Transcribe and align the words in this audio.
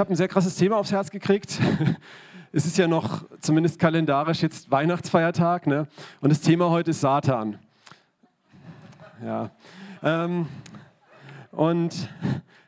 habe 0.00 0.14
ein 0.14 0.16
sehr 0.16 0.28
krasses 0.28 0.56
Thema 0.56 0.78
aufs 0.78 0.90
Herz 0.92 1.10
gekriegt. 1.10 1.60
Es 2.52 2.66
ist 2.66 2.76
ja 2.78 2.88
noch, 2.88 3.22
zumindest 3.38 3.78
kalendarisch, 3.78 4.42
jetzt 4.42 4.72
Weihnachtsfeiertag. 4.72 5.68
Ne? 5.68 5.86
Und 6.20 6.30
das 6.30 6.40
Thema 6.40 6.68
heute 6.68 6.90
ist 6.90 7.00
Satan. 7.00 7.60
Ja. 9.24 9.52
Ähm, 10.02 10.48
und 11.52 12.08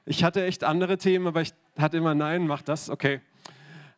ich 0.07 0.23
hatte 0.23 0.45
echt 0.45 0.63
andere 0.63 0.99
Themen, 0.99 1.27
aber 1.27 1.41
ich 1.41 1.53
hatte 1.77 1.97
immer, 1.97 2.15
nein, 2.15 2.47
mach 2.47 2.63
das, 2.63 2.91
okay. 2.91 3.23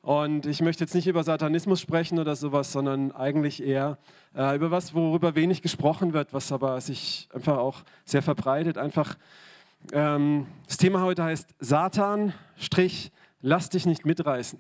Und 0.01 0.47
ich 0.47 0.63
möchte 0.63 0.85
jetzt 0.85 0.95
nicht 0.95 1.07
über 1.07 1.23
Satanismus 1.23 1.83
sprechen 1.83 2.19
oder 2.19 2.35
sowas, 2.35 2.73
sondern 2.73 3.13
eigentlich 3.13 3.63
eher 3.63 3.99
äh, 4.35 4.57
über 4.57 4.71
was, 4.71 4.95
worüber 4.95 5.35
wenig 5.35 5.61
gesprochen 5.61 6.15
wird, 6.15 6.33
was 6.33 6.51
aber 6.51 6.81
sich 6.81 7.29
einfach 7.35 7.59
auch 7.59 7.83
sehr 8.07 8.23
verbreitet. 8.23 8.79
Einfach 8.79 9.19
ähm, 9.93 10.47
das 10.67 10.79
Thema 10.79 11.03
heute 11.03 11.25
heißt 11.25 11.55
Satan, 11.61 12.33
Strich, 12.57 13.13
lass 13.45 13.69
dich 13.69 13.85
nicht 13.85 14.07
mitreißen. 14.07 14.59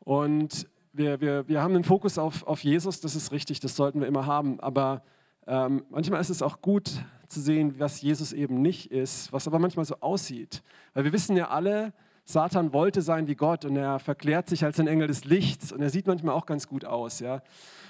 Und 0.00 0.68
wir, 0.92 1.20
wir, 1.20 1.46
wir 1.48 1.62
haben 1.62 1.74
den 1.74 1.84
Fokus 1.84 2.18
auf, 2.18 2.44
auf 2.46 2.64
Jesus, 2.64 3.00
das 3.00 3.14
ist 3.14 3.30
richtig, 3.30 3.60
das 3.60 3.76
sollten 3.76 4.00
wir 4.00 4.08
immer 4.08 4.26
haben. 4.26 4.58
Aber 4.58 5.02
ähm, 5.46 5.84
manchmal 5.88 6.20
ist 6.20 6.30
es 6.30 6.42
auch 6.42 6.60
gut 6.60 6.90
zu 7.28 7.40
sehen, 7.40 7.78
was 7.78 8.02
Jesus 8.02 8.32
eben 8.32 8.60
nicht 8.62 8.90
ist, 8.90 9.32
was 9.32 9.46
aber 9.46 9.60
manchmal 9.60 9.84
so 9.84 9.96
aussieht. 10.00 10.62
Weil 10.92 11.04
wir 11.04 11.12
wissen 11.12 11.36
ja 11.36 11.48
alle, 11.48 11.92
Satan 12.24 12.72
wollte 12.72 13.00
sein 13.00 13.28
wie 13.28 13.36
Gott 13.36 13.64
und 13.64 13.76
er 13.76 14.00
verklärt 14.00 14.48
sich 14.48 14.64
als 14.64 14.80
ein 14.80 14.88
Engel 14.88 15.06
des 15.06 15.24
Lichts 15.24 15.70
und 15.70 15.80
er 15.80 15.90
sieht 15.90 16.08
manchmal 16.08 16.34
auch 16.34 16.46
ganz 16.46 16.66
gut 16.66 16.84
aus. 16.84 17.20
Ja? 17.20 17.42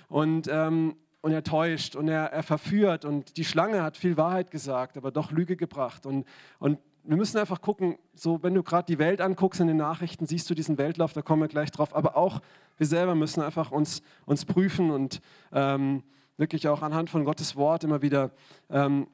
Und, 0.09 0.49
ähm, 0.51 0.97
und 1.23 1.33
er 1.33 1.45
täuscht 1.45 1.97
und 1.97 2.09
er, 2.09 2.27
er 2.27 2.43
verführt 2.43 3.05
und 3.07 3.39
die 3.39 3.45
Schlange 3.45 3.83
hat 3.83 3.97
viel 3.97 4.17
Wahrheit 4.19 4.51
gesagt, 4.51 4.99
aber 4.99 5.11
doch 5.11 5.33
Lüge 5.33 5.57
gebracht. 5.57 6.05
Und, 6.05 6.27
und 6.59 6.79
wir 7.05 7.17
müssen 7.17 7.39
einfach 7.39 7.61
gucken, 7.61 7.97
so 8.15 8.43
wenn 8.43 8.55
du 8.55 8.63
gerade 8.63 8.87
die 8.87 8.99
Welt 8.99 9.21
anguckst 9.21 9.61
in 9.61 9.67
den 9.67 9.77
Nachrichten, 9.77 10.27
siehst 10.27 10.49
du 10.51 10.55
diesen 10.55 10.79
Weltlauf, 10.79 11.13
da 11.13 11.23
kommen 11.23 11.43
wir 11.43 11.49
gleich 11.49 11.71
drauf, 11.71 11.95
aber 11.95 12.17
auch 12.17 12.41
wir 12.77 12.87
selber 12.87 13.15
müssen 13.15 13.43
einfach 13.43 13.71
uns, 13.71 14.03
uns 14.27 14.45
prüfen 14.45 14.91
und 14.91 15.21
ähm, 15.53 16.03
wirklich 16.37 16.69
auch 16.69 16.83
anhand 16.83 17.11
von 17.11 17.25
Gottes 17.25 17.57
Wort 17.57 17.85
immer 17.85 18.03
wieder 18.03 18.31
ähm, 18.71 19.09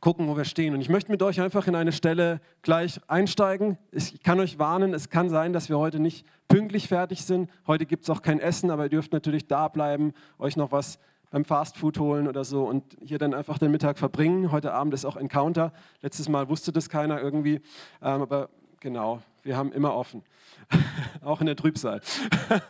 gucken, 0.00 0.26
wo 0.26 0.36
wir 0.36 0.44
stehen. 0.44 0.74
Und 0.74 0.80
ich 0.80 0.88
möchte 0.88 1.12
mit 1.12 1.22
euch 1.22 1.40
einfach 1.40 1.68
in 1.68 1.76
eine 1.76 1.92
Stelle 1.92 2.40
gleich 2.62 3.00
einsteigen. 3.06 3.78
Ich 3.92 4.22
kann 4.22 4.40
euch 4.40 4.58
warnen, 4.58 4.94
es 4.94 5.10
kann 5.10 5.30
sein, 5.30 5.52
dass 5.52 5.68
wir 5.68 5.78
heute 5.78 6.00
nicht 6.00 6.26
pünktlich 6.48 6.88
fertig 6.88 7.24
sind. 7.24 7.48
Heute 7.66 7.86
gibt 7.86 8.02
es 8.02 8.10
auch 8.10 8.20
kein 8.20 8.40
Essen, 8.40 8.70
aber 8.70 8.84
ihr 8.84 8.88
dürft 8.88 9.12
natürlich 9.12 9.46
da 9.46 9.68
bleiben, 9.68 10.12
euch 10.38 10.56
noch 10.56 10.72
was 10.72 10.98
beim 11.32 11.44
Fastfood 11.44 11.98
holen 11.98 12.28
oder 12.28 12.44
so 12.44 12.64
und 12.64 12.84
hier 13.02 13.18
dann 13.18 13.34
einfach 13.34 13.58
den 13.58 13.72
Mittag 13.72 13.98
verbringen. 13.98 14.52
Heute 14.52 14.72
Abend 14.72 14.94
ist 14.94 15.04
auch 15.04 15.16
Encounter. 15.16 15.72
Letztes 16.02 16.28
Mal 16.28 16.48
wusste 16.48 16.72
das 16.72 16.88
keiner 16.88 17.20
irgendwie, 17.20 17.56
ähm, 18.02 18.22
aber 18.22 18.50
genau, 18.80 19.22
wir 19.42 19.56
haben 19.56 19.72
immer 19.72 19.94
offen, 19.94 20.22
auch 21.24 21.40
in 21.40 21.46
der 21.46 21.56
Trübsal. 21.56 22.02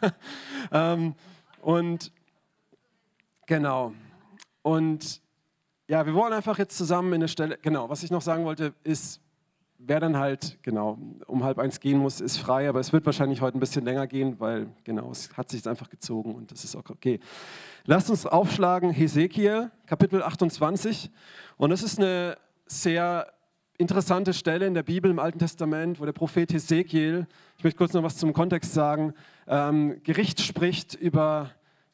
ähm, 0.73 1.15
und 1.61 2.13
genau, 3.47 3.93
und 4.63 5.21
ja, 5.89 6.07
wir 6.07 6.15
wollen 6.15 6.33
einfach 6.33 6.59
jetzt 6.59 6.79
zusammen 6.79 7.13
in 7.13 7.21
der 7.21 7.29
Stelle, 7.29 7.59
genau, 7.61 7.91
was 7.91 8.05
ich 8.05 8.13
noch 8.13 8.23
sagen 8.23 8.45
wollte, 8.45 8.75
ist, 8.85 9.21
wer 9.87 10.01
dann 10.01 10.17
halt, 10.17 10.59
genau, 10.63 10.99
um 11.27 11.45
halb 11.45 11.59
eins 11.59 11.81
gehen 11.81 11.99
muss, 11.99 12.21
ist 12.21 12.39
frei, 12.39 12.69
aber 12.69 12.81
es 12.81 12.93
wird 12.93 13.05
wahrscheinlich 13.07 13.41
heute 13.41 13.59
ein 13.59 13.61
bisschen 13.61 13.85
länger 13.85 14.07
gehen, 14.07 14.39
weil, 14.39 14.69
genau, 14.85 15.11
es 15.11 15.37
hat 15.37 15.49
sich 15.51 15.67
einfach 15.69 15.89
gezogen 15.91 16.35
und 16.35 16.51
das 16.51 16.65
ist 16.65 16.77
auch 16.77 16.89
okay. 16.89 17.21
Lasst 17.85 18.11
uns 18.11 18.27
aufschlagen, 18.27 18.91
Hesekiel, 18.91 19.71
Kapitel 19.87 20.23
28. 20.23 21.11
Und 21.57 21.71
das 21.71 21.83
ist 21.83 21.99
eine 21.99 22.37
sehr 22.67 23.27
interessante 23.79 24.33
Stelle 24.33 24.67
in 24.67 24.75
der 24.75 24.85
Bibel 24.85 25.11
im 25.11 25.19
Alten 25.19 25.41
Testament, 25.41 26.01
wo 26.01 26.05
der 26.05 26.13
Prophet 26.13 26.53
Hesekiel, 26.53 27.27
ich 27.59 27.65
möchte 27.65 27.79
kurz 27.79 27.93
noch 27.93 28.03
was 28.03 28.17
zum 28.17 28.33
Kontext 28.33 28.73
sagen, 28.73 29.15
ähm, 29.49 30.01
Gericht 30.05 30.41
spricht 30.41 30.95
über 30.95 31.51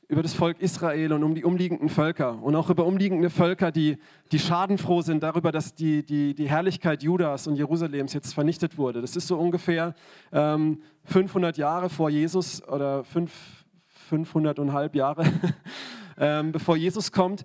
über 0.09 0.23
das 0.23 0.33
Volk 0.33 0.59
Israel 0.61 1.13
und 1.13 1.23
um 1.23 1.35
die 1.35 1.45
umliegenden 1.45 1.91
Völker 1.91 2.43
und 2.43 2.57
auch 2.57 2.71
über 2.71 2.87
umliegende 2.87 3.29
Völker, 3.29 3.71
die, 3.71 3.99
die 4.33 4.39
schadenfroh 4.39 5.03
sind 5.03 5.23
darüber, 5.23 5.53
dass 5.53 5.75
die, 5.75 6.03
die, 6.03 6.35
die 6.35 6.49
Herrlichkeit 6.49 7.03
Judas 7.03 7.47
und 7.47 7.57
Jerusalems 7.57 8.15
jetzt 8.15 8.33
vernichtet 8.33 8.79
wurde. 8.79 9.03
Das 9.03 9.17
ist 9.17 9.29
so 9.29 9.39
ungefähr 9.39 9.95
ähm, 10.33 10.81
500 11.05 11.59
Jahre 11.59 11.91
vor 11.91 12.09
Jesus 12.09 12.67
oder 12.67 13.05
5, 13.05 13.31
500 14.09 14.59
und 14.59 14.73
halb 14.73 14.95
Jahre, 14.95 15.25
ähm, 16.19 16.53
bevor 16.53 16.79
Jesus 16.79 17.13
kommt. 17.13 17.45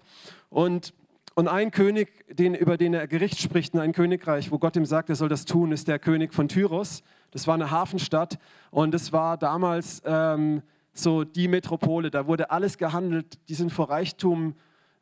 Und, 0.49 0.93
und 1.35 1.49
ein 1.49 1.69
König, 1.69 2.25
den, 2.33 2.55
über 2.55 2.77
den 2.77 2.93
er 2.93 3.07
Gericht 3.07 3.41
spricht, 3.41 3.75
ein 3.75 3.91
Königreich, 3.91 4.51
wo 4.51 4.57
Gott 4.57 4.77
ihm 4.77 4.85
sagt, 4.85 5.09
er 5.09 5.15
soll 5.15 5.27
das 5.27 5.43
tun, 5.43 5.73
ist 5.73 5.89
der 5.89 5.99
König 5.99 6.33
von 6.33 6.47
Tyros. 6.47 7.03
Das 7.31 7.45
war 7.45 7.55
eine 7.55 7.71
Hafenstadt 7.71 8.39
und 8.71 8.93
das 8.93 9.11
war 9.11 9.37
damals... 9.37 10.01
Ähm, 10.05 10.61
so 10.93 11.23
die 11.23 11.47
Metropole. 11.47 12.11
Da 12.11 12.27
wurde 12.27 12.51
alles 12.51 12.77
gehandelt. 12.77 13.37
Die 13.49 13.55
sind 13.55 13.71
vor 13.71 13.89
Reichtum, 13.89 14.55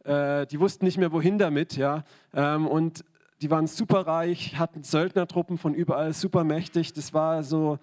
äh, 0.04 0.46
die 0.48 0.60
wussten 0.60 0.86
nicht 0.86 0.98
mehr 0.98 1.12
wohin 1.12 1.38
damit. 1.38 1.76
Ja? 1.76 2.04
Ähm, 2.34 2.68
und 2.68 3.04
die 3.42 3.50
waren 3.50 3.68
superreich, 3.68 4.58
hatten 4.58 4.84
Söldnertruppen 4.84 5.58
von 5.58 5.74
überall, 5.74 6.14
supermächtig. 6.14 6.94
Das 6.94 7.14
war 7.14 7.44
so 7.44 7.80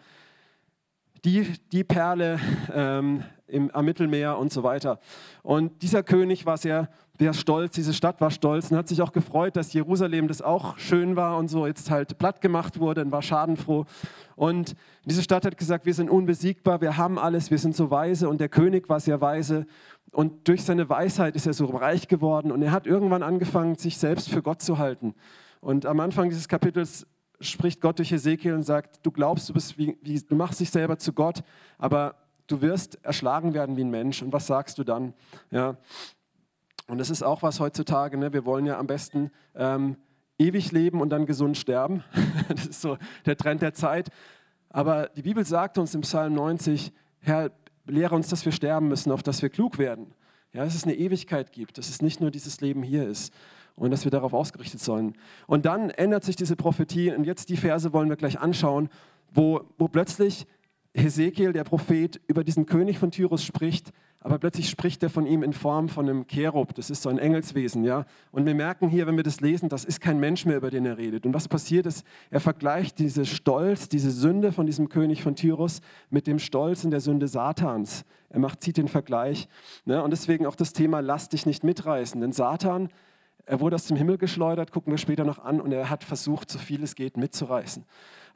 die, 1.24 1.52
die 1.72 1.84
Perle 1.84 2.38
ähm, 2.72 3.24
im, 3.46 3.70
am 3.72 3.84
Mittelmeer 3.84 4.38
und 4.38 4.52
so 4.52 4.62
weiter. 4.62 5.00
Und 5.42 5.82
dieser 5.82 6.02
König 6.02 6.46
war 6.46 6.56
sehr, 6.56 6.88
sehr 7.18 7.34
stolz, 7.34 7.74
diese 7.74 7.92
Stadt 7.92 8.20
war 8.20 8.30
stolz 8.30 8.70
und 8.70 8.76
hat 8.76 8.88
sich 8.88 9.02
auch 9.02 9.12
gefreut, 9.12 9.56
dass 9.56 9.72
Jerusalem, 9.72 10.28
das 10.28 10.40
auch 10.40 10.78
schön 10.78 11.16
war 11.16 11.36
und 11.36 11.48
so, 11.48 11.66
jetzt 11.66 11.90
halt 11.90 12.18
platt 12.18 12.40
gemacht 12.40 12.78
wurde 12.78 13.02
und 13.02 13.10
war 13.10 13.22
schadenfroh. 13.22 13.86
Und 14.36 14.76
diese 15.04 15.22
Stadt 15.22 15.44
hat 15.44 15.56
gesagt, 15.56 15.84
wir 15.84 15.94
sind 15.94 16.10
unbesiegbar, 16.10 16.80
wir 16.80 16.96
haben 16.96 17.18
alles, 17.18 17.50
wir 17.50 17.58
sind 17.58 17.74
so 17.74 17.90
weise 17.90 18.28
und 18.28 18.40
der 18.40 18.48
König 18.48 18.88
war 18.88 19.00
sehr 19.00 19.20
weise 19.20 19.66
und 20.12 20.46
durch 20.48 20.64
seine 20.64 20.88
Weisheit 20.88 21.34
ist 21.36 21.46
er 21.46 21.52
so 21.52 21.66
reich 21.66 22.08
geworden 22.08 22.52
und 22.52 22.62
er 22.62 22.70
hat 22.70 22.86
irgendwann 22.86 23.22
angefangen, 23.22 23.74
sich 23.74 23.98
selbst 23.98 24.30
für 24.30 24.42
Gott 24.42 24.62
zu 24.62 24.78
halten. 24.78 25.14
Und 25.60 25.86
am 25.86 25.98
Anfang 26.00 26.28
dieses 26.28 26.48
Kapitels 26.48 27.06
spricht 27.40 27.80
Gott 27.80 27.98
durch 27.98 28.12
Ezekiel 28.12 28.54
und 28.54 28.62
sagt, 28.62 29.04
du 29.04 29.10
glaubst, 29.10 29.48
du, 29.48 29.52
bist 29.52 29.76
wie, 29.78 29.96
wie, 30.02 30.20
du 30.20 30.34
machst 30.34 30.60
dich 30.60 30.70
selber 30.70 30.98
zu 30.98 31.12
Gott, 31.12 31.42
aber 31.78 32.14
du 32.46 32.60
wirst 32.60 32.98
erschlagen 33.04 33.54
werden 33.54 33.76
wie 33.76 33.84
ein 33.84 33.90
Mensch. 33.90 34.22
Und 34.22 34.32
was 34.32 34.46
sagst 34.46 34.78
du 34.78 34.84
dann? 34.84 35.14
Ja. 35.50 35.76
Und 36.88 36.98
das 36.98 37.10
ist 37.10 37.22
auch 37.22 37.42
was 37.42 37.60
heutzutage. 37.60 38.16
Ne? 38.16 38.32
Wir 38.32 38.44
wollen 38.44 38.66
ja 38.66 38.78
am 38.78 38.86
besten 38.86 39.30
ähm, 39.54 39.96
ewig 40.38 40.72
leben 40.72 41.00
und 41.00 41.10
dann 41.10 41.26
gesund 41.26 41.56
sterben. 41.56 42.02
das 42.48 42.66
ist 42.66 42.80
so 42.80 42.96
der 43.26 43.36
Trend 43.36 43.62
der 43.62 43.74
Zeit. 43.74 44.08
Aber 44.70 45.08
die 45.08 45.22
Bibel 45.22 45.44
sagt 45.44 45.78
uns 45.78 45.94
im 45.94 46.00
Psalm 46.00 46.34
90, 46.34 46.92
Herr, 47.20 47.50
lehre 47.86 48.14
uns, 48.14 48.28
dass 48.28 48.44
wir 48.44 48.52
sterben 48.52 48.88
müssen, 48.88 49.12
auf 49.12 49.22
dass 49.22 49.42
wir 49.42 49.50
klug 49.50 49.78
werden. 49.78 50.14
Ja, 50.52 50.64
dass 50.64 50.74
es 50.74 50.84
eine 50.84 50.94
Ewigkeit 50.94 51.52
gibt, 51.52 51.76
dass 51.76 51.90
es 51.90 52.00
nicht 52.00 52.22
nur 52.22 52.30
dieses 52.30 52.60
Leben 52.62 52.82
hier 52.82 53.06
ist 53.06 53.34
und 53.74 53.90
dass 53.90 54.04
wir 54.04 54.10
darauf 54.10 54.32
ausgerichtet 54.32 54.80
sollen. 54.80 55.14
Und 55.46 55.66
dann 55.66 55.90
ändert 55.90 56.24
sich 56.24 56.36
diese 56.36 56.56
Prophetie 56.56 57.12
und 57.12 57.24
jetzt 57.24 57.50
die 57.50 57.58
Verse 57.58 57.92
wollen 57.92 58.08
wir 58.08 58.16
gleich 58.16 58.40
anschauen, 58.40 58.88
wo, 59.30 59.60
wo 59.76 59.88
plötzlich 59.88 60.46
Hesekiel, 60.94 61.52
der 61.52 61.64
Prophet, 61.64 62.18
über 62.28 62.44
diesen 62.44 62.64
König 62.64 62.98
von 62.98 63.10
Tyrus 63.10 63.44
spricht, 63.44 63.92
aber 64.20 64.38
plötzlich 64.38 64.68
spricht 64.68 65.02
er 65.02 65.10
von 65.10 65.26
ihm 65.26 65.42
in 65.42 65.52
Form 65.52 65.88
von 65.88 66.08
einem 66.08 66.26
Cherub, 66.26 66.74
das 66.74 66.90
ist 66.90 67.02
so 67.02 67.08
ein 67.08 67.18
Engelswesen, 67.18 67.84
ja. 67.84 68.04
Und 68.32 68.46
wir 68.46 68.54
merken 68.54 68.88
hier, 68.88 69.06
wenn 69.06 69.16
wir 69.16 69.22
das 69.22 69.40
lesen, 69.40 69.68
das 69.68 69.84
ist 69.84 70.00
kein 70.00 70.18
Mensch 70.18 70.44
mehr, 70.44 70.56
über 70.56 70.70
den 70.70 70.86
er 70.86 70.98
redet. 70.98 71.24
Und 71.24 71.34
was 71.34 71.46
passiert 71.46 71.86
ist, 71.86 72.04
er 72.30 72.40
vergleicht 72.40 72.98
diese 72.98 73.24
Stolz, 73.24 73.88
diese 73.88 74.10
Sünde 74.10 74.50
von 74.50 74.66
diesem 74.66 74.88
König 74.88 75.22
von 75.22 75.36
Tyrus 75.36 75.80
mit 76.10 76.26
dem 76.26 76.38
Stolz 76.38 76.82
in 76.82 76.90
der 76.90 77.00
Sünde 77.00 77.28
Satans. 77.28 78.04
Er 78.28 78.40
macht, 78.40 78.62
zieht 78.62 78.76
den 78.76 78.88
Vergleich. 78.88 79.48
Ne? 79.84 80.02
Und 80.02 80.10
deswegen 80.10 80.46
auch 80.46 80.56
das 80.56 80.72
Thema, 80.72 81.00
lass 81.00 81.28
dich 81.28 81.46
nicht 81.46 81.62
mitreißen. 81.62 82.20
Denn 82.20 82.32
Satan 82.32 82.88
er 83.48 83.60
wurde 83.60 83.76
aus 83.76 83.86
dem 83.86 83.96
Himmel 83.96 84.18
geschleudert, 84.18 84.72
gucken 84.72 84.92
wir 84.92 84.98
später 84.98 85.24
noch 85.24 85.38
an, 85.38 85.60
und 85.60 85.72
er 85.72 85.88
hat 85.88 86.04
versucht, 86.04 86.50
so 86.50 86.58
viel 86.58 86.82
es 86.82 86.94
geht, 86.94 87.16
mitzureißen 87.16 87.84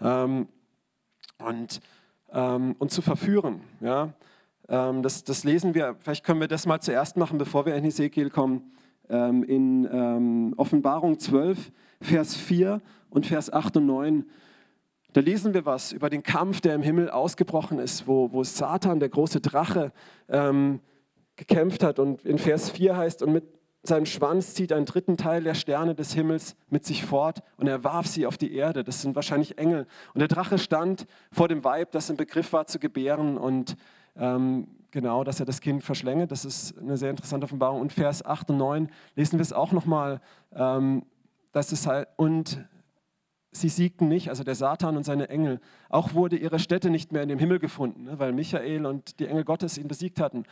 ähm, 0.00 0.48
und, 1.38 1.80
ähm, 2.32 2.74
und 2.78 2.90
zu 2.90 3.02
verführen. 3.02 3.60
Ja? 3.80 4.14
Ähm, 4.68 5.02
das, 5.02 5.24
das, 5.24 5.44
lesen 5.44 5.74
wir, 5.74 5.96
vielleicht 6.00 6.24
können 6.24 6.40
wir 6.40 6.48
das 6.48 6.66
mal 6.66 6.80
zuerst 6.80 7.16
machen, 7.16 7.38
bevor 7.38 7.66
wir 7.66 7.74
in 7.74 7.84
Hesekiel 7.84 8.30
kommen, 8.30 8.72
ähm, 9.08 9.42
in 9.42 9.88
ähm, 9.90 10.54
Offenbarung 10.56 11.18
12, 11.18 11.72
Vers 12.00 12.34
4 12.36 12.80
und 13.10 13.26
Vers 13.26 13.52
8 13.52 13.76
und 13.78 13.86
9. 13.86 14.24
Da 15.12 15.20
lesen 15.20 15.52
wir 15.52 15.66
was 15.66 15.92
über 15.92 16.08
den 16.08 16.22
Kampf, 16.22 16.60
der 16.60 16.74
im 16.74 16.82
Himmel 16.82 17.10
ausgebrochen 17.10 17.78
ist, 17.78 18.06
wo, 18.06 18.32
wo 18.32 18.44
Satan, 18.44 18.98
der 18.98 19.10
große 19.10 19.40
Drache, 19.40 19.92
ähm, 20.28 20.80
gekämpft 21.36 21.82
hat. 21.82 21.98
Und 21.98 22.24
in 22.24 22.38
Vers 22.38 22.70
4 22.70 22.96
heißt, 22.96 23.22
und 23.22 23.32
mit 23.32 23.44
seinem 23.82 24.06
Schwanz 24.06 24.54
zieht 24.54 24.72
einen 24.72 24.86
dritten 24.86 25.16
Teil 25.16 25.42
der 25.42 25.54
Sterne 25.54 25.94
des 25.94 26.14
Himmels 26.14 26.54
mit 26.70 26.84
sich 26.84 27.04
fort 27.04 27.42
und 27.56 27.66
er 27.66 27.82
warf 27.82 28.06
sie 28.06 28.26
auf 28.26 28.38
die 28.38 28.54
Erde. 28.54 28.84
Das 28.84 29.02
sind 29.02 29.16
wahrscheinlich 29.16 29.58
Engel. 29.58 29.86
Und 30.14 30.20
der 30.20 30.28
Drache 30.28 30.58
stand 30.58 31.06
vor 31.32 31.48
dem 31.48 31.64
Weib, 31.64 31.90
das 31.90 32.08
im 32.08 32.16
Begriff 32.16 32.52
war 32.52 32.66
zu 32.66 32.78
gebären 32.78 33.36
und 33.36 33.76
ähm, 34.16 34.68
genau, 34.90 35.24
dass 35.24 35.40
er 35.40 35.46
das 35.46 35.60
Kind 35.60 35.82
verschlänge. 35.82 36.26
Das 36.26 36.44
ist 36.44 36.78
eine 36.78 36.96
sehr 36.96 37.10
interessante 37.10 37.44
Offenbarung. 37.44 37.80
Und 37.80 37.92
Vers 37.92 38.24
8 38.24 38.50
und 38.50 38.58
9 38.58 38.90
lesen 39.16 39.38
wir 39.38 39.42
es 39.42 39.52
auch 39.52 39.72
nochmal. 39.72 40.20
Ähm, 40.54 41.04
das 41.52 41.72
ist 41.72 41.86
halt, 41.86 42.08
und 42.16 42.64
sie 43.52 43.68
siegten 43.68 44.08
nicht, 44.08 44.28
also 44.28 44.44
der 44.44 44.54
Satan 44.54 44.96
und 44.96 45.04
seine 45.04 45.28
Engel. 45.28 45.60
Auch 45.88 46.14
wurde 46.14 46.36
ihre 46.36 46.58
Stätte 46.58 46.90
nicht 46.90 47.12
mehr 47.12 47.22
in 47.22 47.28
dem 47.28 47.38
Himmel 47.38 47.58
gefunden, 47.58 48.04
ne, 48.04 48.18
weil 48.18 48.32
Michael 48.32 48.86
und 48.86 49.20
die 49.20 49.26
Engel 49.26 49.44
Gottes 49.44 49.78
ihn 49.78 49.88
besiegt 49.88 50.20
hatten. 50.20 50.44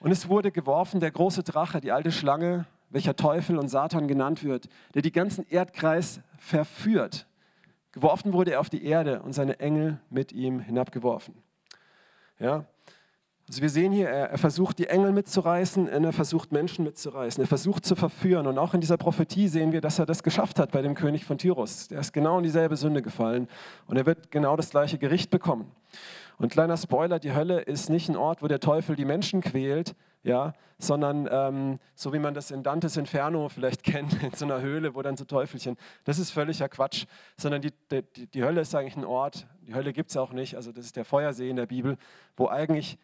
Und 0.00 0.10
es 0.10 0.28
wurde 0.28 0.50
geworfen 0.50 1.00
der 1.00 1.10
große 1.10 1.42
Drache, 1.42 1.80
die 1.80 1.92
alte 1.92 2.12
Schlange, 2.12 2.66
welcher 2.90 3.16
Teufel 3.16 3.56
und 3.56 3.68
Satan 3.68 4.06
genannt 4.06 4.44
wird, 4.44 4.68
der 4.94 5.02
die 5.02 5.12
ganzen 5.12 5.46
Erdkreis 5.48 6.20
verführt. 6.36 7.26
Geworfen 7.92 8.32
wurde 8.32 8.52
er 8.52 8.60
auf 8.60 8.68
die 8.68 8.84
Erde 8.84 9.22
und 9.22 9.32
seine 9.32 9.60
Engel 9.60 9.98
mit 10.10 10.32
ihm 10.32 10.60
hinabgeworfen. 10.60 11.34
Ja, 12.38 12.66
also 13.52 13.60
wir 13.60 13.68
sehen 13.68 13.92
hier, 13.92 14.08
er, 14.08 14.30
er, 14.30 14.38
versucht 14.38 14.78
die 14.78 14.86
Engel 14.86 15.12
mitzureißen, 15.12 15.86
er 15.86 16.12
versucht 16.14 16.52
Menschen 16.52 16.86
mitzureißen, 16.86 17.44
er 17.44 17.46
versucht 17.46 17.84
zu 17.84 17.94
verführen. 17.94 18.46
Und 18.46 18.56
auch 18.56 18.72
in 18.72 18.80
dieser 18.80 18.96
Prophetie 18.96 19.46
sehen 19.46 19.72
wir, 19.72 19.82
dass 19.82 19.98
er 19.98 20.06
das 20.06 20.22
geschafft 20.22 20.58
hat 20.58 20.72
bei 20.72 20.80
dem 20.80 20.94
König 20.94 21.26
von 21.26 21.36
Tyrus. 21.36 21.88
Der 21.88 22.00
ist 22.00 22.14
genau 22.14 22.38
in 22.38 22.44
dieselbe 22.44 22.78
Sünde 22.78 23.02
gefallen 23.02 23.48
und 23.88 23.98
er 23.98 24.06
wird 24.06 24.30
genau 24.30 24.56
das 24.56 24.70
gleiche 24.70 24.96
Gericht 24.96 25.28
bekommen. 25.28 25.70
Und 26.38 26.50
kleiner 26.50 26.78
Spoiler, 26.78 27.18
die 27.18 27.34
Hölle 27.34 27.60
ist 27.60 27.90
nicht 27.90 28.08
ein 28.08 28.16
Ort, 28.16 28.42
wo 28.42 28.48
der 28.48 28.58
Teufel 28.58 28.96
die 28.96 29.04
Menschen 29.04 29.42
quält, 29.42 29.94
ja, 30.22 30.54
sondern 30.78 31.28
ähm, 31.30 31.78
so 31.94 32.14
wie 32.14 32.18
man 32.18 32.32
das 32.32 32.50
in 32.52 32.62
Dantes 32.62 32.96
Inferno 32.96 33.50
vielleicht 33.50 33.82
kennt, 33.84 34.22
in 34.22 34.32
so 34.32 34.46
einer 34.46 34.62
Höhle, 34.62 34.94
wo 34.94 35.02
dann 35.02 35.18
so 35.18 35.26
Teufelchen, 35.26 35.76
das 36.04 36.18
ist 36.18 36.30
völliger 36.30 36.70
Quatsch, 36.70 37.04
sondern 37.36 37.60
die, 37.60 37.74
die, 37.90 38.28
die 38.28 38.44
Hölle 38.44 38.62
ist 38.62 38.74
eigentlich 38.74 38.96
ein 38.96 39.04
Ort, 39.04 39.46
die 39.66 39.74
Hölle 39.74 39.92
gibt 39.92 40.08
es 40.08 40.16
auch 40.16 40.32
nicht, 40.32 40.56
also 40.56 40.72
das 40.72 40.86
ist 40.86 40.96
der 40.96 41.04
Feuersee 41.04 41.50
in 41.50 41.56
der 41.56 41.66
Bibel, 41.66 41.98
wo 42.34 42.48
eigentlich 42.48 42.98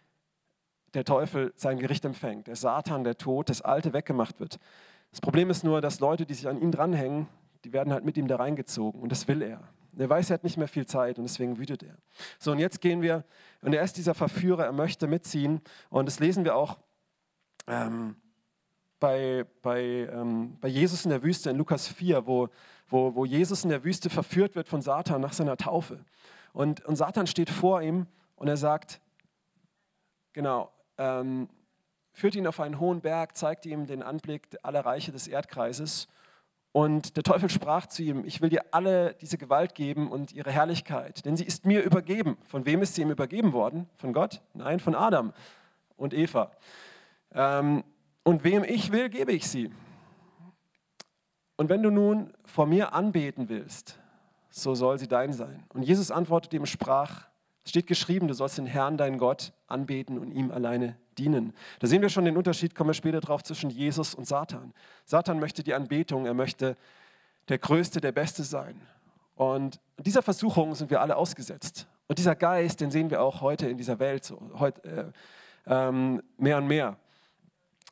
der 0.94 1.04
Teufel 1.04 1.52
sein 1.56 1.78
Gericht 1.78 2.04
empfängt, 2.04 2.46
der 2.46 2.56
Satan, 2.56 3.04
der 3.04 3.16
Tod, 3.16 3.48
das 3.50 3.62
Alte 3.62 3.92
weggemacht 3.92 4.40
wird. 4.40 4.58
Das 5.10 5.20
Problem 5.20 5.50
ist 5.50 5.64
nur, 5.64 5.80
dass 5.80 6.00
Leute, 6.00 6.26
die 6.26 6.34
sich 6.34 6.48
an 6.48 6.60
ihn 6.60 6.72
dranhängen, 6.72 7.28
die 7.64 7.72
werden 7.72 7.92
halt 7.92 8.04
mit 8.04 8.16
ihm 8.16 8.28
da 8.28 8.36
reingezogen 8.36 9.00
und 9.00 9.10
das 9.10 9.28
will 9.28 9.42
er. 9.42 9.60
Er 9.96 10.08
weiß, 10.08 10.30
er 10.30 10.34
hat 10.34 10.44
nicht 10.44 10.56
mehr 10.56 10.68
viel 10.68 10.86
Zeit 10.86 11.18
und 11.18 11.24
deswegen 11.24 11.58
wütet 11.58 11.82
er. 11.82 11.96
So, 12.38 12.52
und 12.52 12.58
jetzt 12.58 12.80
gehen 12.80 13.02
wir, 13.02 13.24
und 13.62 13.74
er 13.74 13.82
ist 13.82 13.96
dieser 13.96 14.14
Verführer, 14.14 14.64
er 14.64 14.72
möchte 14.72 15.08
mitziehen 15.08 15.60
und 15.90 16.06
das 16.06 16.20
lesen 16.20 16.44
wir 16.44 16.54
auch 16.54 16.78
ähm, 17.66 18.16
bei, 19.00 19.44
bei, 19.62 19.80
ähm, 20.12 20.56
bei 20.60 20.68
Jesus 20.68 21.04
in 21.04 21.10
der 21.10 21.22
Wüste 21.22 21.50
in 21.50 21.56
Lukas 21.56 21.88
4, 21.88 22.26
wo, 22.26 22.48
wo, 22.88 23.14
wo 23.14 23.24
Jesus 23.24 23.64
in 23.64 23.70
der 23.70 23.84
Wüste 23.84 24.10
verführt 24.10 24.54
wird 24.54 24.68
von 24.68 24.82
Satan 24.82 25.20
nach 25.20 25.32
seiner 25.32 25.56
Taufe. 25.56 26.04
Und, 26.52 26.84
und 26.84 26.96
Satan 26.96 27.26
steht 27.26 27.50
vor 27.50 27.82
ihm 27.82 28.06
und 28.36 28.48
er 28.48 28.56
sagt, 28.56 29.00
genau, 30.32 30.72
ähm, 30.98 31.48
führt 32.12 32.34
ihn 32.34 32.46
auf 32.46 32.60
einen 32.60 32.80
hohen 32.80 33.00
Berg, 33.00 33.36
zeigt 33.36 33.64
ihm 33.66 33.86
den 33.86 34.02
Anblick 34.02 34.48
aller 34.62 34.84
Reiche 34.84 35.12
des 35.12 35.28
Erdkreises. 35.28 36.08
Und 36.72 37.16
der 37.16 37.22
Teufel 37.22 37.48
sprach 37.48 37.86
zu 37.86 38.02
ihm, 38.02 38.24
ich 38.24 38.40
will 38.40 38.50
dir 38.50 38.64
alle 38.72 39.14
diese 39.14 39.38
Gewalt 39.38 39.74
geben 39.74 40.10
und 40.10 40.32
ihre 40.32 40.50
Herrlichkeit, 40.50 41.24
denn 41.24 41.36
sie 41.36 41.44
ist 41.44 41.64
mir 41.64 41.82
übergeben. 41.82 42.36
Von 42.46 42.66
wem 42.66 42.82
ist 42.82 42.94
sie 42.94 43.02
ihm 43.02 43.10
übergeben 43.10 43.52
worden? 43.52 43.88
Von 43.96 44.12
Gott? 44.12 44.42
Nein, 44.52 44.78
von 44.80 44.94
Adam 44.94 45.32
und 45.96 46.12
Eva. 46.12 46.50
Ähm, 47.32 47.84
und 48.22 48.44
wem 48.44 48.64
ich 48.64 48.92
will, 48.92 49.08
gebe 49.08 49.32
ich 49.32 49.48
sie. 49.48 49.70
Und 51.56 51.68
wenn 51.70 51.82
du 51.82 51.90
nun 51.90 52.32
vor 52.44 52.66
mir 52.66 52.92
anbeten 52.92 53.48
willst, 53.48 53.98
so 54.50 54.74
soll 54.74 54.98
sie 54.98 55.08
dein 55.08 55.32
sein. 55.32 55.64
Und 55.74 55.82
Jesus 55.82 56.10
antwortete 56.10 56.56
ihm 56.56 56.62
und 56.62 56.66
sprach, 56.66 57.28
es 57.64 57.70
steht 57.70 57.86
geschrieben, 57.86 58.28
du 58.28 58.34
sollst 58.34 58.58
den 58.58 58.66
Herrn, 58.66 58.96
deinen 58.96 59.18
Gott, 59.18 59.52
anbeten 59.66 60.18
und 60.18 60.32
ihm 60.32 60.50
alleine 60.50 60.96
dienen. 61.18 61.52
Da 61.80 61.86
sehen 61.86 62.00
wir 62.02 62.08
schon 62.08 62.24
den 62.24 62.36
Unterschied, 62.36 62.74
kommen 62.74 62.90
wir 62.90 62.94
später 62.94 63.20
drauf, 63.20 63.42
zwischen 63.42 63.70
Jesus 63.70 64.14
und 64.14 64.26
Satan. 64.26 64.72
Satan 65.04 65.38
möchte 65.38 65.62
die 65.62 65.74
Anbetung, 65.74 66.26
er 66.26 66.34
möchte 66.34 66.76
der 67.48 67.58
Größte, 67.58 68.00
der 68.00 68.12
Beste 68.12 68.42
sein. 68.42 68.80
Und 69.34 69.80
dieser 69.98 70.22
Versuchung 70.22 70.74
sind 70.74 70.90
wir 70.90 71.00
alle 71.00 71.16
ausgesetzt. 71.16 71.86
Und 72.06 72.18
dieser 72.18 72.34
Geist, 72.34 72.80
den 72.80 72.90
sehen 72.90 73.10
wir 73.10 73.22
auch 73.22 73.40
heute 73.40 73.68
in 73.68 73.76
dieser 73.76 73.98
Welt 73.98 74.24
so, 74.24 74.40
heute, 74.54 74.82
äh, 74.84 75.12
ähm, 75.66 76.22
mehr 76.38 76.56
und 76.56 76.66
mehr. 76.66 76.96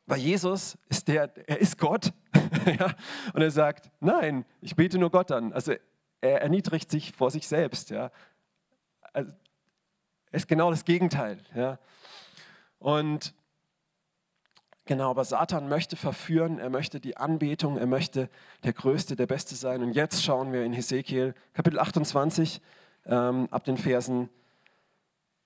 Weil 0.07 0.19
Jesus 0.19 0.77
ist 0.89 1.07
der, 1.07 1.31
er 1.47 1.59
ist 1.59 1.77
Gott. 1.77 2.13
ja? 2.79 2.93
Und 3.33 3.41
er 3.41 3.51
sagt, 3.51 3.91
nein, 3.99 4.45
ich 4.61 4.75
bete 4.75 4.97
nur 4.97 5.11
Gott 5.11 5.31
an. 5.31 5.53
Also 5.53 5.73
er 6.21 6.41
erniedrigt 6.41 6.89
sich 6.89 7.11
vor 7.11 7.29
sich 7.29 7.47
selbst. 7.47 7.89
Ja? 7.89 8.11
Also, 9.13 9.31
ist 10.31 10.47
genau 10.47 10.69
das 10.69 10.85
Gegenteil. 10.85 11.39
Ja? 11.55 11.79
Und 12.79 13.33
genau, 14.85 15.11
aber 15.11 15.25
Satan 15.25 15.69
möchte 15.69 15.95
verführen, 15.95 16.59
er 16.59 16.69
möchte 16.69 16.99
die 16.99 17.17
Anbetung, 17.17 17.77
er 17.77 17.87
möchte 17.87 18.29
der 18.63 18.73
Größte, 18.73 19.15
der 19.15 19.27
Beste 19.27 19.55
sein. 19.55 19.83
Und 19.83 19.93
jetzt 19.93 20.23
schauen 20.23 20.51
wir 20.51 20.63
in 20.63 20.73
Hesekiel 20.73 21.33
Kapitel 21.53 21.79
28 21.79 22.61
ähm, 23.05 23.47
ab 23.51 23.63
den 23.63 23.77
Versen 23.77 24.29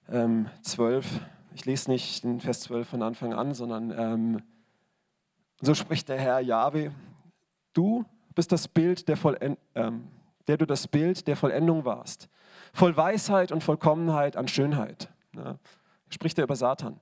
ähm, 0.10 0.50
12. 0.64 1.06
Ich 1.54 1.66
lese 1.66 1.92
nicht 1.92 2.24
den 2.24 2.40
Vers 2.40 2.62
12 2.62 2.88
von 2.88 3.04
Anfang 3.04 3.34
an, 3.34 3.54
sondern 3.54 3.92
ähm, 3.92 4.44
so 5.62 5.74
spricht 5.74 6.10
der 6.10 6.20
Herr 6.20 6.40
Jahwe, 6.40 6.92
du 7.74 8.06
bist 8.34 8.52
das 8.52 8.68
Bild 8.68 9.08
der 9.08 9.18
Vollendung. 9.18 9.58
Ähm, 9.76 10.08
der 10.48 10.58
du 10.58 10.66
das 10.66 10.88
Bild 10.88 11.28
der 11.28 11.38
Vollendung 11.38 11.86
warst 11.86 12.30
voll 12.74 12.96
Weisheit 12.96 13.52
und 13.52 13.64
Vollkommenheit 13.64 14.38
an 14.38 14.48
Schönheit. 14.48 15.10
Ja, 15.36 15.56
spricht 16.10 16.38
er 16.38 16.44
über 16.44 16.56
Satan. 16.56 17.00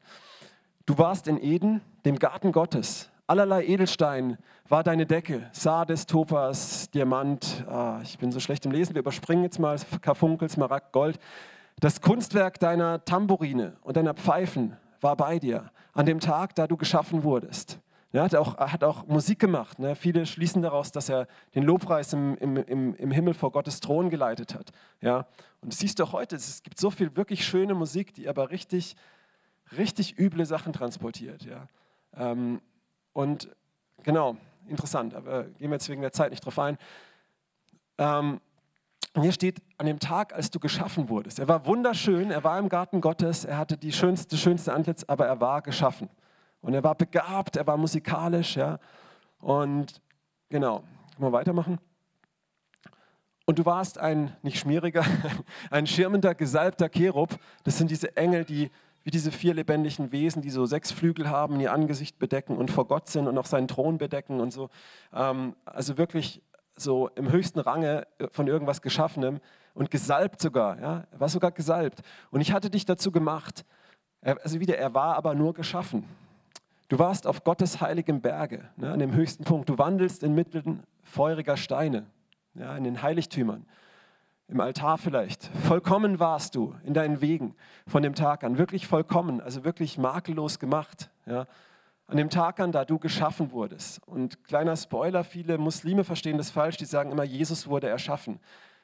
Du 0.85 0.97
warst 0.97 1.27
in 1.27 1.41
Eden, 1.41 1.81
dem 2.05 2.17
Garten 2.17 2.51
Gottes. 2.51 3.09
Allerlei 3.27 3.65
Edelstein 3.65 4.37
war 4.67 4.83
deine 4.83 5.05
Decke. 5.05 5.49
Sardes, 5.51 6.07
Topas, 6.07 6.89
Diamant. 6.89 7.63
Ah, 7.67 7.99
ich 8.01 8.17
bin 8.17 8.31
so 8.31 8.39
schlecht 8.39 8.65
im 8.65 8.71
Lesen. 8.71 8.95
Wir 8.95 9.01
überspringen 9.01 9.43
jetzt 9.43 9.59
mal 9.59 9.77
Karfunkel, 10.01 10.49
Smaragd, 10.49 10.91
Gold. 10.91 11.19
Das 11.79 12.01
Kunstwerk 12.01 12.59
deiner 12.59 13.05
Tambourine 13.05 13.77
und 13.83 13.97
deiner 13.97 14.13
Pfeifen 14.13 14.75
war 14.99 15.15
bei 15.15 15.39
dir 15.39 15.69
an 15.93 16.05
dem 16.05 16.19
Tag, 16.19 16.55
da 16.55 16.67
du 16.67 16.75
geschaffen 16.75 17.23
wurdest. 17.23 17.79
Er 18.11 18.23
hat 18.23 18.33
auch, 18.33 18.57
hat 18.57 18.83
auch 18.83 19.05
Musik 19.05 19.37
gemacht. 19.39 19.77
Ne? 19.77 19.95
Viele 19.95 20.25
schließen 20.25 20.63
daraus, 20.63 20.91
dass 20.91 21.09
er 21.09 21.27
den 21.53 21.63
Lobpreis 21.63 22.13
im, 22.13 22.35
im, 22.37 22.95
im 22.95 23.11
Himmel 23.11 23.35
vor 23.35 23.51
Gottes 23.51 23.79
Thron 23.81 24.09
geleitet 24.09 24.55
hat. 24.55 24.71
Ja? 24.99 25.27
Und 25.61 25.73
das 25.73 25.79
siehst 25.79 25.99
du 25.99 26.03
auch 26.03 26.13
heute, 26.13 26.35
es 26.35 26.63
gibt 26.63 26.79
so 26.79 26.89
viel 26.89 27.15
wirklich 27.15 27.45
schöne 27.45 27.75
Musik, 27.75 28.13
die 28.15 28.27
aber 28.27 28.49
richtig, 28.49 28.95
richtig 29.77 30.17
üble 30.17 30.45
Sachen 30.45 30.73
transportiert. 30.73 31.45
Ja? 31.45 31.67
Ähm, 32.15 32.61
und 33.13 33.49
genau, 34.01 34.37
interessant, 34.67 35.13
aber 35.13 35.43
gehen 35.43 35.69
wir 35.69 35.75
jetzt 35.75 35.89
wegen 35.89 36.01
der 36.01 36.11
Zeit 36.11 36.31
nicht 36.31 36.43
drauf 36.43 36.57
ein. 36.57 36.79
Ähm, 37.99 38.39
hier 39.21 39.31
steht, 39.31 39.61
an 39.77 39.85
dem 39.85 39.99
Tag, 39.99 40.33
als 40.33 40.49
du 40.49 40.59
geschaffen 40.59 41.09
wurdest. 41.09 41.39
Er 41.39 41.47
war 41.47 41.65
wunderschön, 41.65 42.31
er 42.31 42.43
war 42.43 42.57
im 42.57 42.69
Garten 42.69 43.01
Gottes, 43.01 43.45
er 43.45 43.57
hatte 43.57 43.77
die 43.77 43.91
schönste, 43.91 44.37
schönste 44.37 44.73
Antlitz, 44.73 45.03
aber 45.07 45.25
er 45.27 45.39
war 45.41 45.61
geschaffen. 45.61 46.09
Und 46.61 46.73
er 46.73 46.83
war 46.83 46.95
begabt, 46.95 47.55
er 47.55 47.67
war 47.67 47.77
musikalisch, 47.77 48.57
ja. 48.57 48.79
Und 49.39 50.01
genau, 50.49 50.83
mal 51.17 51.31
weitermachen. 51.31 51.79
Und 53.45 53.57
du 53.57 53.65
warst 53.65 53.97
ein, 53.97 54.35
nicht 54.43 54.59
schmieriger, 54.59 55.03
ein 55.71 55.87
schirmender, 55.87 56.35
gesalbter 56.35 56.89
Cherub. 56.89 57.39
Das 57.63 57.77
sind 57.77 57.89
diese 57.89 58.15
Engel, 58.15 58.45
die 58.45 58.69
wie 59.03 59.11
diese 59.11 59.31
vier 59.31 59.53
lebendigen 59.53 60.11
Wesen, 60.11 60.41
die 60.41 60.49
so 60.49 60.65
sechs 60.65 60.91
Flügel 60.91 61.29
haben, 61.29 61.59
ihr 61.59 61.73
Angesicht 61.73 62.19
bedecken 62.19 62.57
und 62.57 62.69
vor 62.69 62.85
Gott 62.85 63.07
sind 63.07 63.27
und 63.27 63.37
auch 63.37 63.45
seinen 63.45 63.67
Thron 63.67 63.97
bedecken 63.97 64.39
und 64.39 64.51
so. 64.51 64.69
Ähm, 65.13 65.55
also 65.65 65.97
wirklich 65.97 66.41
so 66.75 67.09
im 67.15 67.31
höchsten 67.31 67.59
Range 67.59 68.05
von 68.31 68.47
irgendwas 68.47 68.81
Geschaffenem 68.81 69.39
und 69.73 69.91
gesalbt 69.91 70.41
sogar. 70.41 70.79
Ja? 70.79 71.07
Er 71.11 71.19
war 71.19 71.29
sogar 71.29 71.51
gesalbt. 71.51 72.01
Und 72.31 72.41
ich 72.41 72.51
hatte 72.51 72.69
dich 72.69 72.85
dazu 72.85 73.11
gemacht. 73.11 73.65
Also 74.21 74.59
wieder, 74.59 74.77
er 74.77 74.93
war 74.93 75.15
aber 75.15 75.33
nur 75.33 75.53
geschaffen. 75.53 76.03
Du 76.89 76.97
warst 76.97 77.27
auf 77.27 77.43
Gottes 77.43 77.81
heiligem 77.81 78.19
Berge, 78.19 78.67
ne, 78.75 78.91
an 78.91 78.97
dem 78.97 79.13
höchsten 79.13 79.43
Punkt. 79.43 79.69
Du 79.69 79.77
wandelst 79.77 80.23
inmitten 80.23 80.81
feuriger 81.03 81.55
Steine, 81.55 82.07
ja, 82.55 82.75
in 82.75 82.83
den 82.83 83.03
Heiligtümern, 83.03 83.67
im 84.47 84.59
Altar 84.59 84.97
vielleicht. 84.97 85.51
Vollkommen 85.67 86.19
warst 86.19 86.55
du 86.55 86.73
in 86.83 86.95
deinen 86.95 87.21
Wegen 87.21 87.53
von 87.85 88.01
dem 88.01 88.15
Tag 88.15 88.43
an, 88.43 88.57
wirklich 88.57 88.87
vollkommen, 88.87 89.39
also 89.39 89.63
wirklich 89.63 89.99
makellos 89.99 90.57
gemacht. 90.57 91.11
Ja. 91.27 91.45
An 92.07 92.17
dem 92.17 92.31
Tag 92.31 92.59
an, 92.59 92.71
da 92.71 92.85
du 92.85 92.97
geschaffen 92.97 93.51
wurdest. 93.51 94.01
Und 94.07 94.43
kleiner 94.43 94.75
Spoiler, 94.75 95.23
viele 95.23 95.59
Muslime 95.59 96.03
verstehen 96.03 96.39
das 96.39 96.49
falsch, 96.49 96.77
die 96.77 96.85
sagen 96.85 97.11
immer, 97.11 97.23
Jesus 97.23 97.67
wurde 97.67 97.87
erschaffen. 97.87 98.39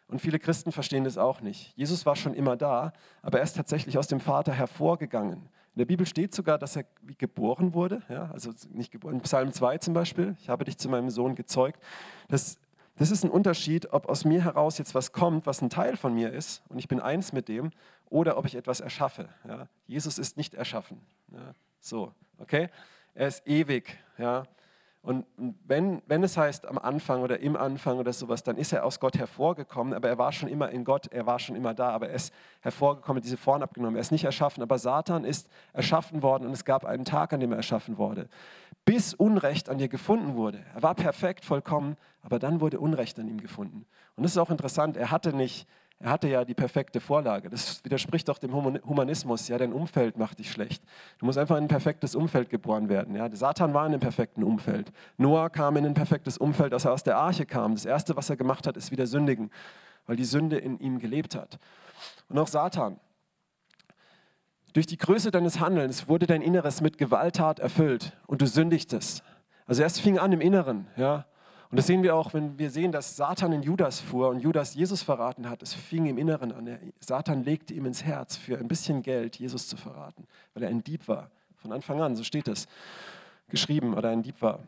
Und 0.08 0.22
viele 0.22 0.38
Christen 0.38 0.72
verstehen 0.72 1.06
das 1.06 1.18
auch 1.18 1.42
nicht. 1.42 1.76
Jesus 1.76 2.06
war 2.06 2.16
schon 2.16 2.36
immer 2.36 2.56
da, 2.56 2.94
aber 3.24 3.40
er 3.40 3.44
ist 3.44 3.56
tatsächlich 3.56 3.98
aus 3.98 4.06
dem 4.06 4.20
Vater 4.20 4.54
hervorgegangen. 4.54 5.50
In 5.76 5.80
der 5.80 5.86
Bibel 5.86 6.06
steht 6.06 6.34
sogar, 6.34 6.58
dass 6.58 6.78
er 6.78 6.86
wie 7.02 7.16
geboren 7.16 7.74
wurde. 7.74 8.02
Ja, 8.08 8.32
also 8.32 8.52
nicht 8.70 8.92
geboren. 8.92 9.16
In 9.16 9.22
Psalm 9.22 9.52
2 9.52 9.80
zum 9.80 9.94
Beispiel, 9.94 10.38
ich 10.40 10.48
habe 10.48 10.64
dich 10.64 10.78
zu 10.78 10.88
meinem 10.88 11.10
Sohn 11.10 11.36
gezeugt. 11.36 11.84
Das, 12.30 12.58
das 12.96 13.12
ist 13.12 13.26
ein 13.26 13.30
Unterschied, 13.30 13.92
ob 13.92 14.08
aus 14.08 14.24
mir 14.24 14.42
heraus 14.42 14.78
jetzt 14.78 14.96
was 14.96 15.12
kommt, 15.12 15.46
was 15.46 15.62
ein 15.62 15.70
Teil 15.70 15.98
von 15.98 16.14
mir 16.14 16.32
ist 16.32 16.64
und 16.70 16.80
ich 16.80 16.88
bin 16.88 17.02
eins 17.02 17.34
mit 17.34 17.50
dem, 17.50 17.72
oder 18.10 18.38
ob 18.38 18.46
ich 18.46 18.56
etwas 18.56 18.80
erschaffe. 18.80 19.28
Ja. 19.46 19.68
Jesus 19.86 20.18
ist 20.18 20.38
nicht 20.38 20.54
erschaffen. 20.54 21.02
Ja. 21.34 21.52
So, 21.82 22.14
okay? 22.38 22.70
Er 23.14 23.28
ist 23.28 23.46
ewig. 23.46 23.98
Ja. 24.18 24.44
Und 25.06 25.24
wenn, 25.68 26.02
wenn 26.08 26.24
es 26.24 26.36
heißt 26.36 26.66
am 26.66 26.80
Anfang 26.80 27.22
oder 27.22 27.40
im 27.40 27.56
Anfang 27.56 28.00
oder 28.00 28.12
sowas, 28.12 28.42
dann 28.42 28.58
ist 28.58 28.74
er 28.74 28.84
aus 28.84 29.00
Gott 29.00 29.20
hervorgekommen, 29.20 29.94
aber 29.94 30.10
er 30.10 30.18
war 30.18 30.32
schon 30.32 30.50
immer 30.50 30.72
in 30.72 30.84
Gott, 30.84 31.06
er 31.12 31.28
war 31.28 31.38
schon 31.38 31.56
immer 31.56 31.76
da, 31.76 31.90
aber 31.90 32.10
er 32.10 32.16
ist 32.16 32.34
hervorgekommen, 32.62 33.22
diese 33.22 33.38
Vorn 33.38 33.62
abgenommen. 33.62 33.98
Er 33.98 34.02
ist 34.02 34.12
nicht 34.12 34.24
erschaffen, 34.24 34.64
aber 34.64 34.80
Satan 34.80 35.24
ist 35.24 35.48
erschaffen 35.74 36.24
worden 36.24 36.48
und 36.48 36.54
es 36.54 36.66
gab 36.66 36.86
einen 36.86 37.06
Tag, 37.06 37.34
an 37.34 37.40
dem 37.40 37.52
er 37.52 37.58
erschaffen 37.58 38.00
wurde. 38.00 38.28
Bis 38.84 39.14
Unrecht 39.14 39.70
an 39.70 39.78
dir 39.78 39.90
gefunden 39.90 40.36
wurde. 40.36 40.66
Er 40.74 40.82
war 40.82 40.96
perfekt, 40.96 41.46
vollkommen, 41.46 41.98
aber 42.24 42.40
dann 42.40 42.60
wurde 42.60 42.80
Unrecht 42.80 43.20
an 43.20 43.28
ihm 43.28 43.40
gefunden. 43.40 43.86
Und 44.16 44.24
das 44.24 44.32
ist 44.32 44.40
auch 44.40 44.50
interessant, 44.50 44.98
er 44.98 45.12
hatte 45.12 45.34
nicht 45.34 45.68
er 46.00 46.12
hatte 46.12 46.28
ja 46.28 46.44
die 46.44 46.54
perfekte 46.54 47.00
Vorlage. 47.00 47.50
Das 47.50 47.84
widerspricht 47.84 48.28
doch 48.28 48.38
dem 48.38 48.54
Humanismus. 48.54 49.48
Ja, 49.48 49.58
dein 49.58 49.72
Umfeld 49.72 50.18
macht 50.18 50.40
dich 50.40 50.52
schlecht. 50.52 50.84
Du 51.20 51.26
musst 51.26 51.38
einfach 51.38 51.56
in 51.58 51.64
ein 51.64 51.70
perfektes 51.70 52.16
Umfeld 52.16 52.50
geboren 52.50 52.90
werden. 52.90 53.16
Ja, 53.16 53.34
Satan 53.34 53.74
war 53.74 53.86
in 53.86 53.94
einem 53.94 54.02
perfekten 54.02 54.44
Umfeld. 54.44 54.92
Noah 55.18 55.50
kam 55.50 55.78
in 55.78 55.86
ein 55.86 55.94
perfektes 55.94 56.38
Umfeld, 56.38 56.74
als 56.74 56.86
er 56.86 56.92
aus 56.92 57.04
der 57.04 57.18
Arche 57.18 57.46
kam. 57.46 57.76
Das 57.76 57.86
Erste, 57.86 58.16
was 58.18 58.30
er 58.30 58.36
gemacht 58.36 58.68
hat, 58.68 58.76
ist 58.76 58.92
wieder 58.92 59.08
sündigen, 59.08 59.52
weil 60.06 60.18
die 60.18 60.26
Sünde 60.26 60.58
in 60.58 60.80
ihm 60.80 61.00
gelebt 61.00 61.34
hat. 61.34 61.60
Und 62.28 62.38
auch 62.38 62.48
Satan. 62.48 63.00
Durch 64.74 64.86
die 64.86 64.98
Größe 64.98 65.32
deines 65.32 65.62
Handelns 65.62 66.10
wurde 66.10 66.28
dein 66.28 66.42
Inneres 66.42 66.82
mit 66.82 66.98
Gewalttat 66.98 67.60
erfüllt 67.60 68.12
und 68.28 68.42
du 68.42 68.48
sündigtest. 68.48 69.24
Also 69.66 69.82
erst 69.82 70.02
fing 70.02 70.20
an 70.20 70.34
im 70.34 70.42
Inneren, 70.42 70.88
ja, 70.98 71.26
und 71.76 71.80
das 71.80 71.88
sehen 71.88 72.04
wir 72.04 72.16
auch, 72.16 72.34
wenn 72.34 72.58
wir 72.58 72.72
sehen, 72.72 72.94
dass 72.94 73.18
Satan 73.18 73.52
in 73.52 73.62
Judas 73.62 74.00
fuhr 74.00 74.30
und 74.30 74.40
Judas 74.40 74.76
Jesus 74.76 75.04
verraten 75.04 75.50
hat. 75.50 75.62
Es 75.62 75.74
fing 75.74 76.06
im 76.06 76.18
Inneren 76.18 76.54
an. 76.54 76.80
Satan 77.02 77.44
legte 77.44 77.74
ihm 77.74 77.86
ins 77.86 78.02
Herz, 78.02 78.38
für 78.38 78.58
ein 78.58 78.70
bisschen 78.70 79.02
Geld 79.02 79.36
Jesus 79.36 79.68
zu 79.68 79.76
verraten, 79.76 80.26
weil 80.54 80.64
er 80.64 80.70
ein 80.70 80.86
Dieb 80.86 81.06
war. 81.10 81.32
Von 81.58 81.74
Anfang 81.74 82.02
an, 82.02 82.16
so 82.16 82.24
steht 82.24 82.48
es 82.48 82.70
geschrieben, 83.50 83.94
oder 83.94 84.08
ein 84.08 84.24
Dieb 84.24 84.42
war. 84.42 84.60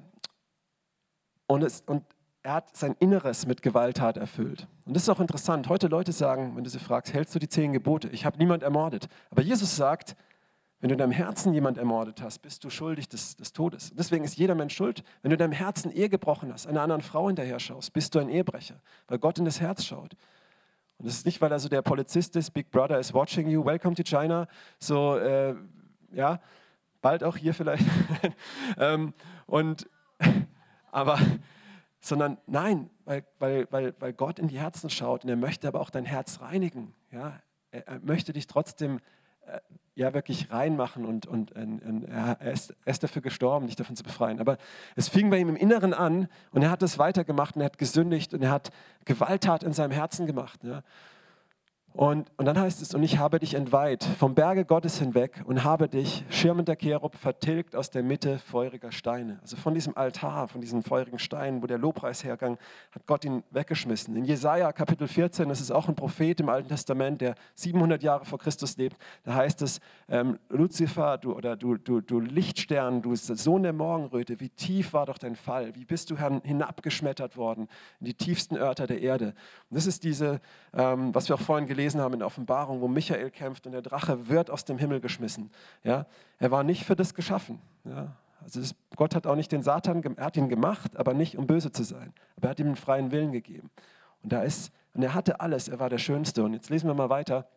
Und, 1.45 1.63
es, 1.63 1.81
und 1.85 2.03
er 2.43 2.55
hat 2.55 2.75
sein 2.75 2.93
Inneres 2.99 3.45
mit 3.45 3.61
Gewalttat 3.61 4.17
erfüllt. 4.17 4.67
Und 4.85 4.93
das 4.93 5.03
ist 5.03 5.09
auch 5.09 5.21
interessant. 5.21 5.69
Heute 5.69 5.87
Leute 5.87 6.11
sagen, 6.11 6.57
wenn 6.57 6.65
du 6.65 6.69
sie 6.69 6.77
fragst, 6.77 7.13
hältst 7.13 7.33
du 7.33 7.39
die 7.39 7.47
zehn 7.47 7.71
Gebote? 7.71 8.09
Ich 8.09 8.25
habe 8.25 8.37
niemand 8.37 8.63
ermordet. 8.63 9.07
Aber 9.29 9.43
Jesus 9.43 9.77
sagt, 9.77 10.17
wenn 10.79 10.89
du 10.89 10.93
in 10.93 10.99
deinem 10.99 11.11
Herzen 11.11 11.53
jemand 11.53 11.77
ermordet 11.77 12.21
hast, 12.21 12.39
bist 12.39 12.63
du 12.63 12.69
schuldig 12.69 13.09
des, 13.09 13.35
des 13.35 13.51
Todes. 13.51 13.91
Deswegen 13.95 14.23
ist 14.23 14.37
jeder 14.37 14.53
Mensch 14.53 14.75
schuld. 14.75 15.03
Wenn 15.21 15.31
du 15.31 15.35
in 15.35 15.39
deinem 15.39 15.53
Herzen 15.53 15.91
Ehe 15.91 16.07
gebrochen 16.07 16.53
hast, 16.53 16.67
einer 16.67 16.81
anderen 16.81 17.01
Frau 17.01 17.27
hinterher 17.27 17.59
schaust, 17.59 17.93
bist 17.93 18.13
du 18.13 18.19
ein 18.19 18.29
Ehebrecher, 18.29 18.79
weil 19.07 19.17
Gott 19.17 19.39
in 19.39 19.45
das 19.45 19.59
Herz 19.59 19.83
schaut. 19.83 20.15
Und 20.99 21.07
das 21.07 21.15
ist 21.15 21.25
nicht, 21.25 21.41
weil 21.41 21.51
er 21.51 21.59
so 21.59 21.67
der 21.67 21.81
Polizist 21.81 22.35
ist, 22.35 22.51
Big 22.51 22.69
Brother 22.69 22.99
is 22.99 23.13
watching 23.13 23.47
you, 23.47 23.65
welcome 23.65 23.95
to 23.95 24.03
China, 24.03 24.47
so, 24.79 25.17
äh, 25.17 25.55
ja, 26.11 26.39
bald 27.01 27.23
auch 27.23 27.37
hier 27.37 27.53
vielleicht. 27.55 27.85
ähm, 28.77 29.13
und, 29.47 29.89
aber, 30.91 31.19
sondern 31.99 32.37
nein, 32.45 32.89
weil, 33.05 33.25
weil, 33.39 33.67
weil, 33.71 33.95
weil 33.99 34.13
Gott 34.13 34.37
in 34.37 34.47
die 34.47 34.59
Herzen 34.59 34.91
schaut 34.91 35.23
und 35.23 35.29
er 35.29 35.35
möchte 35.37 35.67
aber 35.67 35.81
auch 35.81 35.89
dein 35.89 36.05
Herz 36.05 36.39
reinigen. 36.41 36.93
Ja? 37.11 37.39
Er, 37.71 37.87
er 37.87 37.99
möchte 37.99 38.33
dich 38.33 38.47
trotzdem 38.47 38.97
äh, 38.97 39.01
ja 39.95 40.13
wirklich 40.13 40.51
reinmachen 40.51 41.05
und, 41.05 41.25
und, 41.25 41.51
und, 41.53 41.81
und 41.81 42.03
er, 42.03 42.39
ist, 42.51 42.75
er, 42.85 42.91
ist, 42.91 43.03
dafür 43.03 43.21
gestorben, 43.21 43.65
dich 43.65 43.75
davon 43.75 43.95
zu 43.95 44.03
befreien. 44.03 44.39
Aber 44.39 44.57
es 44.95 45.09
fing 45.09 45.29
bei 45.29 45.39
ihm 45.39 45.49
im 45.49 45.55
Inneren 45.55 45.93
an 45.93 46.27
und 46.51 46.61
er 46.61 46.69
hat 46.69 46.83
es 46.83 46.99
weitergemacht 46.99 47.55
und 47.55 47.61
er 47.61 47.65
hat 47.65 47.79
gesündigt 47.79 48.33
und 48.33 48.43
er 48.43 48.51
hat 48.51 48.69
Gewalttat 49.05 49.63
in 49.63 49.73
seinem 49.73 49.91
Herzen 49.91 50.27
gemacht. 50.27 50.63
Ja. 50.63 50.83
Und, 51.97 52.29
und 52.37 52.45
dann 52.45 52.59
heißt 52.59 52.83
es, 52.83 52.93
und 52.93 53.01
ich 53.01 53.17
habe 53.17 53.39
dich 53.39 53.55
entweiht 53.55 54.03
vom 54.03 54.35
Berge 54.35 54.65
Gottes 54.65 54.99
hinweg 54.99 55.41
und 55.45 55.63
habe 55.63 55.89
dich, 55.89 56.23
schirmender 56.29 56.75
Cherub, 56.75 57.15
vertilgt 57.15 57.75
aus 57.75 57.89
der 57.89 58.03
Mitte 58.03 58.37
feuriger 58.37 58.91
Steine. 58.91 59.39
Also 59.41 59.57
von 59.57 59.73
diesem 59.73 59.97
Altar, 59.97 60.47
von 60.47 60.61
diesen 60.61 60.83
feurigen 60.83 61.17
Steinen, 61.17 61.63
wo 61.63 61.65
der 61.65 61.79
Lobpreis 61.79 62.23
hergang, 62.23 62.59
hat 62.91 63.07
Gott 63.07 63.25
ihn 63.25 63.41
weggeschmissen. 63.49 64.15
In 64.15 64.25
Jesaja 64.25 64.71
Kapitel 64.73 65.07
14, 65.07 65.49
das 65.49 65.59
ist 65.59 65.71
auch 65.71 65.87
ein 65.87 65.95
Prophet 65.95 66.39
im 66.39 66.49
Alten 66.49 66.69
Testament, 66.69 67.19
der 67.19 67.33
700 67.55 68.03
Jahre 68.03 68.25
vor 68.25 68.37
Christus 68.37 68.77
lebt, 68.77 68.95
da 69.23 69.33
heißt 69.33 69.63
es, 69.63 69.79
ähm, 70.07 70.37
Luzifer, 70.49 71.17
du, 71.17 71.33
oder 71.33 71.55
du, 71.55 71.77
du, 71.77 72.01
du 72.01 72.19
Lichtstern, 72.19 73.01
du 73.01 73.15
Sohn 73.15 73.63
der 73.63 73.73
Morgenröte, 73.73 74.39
wie 74.39 74.49
tief 74.49 74.93
war 74.93 75.07
doch 75.07 75.17
dein 75.17 75.35
Fall? 75.35 75.73
Wie 75.73 75.85
bist 75.85 76.11
du 76.11 76.17
hinabgeschmettert 76.43 77.37
worden 77.37 77.67
in 77.99 78.05
die 78.05 78.13
tiefsten 78.13 78.55
Örter 78.55 78.85
der 78.85 79.01
Erde? 79.01 79.33
Und 79.71 79.77
das 79.77 79.87
ist 79.87 80.03
diese, 80.03 80.41
ähm, 80.75 81.15
was 81.15 81.27
wir 81.27 81.33
auch 81.33 81.41
vorhin 81.41 81.65
gelesen 81.65 81.86
gelesen 81.87 82.01
haben 82.01 82.13
in 82.13 82.19
der 82.19 82.27
Offenbarung, 82.27 82.81
wo 82.81 82.87
Michael 82.89 83.31
kämpft 83.31 83.65
und 83.65 83.71
der 83.71 83.81
Drache 83.81 84.27
wird 84.27 84.51
aus 84.51 84.65
dem 84.65 84.77
Himmel 84.77 84.99
geschmissen. 84.99 85.49
Ja? 85.83 86.05
Er 86.37 86.51
war 86.51 86.63
nicht 86.63 86.83
für 86.83 86.95
das 86.97 87.13
geschaffen. 87.13 87.61
Ja? 87.85 88.11
Also 88.43 88.59
das, 88.59 88.75
Gott 88.97 89.15
hat 89.15 89.25
auch 89.25 89.35
nicht 89.35 89.51
den 89.51 89.63
Satan, 89.63 90.03
er 90.17 90.25
hat 90.25 90.35
ihn 90.35 90.49
gemacht, 90.49 90.97
aber 90.97 91.13
nicht 91.13 91.37
um 91.37 91.47
böse 91.47 91.71
zu 91.71 91.83
sein. 91.83 92.13
Aber 92.35 92.47
er 92.47 92.49
hat 92.51 92.59
ihm 92.59 92.67
einen 92.67 92.75
freien 92.75 93.11
Willen 93.11 93.31
gegeben. 93.31 93.69
Und 94.21 94.33
da 94.33 94.41
ist, 94.41 94.71
und 94.93 95.01
er 95.01 95.13
hatte 95.13 95.39
alles, 95.39 95.69
er 95.69 95.79
war 95.79 95.89
der 95.89 95.97
Schönste. 95.97 96.43
Und 96.43 96.53
jetzt 96.53 96.69
lesen 96.69 96.87
wir 96.87 96.93
mal 96.93 97.09
weiter. 97.09 97.47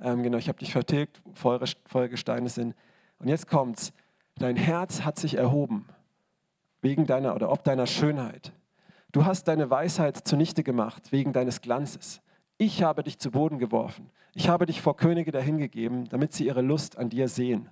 Ähm, 0.00 0.22
genau, 0.22 0.38
ich 0.38 0.48
habe 0.48 0.58
dich 0.58 0.72
vertilgt, 0.72 1.20
Feuergesteine 1.34 2.48
sind. 2.48 2.76
Und 3.18 3.28
jetzt 3.28 3.48
kommt's. 3.48 3.92
Dein 4.36 4.56
Herz 4.56 5.02
hat 5.02 5.18
sich 5.18 5.36
erhoben, 5.36 5.86
wegen 6.80 7.06
deiner 7.06 7.34
oder 7.34 7.50
ob 7.50 7.64
deiner 7.64 7.86
Schönheit. 7.86 8.52
Du 9.12 9.24
hast 9.24 9.46
deine 9.46 9.70
Weisheit 9.70 10.16
zunichte 10.26 10.62
gemacht, 10.64 11.12
wegen 11.12 11.32
deines 11.32 11.60
Glanzes. 11.60 12.20
Ich 12.56 12.82
habe 12.82 13.02
dich 13.02 13.18
zu 13.18 13.30
Boden 13.30 13.58
geworfen. 13.58 14.10
Ich 14.34 14.48
habe 14.48 14.66
dich 14.66 14.80
vor 14.80 14.96
Könige 14.96 15.32
dahingegeben, 15.32 16.08
damit 16.08 16.32
sie 16.32 16.46
ihre 16.46 16.62
Lust 16.62 16.98
an 16.98 17.10
dir 17.10 17.28
sehen. 17.28 17.68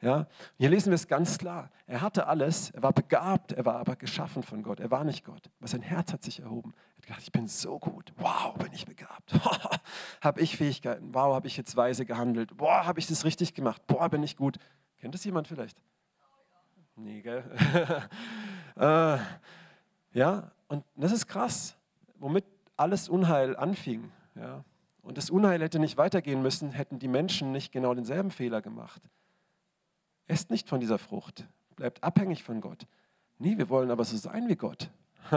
Ja? 0.00 0.26
Hier 0.58 0.68
lesen 0.68 0.90
wir 0.90 0.94
es 0.94 1.08
ganz 1.08 1.38
klar. 1.38 1.70
Er 1.86 2.00
hatte 2.00 2.26
alles, 2.26 2.70
er 2.70 2.82
war 2.82 2.92
begabt, 2.92 3.52
er 3.52 3.64
war 3.64 3.76
aber 3.76 3.96
geschaffen 3.96 4.42
von 4.42 4.62
Gott. 4.62 4.80
Er 4.80 4.90
war 4.90 5.04
nicht 5.04 5.24
Gott. 5.24 5.50
Aber 5.58 5.68
sein 5.68 5.82
Herz 5.82 6.12
hat 6.12 6.22
sich 6.22 6.40
erhoben. 6.40 6.74
Er 6.74 6.96
hat 6.96 7.06
gedacht, 7.06 7.22
ich 7.22 7.32
bin 7.32 7.48
so 7.48 7.78
gut. 7.78 8.12
Wow, 8.16 8.54
bin 8.54 8.72
ich 8.72 8.84
begabt. 8.84 9.32
habe 10.20 10.40
ich 10.40 10.56
Fähigkeiten. 10.56 11.14
Wow, 11.14 11.34
habe 11.34 11.46
ich 11.46 11.56
jetzt 11.56 11.76
weise 11.76 12.04
gehandelt. 12.04 12.56
Boah, 12.56 12.84
habe 12.86 12.98
ich 12.98 13.06
das 13.06 13.24
richtig 13.24 13.54
gemacht. 13.54 13.86
Boah, 13.86 14.08
bin 14.08 14.22
ich 14.22 14.36
gut. 14.36 14.58
Kennt 15.00 15.14
das 15.14 15.24
jemand 15.24 15.48
vielleicht? 15.48 15.78
Nee, 16.96 17.20
gell? 17.20 17.44
äh, 18.76 19.18
ja, 20.12 20.50
und 20.68 20.84
das 20.94 21.12
ist 21.12 21.26
krass. 21.26 21.76
Womit 22.18 22.44
alles 22.76 23.08
Unheil 23.08 23.56
anfing. 23.56 24.10
Ja. 24.34 24.64
Und 25.02 25.18
das 25.18 25.30
Unheil 25.30 25.62
hätte 25.62 25.78
nicht 25.78 25.96
weitergehen 25.96 26.42
müssen, 26.42 26.72
hätten 26.72 26.98
die 26.98 27.08
Menschen 27.08 27.52
nicht 27.52 27.72
genau 27.72 27.94
denselben 27.94 28.30
Fehler 28.30 28.60
gemacht. 28.60 29.02
Esst 30.26 30.50
nicht 30.50 30.68
von 30.68 30.80
dieser 30.80 30.98
Frucht, 30.98 31.46
bleibt 31.76 32.02
abhängig 32.02 32.42
von 32.42 32.60
Gott. 32.60 32.86
Nee, 33.38 33.56
wir 33.58 33.68
wollen 33.68 33.90
aber 33.90 34.04
so 34.04 34.16
sein 34.16 34.48
wie 34.48 34.56
Gott. 34.56 34.90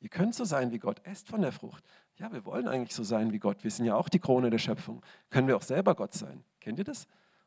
Ihr 0.00 0.08
könnt 0.10 0.34
so 0.34 0.44
sein 0.44 0.72
wie 0.72 0.78
Gott, 0.78 1.00
esst 1.04 1.28
von 1.28 1.40
der 1.40 1.52
Frucht. 1.52 1.84
Ja, 2.16 2.32
wir 2.32 2.44
wollen 2.44 2.68
eigentlich 2.68 2.94
so 2.94 3.04
sein 3.04 3.32
wie 3.32 3.38
Gott. 3.38 3.64
Wir 3.64 3.70
sind 3.70 3.86
ja 3.86 3.94
auch 3.94 4.08
die 4.08 4.18
Krone 4.18 4.50
der 4.50 4.58
Schöpfung. 4.58 5.02
Können 5.30 5.48
wir 5.48 5.56
auch 5.56 5.62
selber 5.62 5.94
Gott 5.94 6.12
sein? 6.12 6.44
Kennt 6.60 6.78
ihr 6.78 6.84
das 6.84 7.06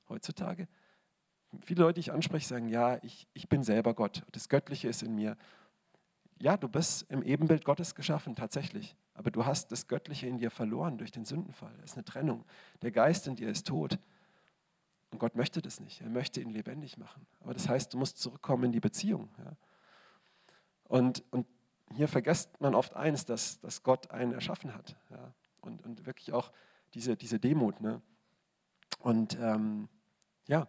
heutzutage? 0.10 0.68
Viele 1.62 1.84
Leute, 1.84 1.96
die 1.96 2.00
ich 2.02 2.12
anspreche, 2.12 2.48
sagen, 2.48 2.68
ja, 2.68 2.98
ich, 3.04 3.28
ich 3.34 3.48
bin 3.48 3.64
selber 3.64 3.94
Gott. 3.94 4.24
Das 4.32 4.50
Göttliche 4.50 4.90
ist 4.90 5.04
in 5.04 5.16
mir 5.16 5.38
ja, 6.40 6.58
du 6.58 6.68
bist 6.68 7.10
im 7.10 7.24
Ebenbild 7.24 7.66
Gottes 7.66 7.96
geschaffen, 7.96 8.36
tatsächlich. 8.36 8.96
Aber 9.14 9.32
du 9.32 9.46
hast 9.46 9.72
das 9.72 9.88
Göttliche 9.88 10.28
in 10.28 10.38
dir 10.38 10.52
verloren 10.52 10.98
durch 10.98 11.12
den 11.12 11.26
Sündenfall. 11.26 11.74
Es 11.80 11.92
ist 11.92 11.98
eine 11.98 12.06
Trennung. 12.06 12.46
Der 12.82 12.92
Geist 12.92 13.28
in 13.28 13.36
dir 13.36 13.50
ist 13.50 13.66
tot. 13.68 13.98
Und 15.10 15.20
Gott 15.20 15.36
möchte 15.36 15.62
das 15.62 15.80
nicht. 15.80 16.02
Er 16.02 16.10
möchte 16.10 16.42
ihn 16.42 16.52
lebendig 16.52 16.98
machen. 16.98 17.26
Aber 17.40 17.54
das 17.54 17.68
heißt, 17.68 17.94
du 17.94 17.98
musst 17.98 18.20
zurückkommen 18.20 18.66
in 18.66 18.72
die 18.72 18.80
Beziehung. 18.80 19.30
Ja? 19.40 19.56
Und, 20.84 21.24
und 21.32 21.48
hier 21.94 22.08
vergisst 22.08 22.62
man 22.62 22.76
oft 22.76 22.96
eins, 22.96 23.26
dass, 23.26 23.60
dass 23.60 23.82
Gott 23.82 24.12
einen 24.12 24.34
erschaffen 24.34 24.76
hat. 24.76 24.96
Ja? 25.10 25.34
Und, 25.62 25.84
und 25.84 26.06
wirklich 26.06 26.34
auch 26.34 26.52
diese, 26.94 27.16
diese 27.16 27.40
Demut. 27.40 27.82
Ne? 27.82 28.02
Und 29.00 29.38
ähm, 29.40 29.90
ja, 30.48 30.68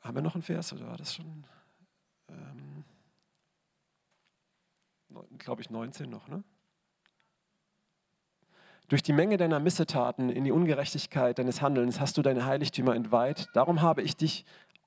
haben 0.00 0.14
wir 0.14 0.22
noch 0.22 0.34
einen 0.34 0.42
Vers 0.42 0.72
oder 0.72 0.86
war 0.86 0.96
das 0.96 1.14
schon? 1.14 1.44
ähm, 2.28 2.75
glaube 5.38 5.62
ich, 5.62 5.70
19 5.70 6.08
noch, 6.08 6.28
ne? 6.28 6.42
Durch 8.88 9.02
die 9.02 9.12
Menge 9.12 9.36
deiner 9.36 9.58
Missetaten 9.58 10.30
in 10.30 10.44
die 10.44 10.52
Ungerechtigkeit 10.52 11.38
deines 11.40 11.60
Handelns 11.60 11.98
hast 11.98 12.16
du 12.18 12.22
deine 12.22 12.46
Heiligtümer 12.46 12.94
entweiht. 12.94 13.48
Darum 13.52 13.82
habe 13.82 14.02
ich 14.02 14.16
dich, 14.16 14.44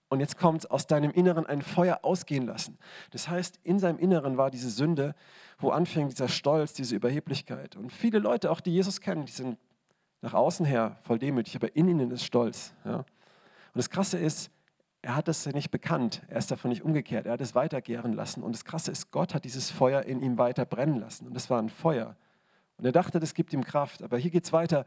und 0.08 0.22
jetzt 0.22 0.38
kommt 0.38 0.72
aus 0.72 0.88
deinem 0.88 1.12
Inneren 1.12 1.46
ein 1.46 1.62
Feuer 1.62 2.00
ausgehen 2.04 2.46
lassen. 2.46 2.78
Das 3.12 3.28
heißt, 3.28 3.60
in 3.64 3.78
seinem 3.78 4.00
Inneren 4.00 4.38
war 4.38 4.52
diese 4.52 4.70
Sünde, 4.70 5.16
wo 5.58 5.72
anfing 5.72 6.08
dieser 6.08 6.30
Stolz, 6.30 6.72
diese 6.72 6.96
Überheblichkeit. 6.96 7.76
Und 7.76 7.92
viele 7.92 8.20
Leute, 8.20 8.52
auch 8.52 8.62
die 8.62 8.72
Jesus 8.72 9.02
kennen, 9.02 9.26
die 9.26 9.34
sind 9.34 9.58
nach 10.22 10.34
außen 10.34 10.66
her 10.66 10.98
voll 11.04 11.20
demütig, 11.20 11.58
aber 11.58 11.76
in 11.76 11.90
ihnen 11.90 12.12
ist 12.12 12.24
Stolz. 12.24 12.74
Ja? 12.86 12.98
Und 13.00 13.06
das 13.74 13.90
Krasse 13.90 14.18
ist, 14.18 14.50
er 15.02 15.16
hat 15.16 15.28
es 15.28 15.46
nicht 15.46 15.72
bekannt, 15.72 16.22
er 16.28 16.38
ist 16.38 16.52
davon 16.52 16.70
nicht 16.70 16.84
umgekehrt, 16.84 17.26
er 17.26 17.34
hat 17.34 17.42
es 17.42 17.56
weitergären 17.56 18.14
lassen. 18.14 18.44
Und 18.44 18.54
das 18.54 18.66
Krasse 18.66 18.92
ist, 18.92 19.12
Gott 19.12 19.34
hat 19.34 19.46
dieses 19.46 19.72
Feuer 19.72 20.04
in 20.04 20.22
ihm 20.22 20.38
weiter 20.38 20.66
brennen 20.66 21.00
lassen. 21.00 21.28
Und 21.28 21.38
es 21.38 21.50
war 21.50 21.62
ein 21.62 21.70
Feuer. 21.70 22.18
Und 22.78 22.86
er 22.86 22.92
dachte, 22.92 23.20
das 23.20 23.34
gibt 23.34 23.54
ihm 23.54 23.64
Kraft. 23.64 24.04
Aber 24.04 24.18
hier 24.18 24.32
geht 24.32 24.46
es 24.46 24.54
weiter. 24.54 24.86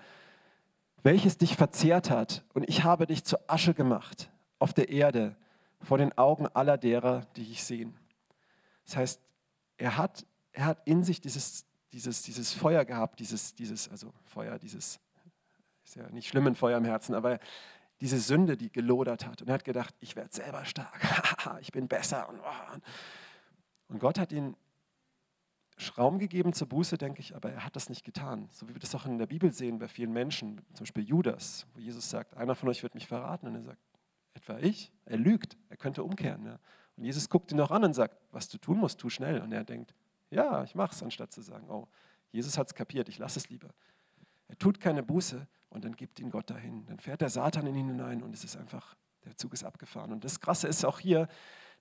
Welches 1.03 1.39
dich 1.39 1.57
verzehrt 1.57 2.11
hat, 2.11 2.45
und 2.53 2.69
ich 2.69 2.85
habe 2.85 3.07
dich 3.07 3.25
zur 3.25 3.41
Asche 3.47 3.75
gemacht 3.75 4.31
auf 4.59 4.73
der 4.73 4.91
Erde, 4.91 5.35
vor 5.81 5.99
den 5.99 6.17
Augen 6.17 6.47
aller 6.47 6.79
derer, 6.79 7.27
die 7.37 7.51
ich 7.51 7.65
sehen. 7.65 7.99
Das 8.85 8.97
heißt, 8.97 9.21
er 9.79 9.97
hat, 9.97 10.25
er 10.53 10.67
hat 10.67 10.83
in 10.85 11.03
sich 11.03 11.21
dieses, 11.21 11.65
dieses, 11.93 12.23
dieses 12.23 12.53
Feuer 12.53 12.85
gehabt, 12.85 13.19
dieses, 13.19 13.55
dieses, 13.55 13.89
also 13.89 14.13
Feuer, 14.25 14.59
dieses, 14.59 15.01
ist 15.85 15.97
ja 15.97 16.09
nicht 16.11 16.29
schlimm 16.29 16.47
ein 16.47 16.55
Feuer 16.55 16.79
im 16.79 16.85
Herzen, 16.85 17.15
aber 17.15 17.41
diese 18.03 18.19
Sünde, 18.19 18.57
die 18.57 18.71
gelodert 18.71 19.25
hat. 19.25 19.43
Und 19.43 19.49
er 19.49 19.55
hat 19.55 19.65
gedacht, 19.65 19.95
ich 20.01 20.17
werde 20.17 20.35
selber 20.35 20.65
stark, 20.65 21.01
ich 21.61 21.71
bin 21.71 21.87
besser. 21.87 22.29
Oh. 22.29 22.79
Und 23.87 24.01
Gott 24.01 24.19
hat 24.19 24.33
ihn 24.33 24.57
Raum 25.97 26.19
gegeben 26.19 26.53
zur 26.53 26.69
Buße, 26.69 26.99
denke 26.99 27.21
ich, 27.21 27.35
aber 27.37 27.53
er 27.53 27.65
hat 27.65 27.77
das 27.77 27.89
nicht 27.89 28.05
getan. 28.05 28.49
So 28.51 28.69
wie 28.69 28.75
wir 28.75 28.81
das 28.81 28.95
auch 28.97 29.07
in 29.07 29.19
der 29.19 29.27
Bibel 29.27 29.53
sehen 29.53 29.79
bei 29.79 29.87
vielen 29.87 30.13
Menschen, 30.13 30.61
zum 30.75 30.85
Beispiel 30.85 31.05
Judas, 31.05 31.67
wo 31.75 31.81
Jesus 31.81 32.11
sagt, 32.11 32.37
einer 32.37 32.57
von 32.57 32.69
euch 32.69 32.83
wird 32.83 32.95
mich 32.95 33.07
verraten. 33.07 33.47
Und 33.47 33.55
er 33.55 33.63
sagt, 33.63 33.81
etwa 34.35 34.59
ich? 34.59 34.93
Er 35.05 35.19
lügt, 35.19 35.57
er 35.69 35.77
könnte 35.77 36.03
umkehren. 36.03 36.45
Ja. 36.45 36.59
Und 36.97 37.05
Jesus 37.05 37.29
guckt 37.29 37.53
ihn 37.53 37.59
noch 37.59 37.71
an 37.71 37.85
und 37.85 37.95
sagt, 37.95 38.17
was 38.33 38.49
du 38.49 38.59
tun 38.59 38.79
musst, 38.79 38.99
tu 38.99 39.11
schnell. 39.11 39.41
Und 39.41 39.53
er 39.53 39.63
denkt, 39.63 39.95
ja, 40.31 40.65
ich 40.65 40.75
mache 40.75 40.93
es, 40.93 41.03
anstatt 41.05 41.31
zu 41.31 41.41
sagen, 41.41 41.71
oh, 41.71 41.87
Jesus 42.33 42.59
hat 42.59 42.67
es 42.67 42.75
kapiert, 42.75 43.09
ich 43.09 43.19
lasse 43.19 43.39
es 43.39 43.49
lieber. 43.49 43.69
Er 44.49 44.59
tut 44.59 44.81
keine 44.81 45.05
Buße 45.05 45.47
und 45.73 45.85
dann 45.85 45.97
gibt 45.97 46.21
ihn 46.21 46.31
Gott 46.31 46.51
dahin. 46.51 46.87
Dann 46.87 46.99
fährt 46.99 47.21
der 47.21 47.31
Satan 47.31 47.67
in 47.67 47.75
ihn 47.75 47.89
hinein 47.89 48.23
und 48.23 48.35
es 48.35 48.45
ist 48.45 48.57
einfach, 48.57 48.95
der 49.25 49.37
Zug 49.37 49.55
ist 49.55 49.65
abgefahren. 49.65 50.13
Und 50.13 50.25
das 50.25 50.41
Krasse 50.41 50.69
ist 50.69 50.85
auch 50.85 51.01
hier, 51.01 51.29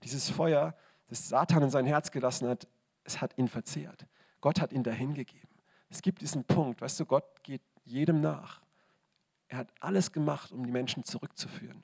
dieses 0.04 0.30
Feuer, 0.30 0.76
das 1.08 1.28
Satan 1.28 1.64
in 1.64 1.70
sein 1.70 1.86
Herz 1.86 2.12
gelassen 2.12 2.48
hat, 2.48 2.68
es 3.04 3.20
hat 3.20 3.38
ihn 3.38 3.48
verzehrt. 3.48 4.08
Gott 4.40 4.62
hat 4.62 4.72
ihn 4.72 4.84
dahin 4.84 5.14
gegeben. 5.14 5.48
Es 5.90 6.02
gibt 6.02 6.22
diesen 6.22 6.46
Punkt, 6.46 6.82
weißt 6.82 7.00
du, 7.02 7.06
Gott 7.06 7.44
geht 7.44 7.62
jedem 7.84 8.22
nach. 8.22 8.62
Er 9.50 9.58
hat 9.58 9.74
alles 9.82 10.14
gemacht, 10.14 10.52
um 10.52 10.66
die 10.66 10.72
Menschen 10.72 11.04
zurückzuführen. 11.04 11.84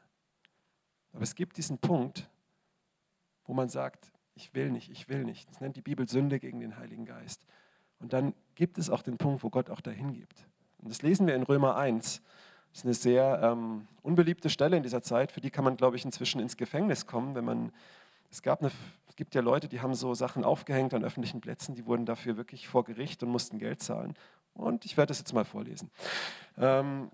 Aber 1.11 1.23
es 1.23 1.35
gibt 1.35 1.57
diesen 1.57 1.77
Punkt, 1.77 2.29
wo 3.43 3.53
man 3.53 3.67
sagt, 3.67 4.11
ich 4.33 4.53
will 4.53 4.71
nicht, 4.71 4.89
ich 4.89 5.09
will 5.09 5.25
nicht. 5.25 5.49
Das 5.49 5.59
nennt 5.59 5.75
die 5.75 5.81
Bibel 5.81 6.07
Sünde 6.07 6.39
gegen 6.39 6.61
den 6.61 6.77
Heiligen 6.77 7.05
Geist. 7.05 7.45
Und 7.99 8.13
dann 8.13 8.33
gibt 8.55 8.77
es 8.77 8.89
auch 8.89 9.01
den 9.01 9.17
Punkt, 9.17 9.43
wo 9.43 9.49
Gott 9.49 9.69
auch 9.69 9.81
dahin 9.81 10.13
gibt. 10.13 10.47
Und 10.87 10.91
das 10.91 11.01
lesen 11.01 11.27
wir 11.27 11.35
in 11.35 11.43
Römer 11.43 11.75
1. 11.75 12.21
Das 12.71 12.79
ist 12.79 12.85
eine 12.85 12.93
sehr 12.93 13.41
ähm, 13.43 13.89
unbeliebte 14.03 14.49
Stelle 14.49 14.77
in 14.77 14.83
dieser 14.83 15.01
Zeit. 15.01 15.33
Für 15.33 15.41
die 15.41 15.49
kann 15.49 15.65
man, 15.65 15.75
glaube 15.75 15.97
ich, 15.97 16.05
inzwischen 16.05 16.39
ins 16.39 16.55
Gefängnis 16.55 17.05
kommen, 17.05 17.35
wenn 17.35 17.43
man 17.43 17.73
es, 18.31 18.41
gab 18.41 18.61
eine, 18.61 18.71
es 19.09 19.17
gibt 19.17 19.35
ja 19.35 19.41
Leute, 19.41 19.67
die 19.67 19.81
haben 19.81 19.95
so 19.95 20.13
Sachen 20.13 20.45
aufgehängt 20.45 20.93
an 20.93 21.03
öffentlichen 21.03 21.41
Plätzen, 21.41 21.75
die 21.75 21.85
wurden 21.87 22.05
dafür 22.05 22.37
wirklich 22.37 22.69
vor 22.69 22.85
Gericht 22.85 23.21
und 23.21 23.27
mussten 23.27 23.59
Geld 23.59 23.83
zahlen. 23.83 24.13
Und 24.53 24.85
ich 24.85 24.95
werde 24.95 25.09
das 25.09 25.19
jetzt 25.19 25.33
mal 25.33 25.43
vorlesen. 25.43 25.91
Ähm, 26.57 27.11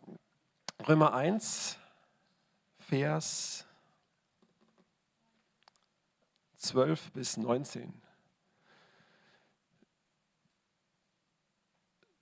Römer 0.87 1.15
1, 1.15 1.79
Vers 2.77 3.65
12 6.57 7.11
bis 7.13 7.37
19. 7.37 7.91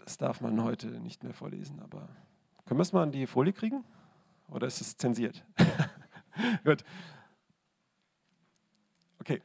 Das 0.04 0.18
darf 0.18 0.42
man 0.42 0.64
heute 0.64 0.88
nicht 0.88 1.24
mehr 1.24 1.34
vorlesen, 1.34 1.80
aber 1.80 2.10
können 2.66 2.80
wir 2.80 2.84
es 2.84 2.94
mal 2.94 3.04
an 3.04 3.12
die 3.12 3.28
Folie 3.28 3.54
kriegen? 3.54 3.84
Oder 4.50 4.68
ist 4.68 4.82
es 4.82 4.98
zensiert? 4.98 5.46
Gut. 6.64 6.84
Okay, 9.20 9.42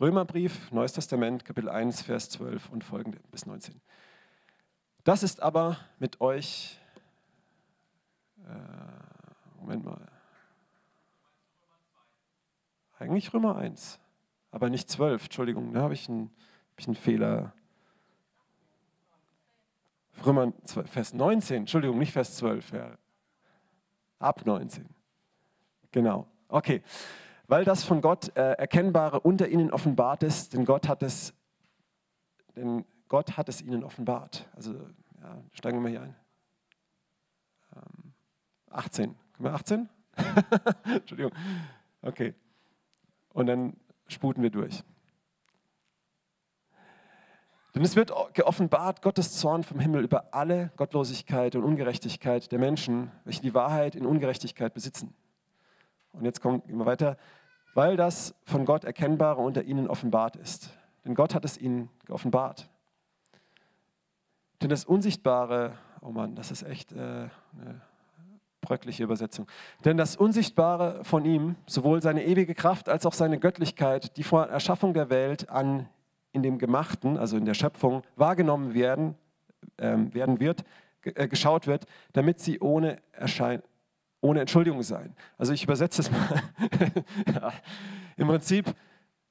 Römerbrief, 0.00 0.70
Neues 0.72 0.92
Testament, 0.92 1.44
Kapitel 1.44 1.68
1, 1.68 2.02
Vers 2.02 2.30
12 2.30 2.70
und 2.70 2.84
folgende 2.84 3.18
bis 3.30 3.46
19. 3.46 3.80
Das 5.04 5.22
ist 5.22 5.42
aber 5.42 5.78
mit 5.98 6.20
euch, 6.20 6.78
äh, 8.44 9.60
Moment 9.60 9.84
mal, 9.84 10.06
eigentlich 12.98 13.34
Römer 13.34 13.56
1, 13.56 13.98
aber 14.52 14.70
nicht 14.70 14.88
12, 14.88 15.24
Entschuldigung, 15.24 15.72
da 15.72 15.82
habe 15.82 15.94
ich, 15.94 16.08
einen, 16.08 16.30
hab 16.70 16.80
ich 16.80 16.86
einen 16.86 16.94
Fehler. 16.94 17.52
Römer 20.24 20.52
12, 20.64 20.90
Vers 20.90 21.14
19, 21.14 21.56
Entschuldigung, 21.58 21.98
nicht 21.98 22.12
Vers 22.12 22.36
12, 22.36 22.72
ja. 22.72 22.96
ab 24.18 24.46
19. 24.46 24.88
Genau, 25.90 26.26
okay 26.48 26.82
weil 27.52 27.66
das 27.66 27.84
von 27.84 28.00
Gott 28.00 28.34
äh, 28.34 28.52
Erkennbare 28.52 29.20
unter 29.20 29.46
ihnen 29.46 29.70
offenbart 29.70 30.22
ist, 30.22 30.54
denn 30.54 30.64
Gott 30.64 30.88
hat 30.88 31.02
es, 31.02 31.34
denn 32.56 32.86
Gott 33.08 33.36
hat 33.36 33.50
es 33.50 33.60
ihnen 33.60 33.84
offenbart. 33.84 34.48
Also 34.56 34.72
ja, 35.20 35.36
steigen 35.52 35.76
wir 35.76 35.82
mal 35.82 35.90
hier 35.90 36.00
ein. 36.00 36.16
Ähm, 37.76 38.12
18. 38.70 39.14
Können 39.34 39.44
wir 39.44 39.52
18? 39.52 39.88
Entschuldigung. 40.84 41.32
Okay. 42.00 42.34
Und 43.34 43.48
dann 43.48 43.76
sputen 44.08 44.42
wir 44.42 44.48
durch. 44.48 44.82
Denn 47.74 47.82
es 47.82 47.96
wird 47.96 48.12
geoffenbart 48.34 49.02
Gottes 49.02 49.38
Zorn 49.38 49.62
vom 49.62 49.80
Himmel 49.80 50.04
über 50.04 50.34
alle 50.34 50.70
Gottlosigkeit 50.76 51.56
und 51.56 51.64
Ungerechtigkeit 51.64 52.52
der 52.52 52.58
Menschen, 52.58 53.10
welche 53.24 53.42
die 53.42 53.54
Wahrheit 53.54 53.94
in 53.94 54.04
Ungerechtigkeit 54.04 54.74
besitzen. 54.74 55.14
Und 56.12 56.24
jetzt 56.24 56.42
kommen 56.42 56.62
wir 56.66 56.84
weiter 56.84 57.16
weil 57.74 57.96
das 57.96 58.34
von 58.44 58.64
Gott 58.64 58.84
Erkennbare 58.84 59.40
unter 59.40 59.62
ihnen 59.62 59.88
offenbart 59.88 60.36
ist. 60.36 60.70
Denn 61.04 61.14
Gott 61.14 61.34
hat 61.34 61.44
es 61.44 61.58
ihnen 61.58 61.88
geoffenbart. 62.06 62.68
Denn 64.60 64.68
das 64.68 64.84
Unsichtbare, 64.84 65.72
oh 66.00 66.10
Mann, 66.10 66.34
das 66.36 66.50
ist 66.50 66.62
echt 66.62 66.92
äh, 66.92 66.96
eine 66.96 67.80
bröckliche 68.60 69.02
Übersetzung. 69.02 69.48
Denn 69.84 69.96
das 69.96 70.14
Unsichtbare 70.14 71.04
von 71.04 71.24
ihm, 71.24 71.56
sowohl 71.66 72.00
seine 72.00 72.24
ewige 72.24 72.54
Kraft 72.54 72.88
als 72.88 73.06
auch 73.06 73.14
seine 73.14 73.40
Göttlichkeit, 73.40 74.16
die 74.16 74.22
vor 74.22 74.46
Erschaffung 74.46 74.94
der 74.94 75.10
Welt 75.10 75.48
an 75.48 75.88
in 76.32 76.42
dem 76.42 76.58
Gemachten, 76.58 77.16
also 77.16 77.36
in 77.36 77.44
der 77.44 77.54
Schöpfung, 77.54 78.02
wahrgenommen 78.16 78.74
werden, 78.74 79.14
äh, 79.76 79.96
werden 80.12 80.40
wird, 80.40 80.64
äh, 81.04 81.28
geschaut 81.28 81.66
wird, 81.66 81.86
damit 82.12 82.40
sie 82.40 82.60
ohne 82.60 82.98
Erschein 83.12 83.62
ohne 84.22 84.40
Entschuldigung 84.40 84.82
sein. 84.82 85.14
Also 85.36 85.52
ich 85.52 85.64
übersetze 85.64 86.00
es 86.00 86.10
mal. 86.10 86.42
ja. 87.34 87.52
Im 88.16 88.28
Prinzip, 88.28 88.72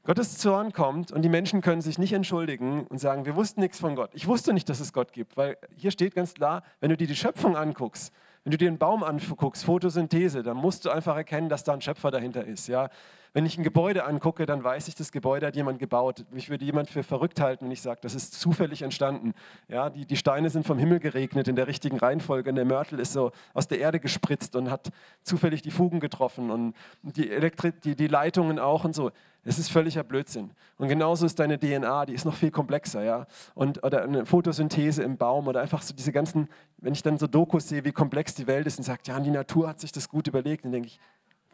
Gottes 0.04 0.38
Zorn 0.38 0.74
kommt 0.74 1.12
und 1.12 1.22
die 1.22 1.30
Menschen 1.30 1.62
können 1.62 1.82
sich 1.82 1.98
nicht 1.98 2.12
entschuldigen 2.14 2.86
und 2.88 3.00
sagen, 3.00 3.26
wir 3.26 3.36
wussten 3.36 3.62
nichts 3.62 3.80
von 3.80 3.96
Gott. 3.96 4.10
Ich 4.14 4.28
wusste 4.28 4.52
nicht, 4.52 4.68
dass 4.68 4.80
es 4.80 4.94
Gott 4.94 5.14
gibt, 5.14 5.38
weil 5.38 5.58
hier 5.78 5.92
steht 5.92 6.16
ganz 6.16 6.34
klar, 6.34 6.64
wenn 6.80 6.90
du 6.90 6.98
dir 6.98 7.08
die 7.08 7.16
Schöpfung 7.16 7.56
anguckst, 7.56 8.12
wenn 8.44 8.52
du 8.52 8.58
dir 8.58 8.68
einen 8.68 8.80
Baum 8.80 9.04
anguckst, 9.04 9.64
Photosynthese, 9.64 10.42
dann 10.42 10.58
musst 10.58 10.86
du 10.86 10.90
einfach 10.90 11.16
erkennen, 11.16 11.50
dass 11.50 11.64
da 11.64 11.74
ein 11.74 11.82
Schöpfer 11.82 12.10
dahinter 12.10 12.44
ist. 12.44 12.68
Ja? 12.68 12.90
Wenn 13.34 13.46
ich 13.46 13.58
ein 13.58 13.64
Gebäude 13.64 14.04
angucke, 14.04 14.46
dann 14.46 14.62
weiß 14.62 14.90
ich, 14.90 14.96
das 14.96 15.14
Gebäude 15.14 15.48
hat 15.48 15.56
jemand 15.56 15.80
gebaut. 15.80 16.26
Mich 16.32 16.50
würde 16.50 16.66
jemand 16.66 16.90
für 16.90 17.02
verrückt 17.02 17.40
halten, 17.40 17.66
wenn 17.66 17.72
ich 17.72 17.82
sage, 17.82 18.00
das 18.02 18.14
ist 18.14 18.40
zufällig 18.40 18.82
entstanden. 18.82 19.34
Ja, 19.70 19.90
die, 19.90 20.06
die 20.06 20.18
Steine 20.18 20.50
sind 20.50 20.68
vom 20.68 20.78
Himmel 20.78 21.00
geregnet 21.00 21.48
in 21.48 21.56
der 21.56 21.68
richtigen 21.68 21.98
Reihenfolge 21.98 22.50
und 22.50 22.58
der 22.58 22.66
Mörtel 22.66 23.00
ist 23.00 23.14
so 23.14 23.32
aus 23.54 23.70
der 23.70 23.80
Erde 23.80 24.02
gespritzt 24.02 24.58
und 24.58 24.70
hat 24.70 24.92
zufällig 25.24 25.62
die 25.62 25.72
Fugen 25.72 26.02
getroffen 26.02 26.52
und 26.52 26.76
die, 27.04 27.32
Elektri 27.32 27.72
die, 27.72 27.96
die 27.96 28.08
Leitungen 28.08 28.60
auch 28.60 28.84
und 28.84 28.94
so. 28.94 29.12
Es 29.44 29.58
ist 29.58 29.72
völliger 29.72 30.04
Blödsinn. 30.04 30.52
Und 30.78 30.88
genauso 30.88 31.26
ist 31.26 31.40
deine 31.40 31.58
DNA, 31.58 32.06
die 32.06 32.14
ist 32.14 32.26
noch 32.26 32.36
viel 32.36 32.52
komplexer, 32.52 33.04
ja. 33.04 33.26
Und, 33.56 33.84
oder 33.84 34.04
eine 34.04 34.26
Photosynthese 34.26 35.02
im 35.02 35.18
Baum 35.18 35.48
oder 35.48 35.62
einfach 35.62 35.82
so 35.82 35.96
diese 35.96 36.12
ganzen, 36.12 36.48
wenn 36.78 36.94
ich 36.94 37.02
dann 37.02 37.18
so 37.18 37.26
Dokus 37.26 37.68
sehe, 37.68 37.84
wie 37.84 37.92
komplex 37.92 38.36
die 38.36 38.46
Welt 38.46 38.68
ist 38.68 38.78
und 38.78 38.84
sagt, 38.84 39.08
ja, 39.08 39.20
die 39.20 39.32
Natur 39.32 39.68
hat 39.68 39.80
sich 39.80 39.92
das 39.92 40.10
gut 40.10 40.28
überlegt, 40.28 40.66
dann 40.66 40.72
denke 40.72 40.90
ich, 40.90 41.00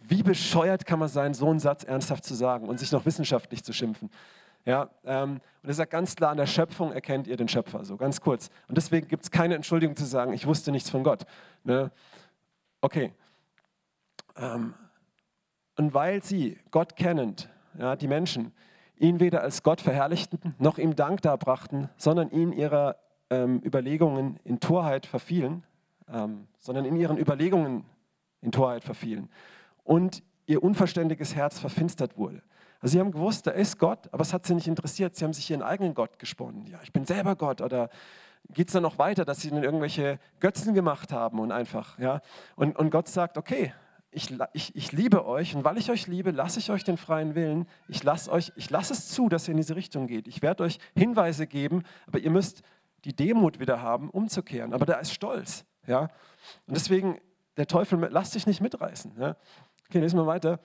wie 0.10 0.24
bescheuert 0.24 0.86
kann 0.86 1.00
man 1.00 1.10
sein, 1.10 1.34
so 1.34 1.50
einen 1.50 1.60
Satz 1.60 1.84
ernsthaft 1.84 2.24
zu 2.24 2.34
sagen 2.34 2.68
und 2.68 2.80
sich 2.80 2.92
noch 2.92 3.06
wissenschaftlich 3.06 3.64
zu 3.64 3.74
schimpfen? 3.74 4.10
Ja, 4.66 4.90
ähm, 5.06 5.40
und 5.64 5.70
er 5.70 5.74
sagt 5.74 5.92
ganz 5.92 6.16
klar, 6.16 6.32
an 6.32 6.38
der 6.38 6.46
Schöpfung 6.46 6.92
erkennt 6.92 7.28
ihr 7.28 7.38
den 7.38 7.48
Schöpfer, 7.48 7.86
so 7.86 7.96
ganz 7.96 8.22
kurz. 8.22 8.50
Und 8.68 8.78
deswegen 8.78 9.08
gibt 9.08 9.24
es 9.24 9.32
keine 9.32 9.56
Entschuldigung 9.56 9.96
zu 9.96 10.06
sagen, 10.06 10.34
ich 10.34 10.46
wusste 10.46 10.72
nichts 10.72 10.90
von 10.90 11.04
Gott. 11.04 11.26
Ne? 11.64 11.92
Okay. 12.82 13.14
Ähm, 14.36 14.74
und 15.78 15.94
weil 15.94 16.24
sie, 16.24 16.58
Gott 16.72 16.96
kennend, 16.96 17.50
ja, 17.78 17.96
die 17.96 18.08
Menschen, 18.08 18.54
ihn 18.98 19.20
weder 19.20 19.42
als 19.42 19.64
Gott 19.64 19.80
verherrlichten, 19.80 20.56
noch 20.58 20.78
ihm 20.78 20.96
Dank 20.96 21.22
darbrachten, 21.22 21.90
sondern 21.98 22.30
ihn 22.32 22.52
ihrer 22.52 22.98
ähm, 23.30 23.62
Überlegungen 23.64 24.40
in 24.44 24.60
Torheit 24.60 25.06
verfielen, 25.06 25.64
ähm, 26.12 26.48
sondern 26.58 26.86
in 26.86 26.96
ihren 26.96 27.18
Überlegungen 27.18 27.86
in 28.42 28.52
Torheit 28.52 28.84
verfielen 28.84 29.30
und 29.88 30.22
ihr 30.46 30.62
unverständiges 30.62 31.36
Herz 31.36 31.60
verfinstert 31.60 32.18
wurde. 32.18 32.44
Also 32.80 32.94
sie 32.94 33.00
haben 33.00 33.12
gewusst, 33.12 33.48
da 33.48 33.52
ist 33.52 33.80
Gott, 33.80 34.10
aber 34.12 34.22
es 34.22 34.34
hat 34.34 34.46
sie 34.46 34.54
nicht 34.54 34.68
interessiert. 34.68 35.16
Sie 35.16 35.26
haben 35.26 35.34
sich 35.34 35.50
ihren 35.50 35.64
eigenen 35.64 35.96
Gott 35.96 36.20
gesponnen. 36.20 36.68
Ja, 36.68 36.80
ich 36.84 36.94
bin 36.94 37.06
selber 37.06 37.36
Gott. 37.36 37.62
Oder 37.62 37.90
geht 38.50 38.68
es 38.68 38.74
dann 38.74 38.84
noch 38.84 39.00
weiter, 39.00 39.26
dass 39.26 39.42
sie 39.42 39.50
dann 39.50 39.64
irgendwelche 39.64 40.20
Götzen 40.40 40.74
gemacht 40.74 41.12
haben 41.12 41.40
und 41.40 41.52
einfach, 41.52 41.98
ja. 41.98 42.22
Und, 42.56 42.78
und 42.78 42.92
Gott 42.92 43.08
sagt, 43.08 43.38
okay, 43.38 43.74
ich, 44.12 44.34
ich, 44.54 44.76
ich 44.76 44.92
liebe 44.92 45.26
euch 45.26 45.56
und 45.56 45.64
weil 45.64 45.78
ich 45.78 45.90
euch 45.90 46.08
liebe, 46.08 46.32
lasse 46.32 46.60
ich 46.60 46.70
euch 46.70 46.84
den 46.84 46.98
freien 46.98 47.34
Willen. 47.34 47.68
Ich 47.88 48.04
lasse 48.04 48.32
euch, 48.32 48.52
es 48.58 49.10
zu, 49.10 49.30
dass 49.30 49.48
ihr 49.48 49.52
in 49.52 49.58
diese 49.58 49.76
Richtung 49.76 50.08
geht. 50.08 50.28
Ich 50.28 50.42
werde 50.42 50.64
euch 50.64 50.80
Hinweise 50.96 51.48
geben, 51.48 51.84
aber 52.08 52.20
ihr 52.20 52.32
müsst 52.32 52.62
die 53.06 53.16
Demut 53.16 53.60
wieder 53.60 53.82
haben, 53.82 54.10
umzukehren. 54.10 54.74
Aber 54.74 54.86
da 54.86 54.96
ist 54.96 55.14
Stolz, 55.14 55.66
ja. 55.88 56.10
Und 56.68 56.76
deswegen, 56.76 57.20
der 57.58 57.68
Teufel, 57.68 58.00
lasst 58.12 58.34
sich 58.34 58.46
nicht 58.46 58.62
mitreißen. 58.62 59.14
Ja? 59.20 59.36
Okay, 59.90 60.00
lesen 60.00 60.20
wir 60.20 60.28
weiter. 60.28 60.60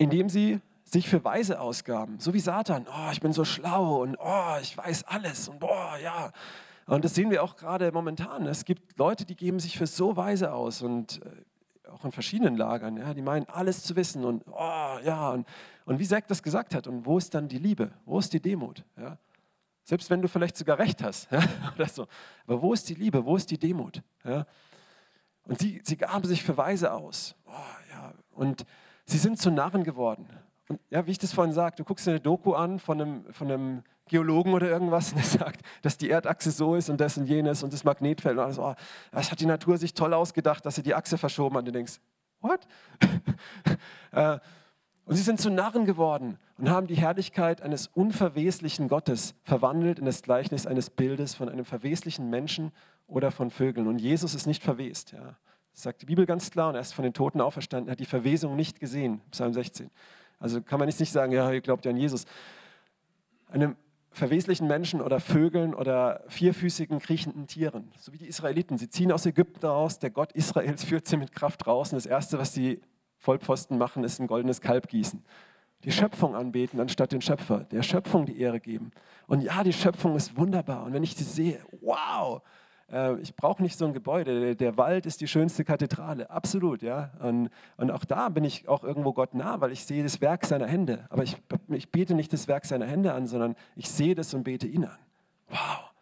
indem 0.00 0.28
sie 0.28 0.60
sich 0.84 1.08
für 1.08 1.22
Weise 1.24 1.60
ausgaben, 1.60 2.20
so 2.20 2.32
wie 2.32 2.40
Satan. 2.40 2.86
Oh, 2.88 3.10
ich 3.10 3.20
bin 3.20 3.32
so 3.32 3.44
schlau 3.44 4.02
und 4.02 4.16
oh, 4.18 4.56
ich 4.62 4.76
weiß 4.76 5.04
alles 5.04 5.48
und 5.48 5.58
boah, 5.58 5.98
ja. 6.02 6.32
Und 6.86 7.04
das 7.04 7.14
sehen 7.14 7.30
wir 7.30 7.42
auch 7.42 7.56
gerade 7.56 7.92
momentan. 7.92 8.46
Es 8.46 8.64
gibt 8.64 8.96
Leute, 8.96 9.26
die 9.26 9.34
geben 9.36 9.58
sich 9.58 9.76
für 9.76 9.86
so 9.86 10.16
Weise 10.16 10.52
aus 10.52 10.80
und 10.80 11.20
äh, 11.22 11.90
auch 11.90 12.04
in 12.04 12.12
verschiedenen 12.12 12.56
Lagern, 12.56 12.96
ja, 12.96 13.12
die 13.12 13.22
meinen 13.22 13.46
alles 13.48 13.82
zu 13.82 13.96
wissen 13.96 14.24
und 14.24 14.44
oh, 14.46 14.98
ja. 15.04 15.30
Und, 15.30 15.46
und 15.84 15.98
wie 15.98 16.06
Zack 16.06 16.28
das 16.28 16.42
gesagt 16.42 16.74
hat, 16.74 16.86
und 16.86 17.04
wo 17.04 17.18
ist 17.18 17.34
dann 17.34 17.48
die 17.48 17.58
Liebe? 17.58 17.90
Wo 18.06 18.18
ist 18.18 18.32
die 18.32 18.40
Demut? 18.40 18.84
Ja? 18.96 19.18
Selbst 19.82 20.08
wenn 20.10 20.22
du 20.22 20.28
vielleicht 20.28 20.56
sogar 20.56 20.78
recht 20.78 21.02
hast. 21.02 21.28
Ja, 21.32 21.42
oder 21.74 21.88
so. 21.88 22.06
Aber 22.46 22.62
wo 22.62 22.72
ist 22.72 22.88
die 22.88 22.94
Liebe? 22.94 23.24
Wo 23.24 23.36
ist 23.36 23.50
die 23.50 23.58
Demut? 23.58 24.00
Ja? 24.24 24.46
Und 25.48 25.58
sie, 25.58 25.80
sie 25.82 25.96
gaben 25.96 26.24
sich 26.24 26.44
für 26.44 26.56
Weise 26.56 26.92
aus. 26.92 27.34
Oh, 27.46 27.52
ja. 27.90 28.12
Und 28.32 28.64
sie 29.06 29.18
sind 29.18 29.40
zu 29.40 29.50
Narren 29.50 29.82
geworden. 29.82 30.28
Und 30.68 30.78
ja, 30.90 31.06
wie 31.06 31.10
ich 31.10 31.18
das 31.18 31.32
vorhin 31.32 31.54
sagte, 31.54 31.82
du 31.82 31.86
guckst 31.86 32.06
dir 32.06 32.12
eine 32.12 32.20
Doku 32.20 32.52
an 32.52 32.78
von 32.78 33.00
einem, 33.00 33.32
von 33.32 33.50
einem 33.50 33.82
Geologen 34.08 34.52
oder 34.52 34.68
irgendwas 34.68 35.14
der 35.14 35.24
sagt, 35.24 35.62
dass 35.82 35.96
die 35.96 36.10
Erdachse 36.10 36.50
so 36.50 36.74
ist 36.74 36.90
und 36.90 37.00
das 37.00 37.16
und 37.16 37.26
jenes 37.26 37.62
und 37.62 37.72
das 37.72 37.82
Magnetfeld 37.82 38.36
und 38.36 38.44
alles. 38.44 38.58
Oh, 38.58 38.74
das 39.10 39.32
hat 39.32 39.40
die 39.40 39.46
Natur 39.46 39.78
sich 39.78 39.94
toll 39.94 40.12
ausgedacht, 40.12 40.64
dass 40.66 40.74
sie 40.74 40.82
die 40.82 40.94
Achse 40.94 41.16
verschoben 41.16 41.56
hat. 41.56 41.60
Und 41.60 41.68
du 41.68 41.72
denkst, 41.72 41.98
what? 42.40 42.60
Äh, 44.10 44.38
und 45.04 45.16
sie 45.16 45.22
sind 45.22 45.38
zu 45.38 45.50
Narren 45.50 45.84
geworden 45.84 46.38
und 46.56 46.70
haben 46.70 46.86
die 46.86 46.94
Herrlichkeit 46.94 47.60
eines 47.60 47.86
unverweslichen 47.88 48.88
Gottes 48.88 49.34
verwandelt 49.42 49.98
in 49.98 50.06
das 50.06 50.22
Gleichnis 50.22 50.66
eines 50.66 50.88
Bildes 50.88 51.34
von 51.34 51.48
einem 51.48 51.66
verweslichen 51.66 52.30
Menschen 52.30 52.72
oder 53.08 53.32
von 53.32 53.50
Vögeln. 53.50 53.88
Und 53.88 53.98
Jesus 53.98 54.34
ist 54.34 54.46
nicht 54.46 54.62
verwest. 54.62 55.12
Ja. 55.12 55.36
Das 55.72 55.82
sagt 55.82 56.02
die 56.02 56.06
Bibel 56.06 56.26
ganz 56.26 56.50
klar 56.50 56.68
und 56.68 56.76
er 56.76 56.80
ist 56.80 56.94
von 56.94 57.02
den 57.02 57.14
Toten 57.14 57.40
auferstanden, 57.40 57.88
er 57.88 57.92
hat 57.92 58.00
die 58.00 58.04
Verwesung 58.04 58.54
nicht 58.54 58.78
gesehen, 58.78 59.20
Psalm 59.30 59.52
16. 59.52 59.90
Also 60.38 60.62
kann 60.62 60.78
man 60.78 60.88
jetzt 60.88 61.00
nicht 61.00 61.12
sagen, 61.12 61.32
ja, 61.32 61.50
ihr 61.50 61.60
glaubt 61.60 61.84
ja 61.84 61.90
an 61.90 61.96
Jesus. 61.96 62.26
Einem 63.50 63.76
verweslichen 64.10 64.66
Menschen 64.66 65.00
oder 65.00 65.20
Vögeln 65.20 65.74
oder 65.74 66.22
vierfüßigen 66.28 66.98
kriechenden 66.98 67.46
Tieren, 67.46 67.92
so 67.98 68.12
wie 68.12 68.18
die 68.18 68.26
Israeliten. 68.26 68.78
Sie 68.78 68.88
ziehen 68.90 69.12
aus 69.12 69.26
Ägypten 69.26 69.64
raus, 69.64 69.98
der 69.98 70.10
Gott 70.10 70.32
Israels 70.32 70.84
führt 70.84 71.06
sie 71.06 71.16
mit 71.16 71.32
Kraft 71.32 71.66
raus 71.66 71.92
und 71.92 71.96
das 71.96 72.06
Erste, 72.06 72.38
was 72.38 72.52
die 72.52 72.80
Vollpfosten 73.18 73.78
machen, 73.78 74.04
ist 74.04 74.20
ein 74.20 74.26
goldenes 74.26 74.60
Kalb 74.60 74.88
gießen. 74.88 75.24
Die 75.84 75.92
Schöpfung 75.92 76.34
anbeten 76.34 76.80
anstatt 76.80 77.12
den 77.12 77.20
Schöpfer, 77.20 77.60
der 77.64 77.82
Schöpfung 77.82 78.26
die 78.26 78.40
Ehre 78.40 78.58
geben. 78.58 78.90
Und 79.28 79.42
ja, 79.42 79.62
die 79.62 79.72
Schöpfung 79.72 80.16
ist 80.16 80.36
wunderbar. 80.36 80.84
Und 80.84 80.92
wenn 80.92 81.04
ich 81.04 81.14
sie 81.14 81.24
sehe, 81.24 81.60
wow, 81.80 82.42
ich 83.20 83.36
brauche 83.36 83.62
nicht 83.62 83.76
so 83.76 83.84
ein 83.84 83.92
Gebäude. 83.92 84.56
Der, 84.56 84.78
Wald 84.78 85.04
ist 85.04 85.20
die 85.20 85.28
schönste 85.28 85.62
Kathedrale, 85.62 86.30
absolut, 86.30 86.80
ja. 86.80 87.10
Und, 87.20 87.50
und, 87.76 87.90
auch 87.90 88.06
da 88.06 88.30
bin 88.30 88.44
ich 88.44 88.66
auch 88.66 88.82
irgendwo 88.82 89.12
Gott 89.12 89.34
nah, 89.34 89.60
weil 89.60 89.72
ich 89.72 89.84
sehe 89.84 90.02
das 90.02 90.22
Werk 90.22 90.46
seiner 90.46 90.66
Hände. 90.66 91.06
Aber 91.10 91.22
ich, 91.22 91.36
ich 91.68 91.90
bete 91.90 92.14
nicht 92.14 92.32
das 92.32 92.48
Werk 92.48 92.64
seiner 92.64 92.86
Hände 92.86 93.12
an, 93.12 93.26
sondern 93.26 93.56
ich 93.76 93.90
sehe 93.90 94.14
das 94.14 94.32
und 94.32 94.44
bete 94.44 94.66
ihn 94.66 94.86
an. 94.86 94.98
Wow, 95.48 95.92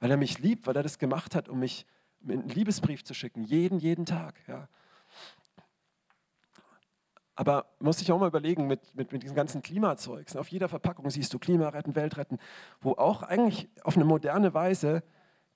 weil 0.00 0.10
er 0.10 0.18
mich 0.18 0.38
liebt, 0.38 0.66
weil 0.66 0.76
er 0.76 0.82
das 0.82 0.98
gemacht 0.98 1.34
hat, 1.34 1.48
um 1.48 1.60
mich 1.60 1.86
einen 2.28 2.48
Liebesbrief 2.48 3.04
zu 3.04 3.14
schicken, 3.14 3.44
jeden, 3.44 3.78
jeden 3.78 4.04
Tag, 4.04 4.34
ja. 4.46 4.68
Aber 7.36 7.66
muss 7.80 8.00
ich 8.00 8.12
auch 8.12 8.18
mal 8.18 8.28
überlegen, 8.28 8.66
mit, 8.66 8.94
mit, 8.94 9.12
mit 9.12 9.22
diesem 9.22 9.34
ganzen 9.34 9.60
Klimazeugs. 9.60 10.36
Auf 10.36 10.48
jeder 10.48 10.68
Verpackung 10.68 11.08
siehst 11.10 11.34
du 11.34 11.38
Klima 11.38 11.70
retten, 11.70 11.96
Welt 11.96 12.16
retten, 12.16 12.38
wo 12.80 12.92
auch 12.92 13.22
eigentlich 13.22 13.68
auf 13.82 13.96
eine 13.96 14.04
moderne 14.04 14.54
Weise 14.54 15.02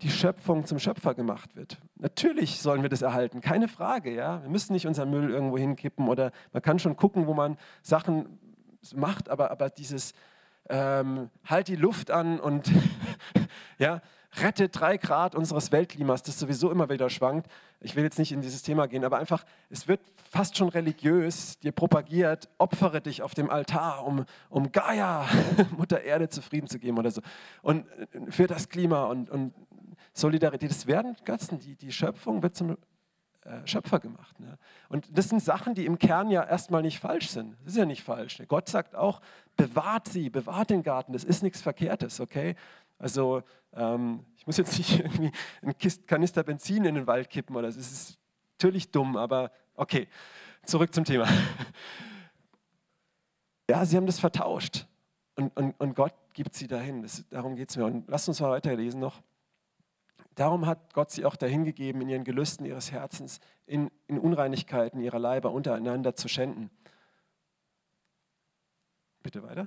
die 0.02 0.10
Schöpfung 0.10 0.64
zum 0.64 0.78
Schöpfer 0.78 1.14
gemacht 1.14 1.56
wird. 1.56 1.78
Natürlich 1.96 2.60
sollen 2.60 2.82
wir 2.82 2.88
das 2.88 3.02
erhalten, 3.02 3.40
keine 3.40 3.68
Frage. 3.68 4.14
Ja? 4.14 4.42
Wir 4.42 4.50
müssen 4.50 4.72
nicht 4.72 4.86
unseren 4.86 5.10
Müll 5.10 5.30
irgendwo 5.30 5.58
hinkippen 5.58 6.08
oder 6.08 6.30
man 6.52 6.62
kann 6.62 6.78
schon 6.78 6.96
gucken, 6.96 7.26
wo 7.26 7.34
man 7.34 7.56
Sachen 7.82 8.38
macht, 8.94 9.28
aber, 9.28 9.50
aber 9.50 9.70
dieses 9.70 10.14
ähm, 10.68 11.30
halt 11.44 11.68
die 11.68 11.76
Luft 11.76 12.10
an 12.10 12.38
und 12.38 12.70
ja, 13.78 14.00
rette 14.40 14.68
drei 14.68 14.98
Grad 14.98 15.34
unseres 15.34 15.72
Weltklimas, 15.72 16.22
das 16.22 16.38
sowieso 16.38 16.70
immer 16.70 16.90
wieder 16.90 17.08
schwankt. 17.10 17.50
Ich 17.80 17.96
will 17.96 18.04
jetzt 18.04 18.18
nicht 18.18 18.32
in 18.32 18.40
dieses 18.40 18.62
Thema 18.62 18.86
gehen, 18.86 19.04
aber 19.04 19.18
einfach, 19.18 19.44
es 19.70 19.88
wird 19.88 20.00
fast 20.30 20.56
schon 20.56 20.68
religiös 20.68 21.58
dir 21.60 21.72
propagiert, 21.72 22.48
opfere 22.58 23.00
dich 23.00 23.22
auf 23.22 23.34
dem 23.34 23.50
Altar, 23.50 24.04
um, 24.04 24.24
um 24.50 24.70
Gaia, 24.70 25.26
Mutter 25.76 26.02
Erde, 26.02 26.28
zufrieden 26.28 26.66
zu 26.66 26.78
geben 26.78 26.98
oder 26.98 27.10
so. 27.10 27.22
Und 27.62 27.86
äh, 27.88 28.30
für 28.30 28.46
das 28.46 28.68
Klima 28.68 29.04
und, 29.04 29.30
und 29.30 29.54
Solidarität. 30.18 30.70
Das 30.70 30.86
werden 30.86 31.16
Götzen, 31.24 31.58
die, 31.58 31.76
die 31.76 31.92
Schöpfung 31.92 32.42
wird 32.42 32.56
zum 32.56 32.76
äh, 33.42 33.66
Schöpfer 33.66 33.98
gemacht. 33.98 34.38
Ne? 34.40 34.58
Und 34.88 35.06
das 35.16 35.28
sind 35.28 35.42
Sachen, 35.42 35.74
die 35.74 35.86
im 35.86 35.98
Kern 35.98 36.30
ja 36.30 36.42
erstmal 36.42 36.82
nicht 36.82 36.98
falsch 36.98 37.28
sind. 37.28 37.56
Das 37.64 37.72
ist 37.72 37.78
ja 37.78 37.86
nicht 37.86 38.02
falsch. 38.02 38.38
Ne? 38.38 38.46
Gott 38.46 38.68
sagt 38.68 38.94
auch, 38.94 39.20
bewahrt 39.56 40.08
sie, 40.08 40.28
bewahrt 40.28 40.70
den 40.70 40.82
Garten, 40.82 41.12
das 41.12 41.24
ist 41.24 41.42
nichts 41.42 41.60
Verkehrtes, 41.60 42.20
okay? 42.20 42.56
Also 42.98 43.42
ähm, 43.72 44.24
ich 44.36 44.46
muss 44.46 44.56
jetzt 44.56 44.76
nicht 44.76 44.98
irgendwie 45.04 45.32
einen 45.62 45.74
Kanister 46.06 46.42
Benzin 46.42 46.84
in 46.84 46.96
den 46.96 47.06
Wald 47.06 47.30
kippen 47.30 47.56
oder 47.56 47.70
so. 47.70 47.78
Das 47.78 47.90
ist 47.90 48.18
natürlich 48.56 48.90
dumm, 48.90 49.16
aber 49.16 49.52
okay, 49.74 50.08
zurück 50.64 50.94
zum 50.94 51.04
Thema. 51.04 51.28
Ja, 53.70 53.84
sie 53.84 53.98
haben 53.98 54.06
das 54.06 54.18
vertauscht 54.18 54.86
und, 55.36 55.54
und, 55.54 55.78
und 55.78 55.94
Gott 55.94 56.14
gibt 56.32 56.54
sie 56.54 56.66
dahin. 56.66 57.02
Das, 57.02 57.24
darum 57.28 57.54
geht 57.54 57.68
es 57.68 57.76
mir. 57.76 57.84
Und 57.84 58.08
lasst 58.08 58.26
uns 58.26 58.40
mal 58.40 58.50
weiterlesen 58.50 58.98
noch. 58.98 59.20
Darum 60.38 60.66
hat 60.66 60.94
Gott 60.94 61.10
sie 61.10 61.24
auch 61.24 61.34
dahingegeben, 61.34 62.00
in 62.00 62.08
ihren 62.08 62.22
Gelüsten 62.22 62.64
ihres 62.64 62.92
Herzens, 62.92 63.40
in, 63.66 63.90
in 64.06 64.20
Unreinigkeiten 64.20 65.00
ihrer 65.00 65.18
Leiber 65.18 65.50
untereinander 65.50 66.14
zu 66.14 66.28
schänden. 66.28 66.70
Bitte 69.24 69.42
weiter. 69.42 69.66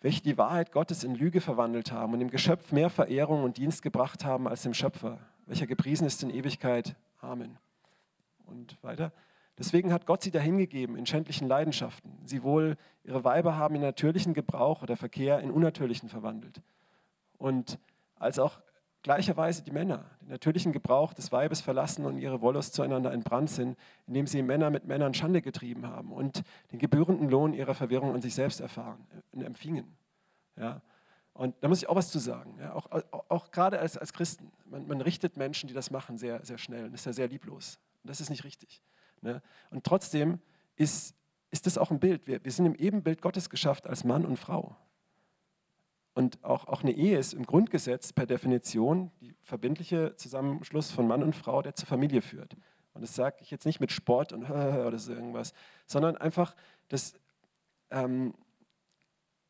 Welche 0.00 0.22
die 0.22 0.38
Wahrheit 0.38 0.72
Gottes 0.72 1.04
in 1.04 1.14
Lüge 1.14 1.42
verwandelt 1.42 1.92
haben 1.92 2.14
und 2.14 2.20
dem 2.20 2.30
Geschöpf 2.30 2.72
mehr 2.72 2.88
Verehrung 2.88 3.44
und 3.44 3.58
Dienst 3.58 3.82
gebracht 3.82 4.24
haben 4.24 4.48
als 4.48 4.62
dem 4.62 4.72
Schöpfer, 4.72 5.18
welcher 5.44 5.66
gepriesen 5.66 6.06
ist 6.06 6.22
in 6.22 6.30
Ewigkeit. 6.30 6.96
Amen. 7.20 7.58
Und 8.46 8.82
weiter. 8.82 9.12
Deswegen 9.58 9.92
hat 9.92 10.06
Gott 10.06 10.22
sie 10.22 10.30
dahingegeben 10.30 10.96
in 10.96 11.04
schändlichen 11.04 11.46
Leidenschaften. 11.46 12.16
Sie 12.24 12.42
wohl 12.42 12.78
ihre 13.04 13.24
Weiber 13.24 13.58
haben 13.58 13.74
in 13.74 13.82
natürlichen 13.82 14.32
Gebrauch 14.32 14.80
oder 14.80 14.96
Verkehr 14.96 15.40
in 15.40 15.50
unnatürlichen 15.50 16.08
verwandelt. 16.08 16.62
Und 17.36 17.78
als 18.16 18.38
auch 18.38 18.58
Gleicherweise 19.02 19.62
die 19.62 19.70
Männer, 19.70 20.04
den 20.20 20.28
natürlichen 20.28 20.72
Gebrauch 20.72 21.14
des 21.14 21.32
Weibes 21.32 21.62
verlassen 21.62 22.04
und 22.04 22.18
ihre 22.18 22.42
Wollust 22.42 22.74
zueinander 22.74 23.12
entbrannt 23.12 23.48
sind, 23.48 23.78
indem 24.06 24.26
sie 24.26 24.42
Männer 24.42 24.68
mit 24.68 24.84
Männern 24.84 25.14
Schande 25.14 25.40
getrieben 25.40 25.86
haben 25.86 26.12
und 26.12 26.42
den 26.70 26.78
gebührenden 26.78 27.30
Lohn 27.30 27.54
ihrer 27.54 27.74
Verwirrung 27.74 28.14
an 28.14 28.20
sich 28.20 28.34
selbst 28.34 28.60
erfahren 28.60 29.06
und 29.32 29.42
empfingen. 29.42 29.96
Ja? 30.56 30.82
Und 31.32 31.54
da 31.60 31.68
muss 31.68 31.78
ich 31.78 31.88
auch 31.88 31.96
was 31.96 32.10
zu 32.10 32.18
sagen, 32.18 32.58
ja? 32.60 32.74
auch, 32.74 32.90
auch, 32.90 33.24
auch 33.30 33.50
gerade 33.50 33.78
als, 33.78 33.96
als 33.96 34.12
Christen. 34.12 34.52
Man, 34.66 34.86
man, 34.86 35.00
richtet 35.00 35.38
Menschen, 35.38 35.68
die 35.68 35.74
das 35.74 35.90
machen, 35.90 36.18
sehr, 36.18 36.44
sehr 36.44 36.58
schnell 36.58 36.84
und 36.84 36.94
ist 36.94 37.06
ja 37.06 37.14
sehr 37.14 37.28
lieblos. 37.28 37.78
Und 38.02 38.10
das 38.10 38.20
ist 38.20 38.28
nicht 38.28 38.44
richtig. 38.44 38.82
Ne? 39.22 39.40
Und 39.70 39.84
trotzdem 39.84 40.40
ist, 40.76 41.14
ist 41.50 41.64
das 41.66 41.78
auch 41.78 41.90
ein 41.90 42.00
Bild. 42.00 42.26
Wir, 42.26 42.44
wir 42.44 42.52
sind 42.52 42.66
im 42.66 42.74
Ebenbild 42.74 43.22
Gottes 43.22 43.48
geschafft 43.48 43.86
als 43.86 44.04
Mann 44.04 44.26
und 44.26 44.36
Frau. 44.36 44.76
Und 46.20 46.44
auch, 46.44 46.68
auch 46.68 46.82
eine 46.82 46.92
Ehe 46.92 47.18
ist 47.18 47.32
im 47.32 47.46
Grundgesetz 47.46 48.12
per 48.12 48.26
Definition 48.26 49.10
die 49.22 49.34
verbindliche 49.42 50.14
Zusammenschluss 50.16 50.90
von 50.90 51.08
Mann 51.08 51.22
und 51.22 51.34
Frau, 51.34 51.62
der 51.62 51.74
zur 51.74 51.88
Familie 51.88 52.20
führt. 52.20 52.58
Und 52.92 53.00
das 53.00 53.14
sage 53.14 53.36
ich 53.40 53.50
jetzt 53.50 53.64
nicht 53.64 53.80
mit 53.80 53.90
Sport 53.90 54.34
und 54.34 54.44
oder 54.50 54.98
so 54.98 55.14
irgendwas, 55.14 55.54
sondern 55.86 56.18
einfach, 56.18 56.54
das, 56.88 57.14
ähm, 57.90 58.34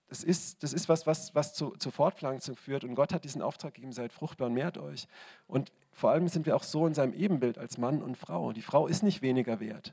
das, 0.07 0.23
ist, 0.23 0.63
das 0.63 0.73
ist 0.73 0.89
was, 0.89 1.09
was, 1.09 1.35
was 1.35 1.55
zu, 1.55 1.71
zur 1.71 1.91
Fortpflanzung 1.91 2.55
führt. 2.55 2.85
Und 2.85 2.95
Gott 2.95 3.13
hat 3.13 3.25
diesen 3.25 3.43
Auftrag 3.43 3.75
gegeben, 3.75 3.93
seid 3.93 4.13
fruchtbar 4.13 4.47
und 4.47 4.55
mehrt 4.55 4.79
euch. 4.79 5.09
Und 5.49 5.73
vor 5.91 6.13
allem 6.13 6.29
sind 6.29 6.47
wir 6.47 6.55
auch 6.55 6.63
so 6.63 6.87
in 6.87 6.95
seinem 6.95 7.15
Ebenbild 7.15 7.59
als 7.59 7.79
Mann 7.79 8.01
und 8.01 8.17
Frau. 8.17 8.53
Die 8.53 8.63
Frau 8.63 8.87
ist 8.87 9.03
nicht 9.03 9.23
weniger 9.23 9.59
wert. 9.59 9.93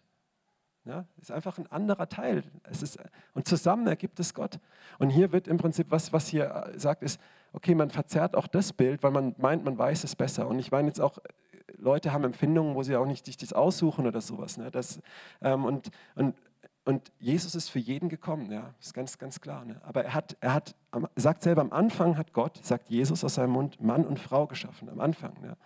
Ja, 0.88 1.06
ist 1.20 1.32
einfach 1.32 1.58
ein 1.58 1.68
anderer 1.68 2.08
Teil. 2.08 2.44
Es 2.64 2.82
ist, 2.82 2.98
und 3.34 3.46
zusammen 3.46 3.88
ergibt 3.88 4.20
es 4.22 4.34
Gott. 4.34 4.60
Und 5.00 5.10
hier 5.10 5.34
wird 5.34 5.48
im 5.48 5.58
Prinzip, 5.58 5.88
was, 5.90 6.14
was 6.14 6.30
hier 6.30 6.72
sagt, 6.78 7.04
ist, 7.04 7.20
okay, 7.52 7.76
man 7.76 7.90
verzerrt 7.90 8.36
auch 8.36 8.48
das 8.48 8.72
Bild, 8.72 9.04
weil 9.04 9.12
man 9.12 9.36
meint, 9.38 9.66
man 9.66 9.78
weiß 9.78 10.06
es 10.06 10.16
besser. 10.16 10.48
Und 10.48 10.60
ich 10.60 10.72
meine 10.72 10.88
jetzt 10.88 11.02
auch, 11.02 11.18
Leute 11.78 12.14
haben 12.14 12.24
Empfindungen, 12.24 12.74
wo 12.74 12.84
sie 12.84 12.96
auch 12.96 13.06
nicht 13.06 13.26
sich 13.26 13.36
das 13.36 13.52
aussuchen 13.52 14.08
oder 14.08 14.22
sowas. 14.22 14.58
Ne? 14.58 14.72
Das, 14.72 15.02
ähm, 15.42 15.66
und, 15.66 15.90
und, 16.16 16.36
und 16.86 17.12
Jesus 17.20 17.54
ist 17.54 17.68
für 17.70 17.80
jeden 17.80 18.08
gekommen, 18.08 18.50
ja, 18.50 18.74
ist 18.80 18.94
ganz, 18.94 19.18
ganz 19.18 19.42
klar. 19.42 19.66
Ne? 19.66 19.82
Aber 19.84 20.06
er 20.06 20.14
hat, 20.14 20.38
er 20.40 20.54
hat, 20.54 20.76
sagt 21.18 21.44
selber, 21.44 21.62
am 21.62 21.74
Anfang 21.74 22.18
hat 22.18 22.32
Gott, 22.32 22.64
sagt 22.64 22.90
Jesus 22.90 23.26
aus 23.26 23.36
seinem 23.36 23.52
Mund, 23.52 23.82
Mann 23.82 24.06
und 24.06 24.20
Frau 24.20 24.48
geschaffen, 24.48 24.88
am 24.88 25.02
Anfang. 25.02 25.36
Ja? 25.44 25.58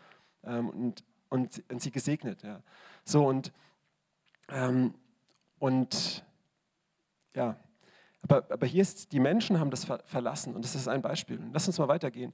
Ähm, 0.57 0.69
und, 0.69 1.03
und, 1.29 1.63
und 1.71 1.79
sie 1.79 1.91
gesegnet. 1.91 2.41
Ja? 2.41 2.61
So, 3.05 3.27
und 3.27 3.53
ähm, 4.49 4.93
und 5.61 6.25
ja, 7.35 7.55
aber, 8.23 8.47
aber 8.49 8.65
hier 8.65 8.81
ist, 8.81 9.11
die 9.11 9.19
Menschen 9.19 9.59
haben 9.59 9.69
das 9.69 9.85
verlassen 10.05 10.55
und 10.55 10.65
das 10.65 10.73
ist 10.73 10.87
ein 10.87 11.03
Beispiel. 11.03 11.39
Lass 11.53 11.67
uns 11.67 11.77
mal 11.77 11.87
weitergehen. 11.87 12.33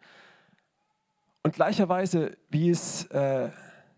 Und 1.43 1.53
gleicherweise, 1.53 2.37
wie 2.49 2.69
es 2.69 3.05
äh, 3.07 3.49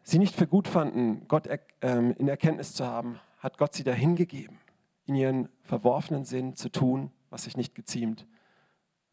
sie 0.02 0.18
nicht 0.18 0.36
für 0.36 0.48
gut 0.48 0.68
fanden, 0.68 1.28
Gott 1.28 1.46
er, 1.46 1.60
ähm, 1.82 2.16
in 2.18 2.28
Erkenntnis 2.28 2.74
zu 2.74 2.88
haben, 2.88 3.20
hat 3.38 3.60
Gott 3.60 3.76
sie 3.76 3.84
dahin 3.84 4.16
gegeben. 4.16 4.60
in 5.06 5.16
ihren 5.16 5.50
verworfenen 5.62 6.26
Sinn 6.26 6.56
zu 6.56 6.70
tun, 6.70 7.12
was 7.30 7.44
sich 7.44 7.56
nicht 7.56 7.76
geziemt. 7.76 8.28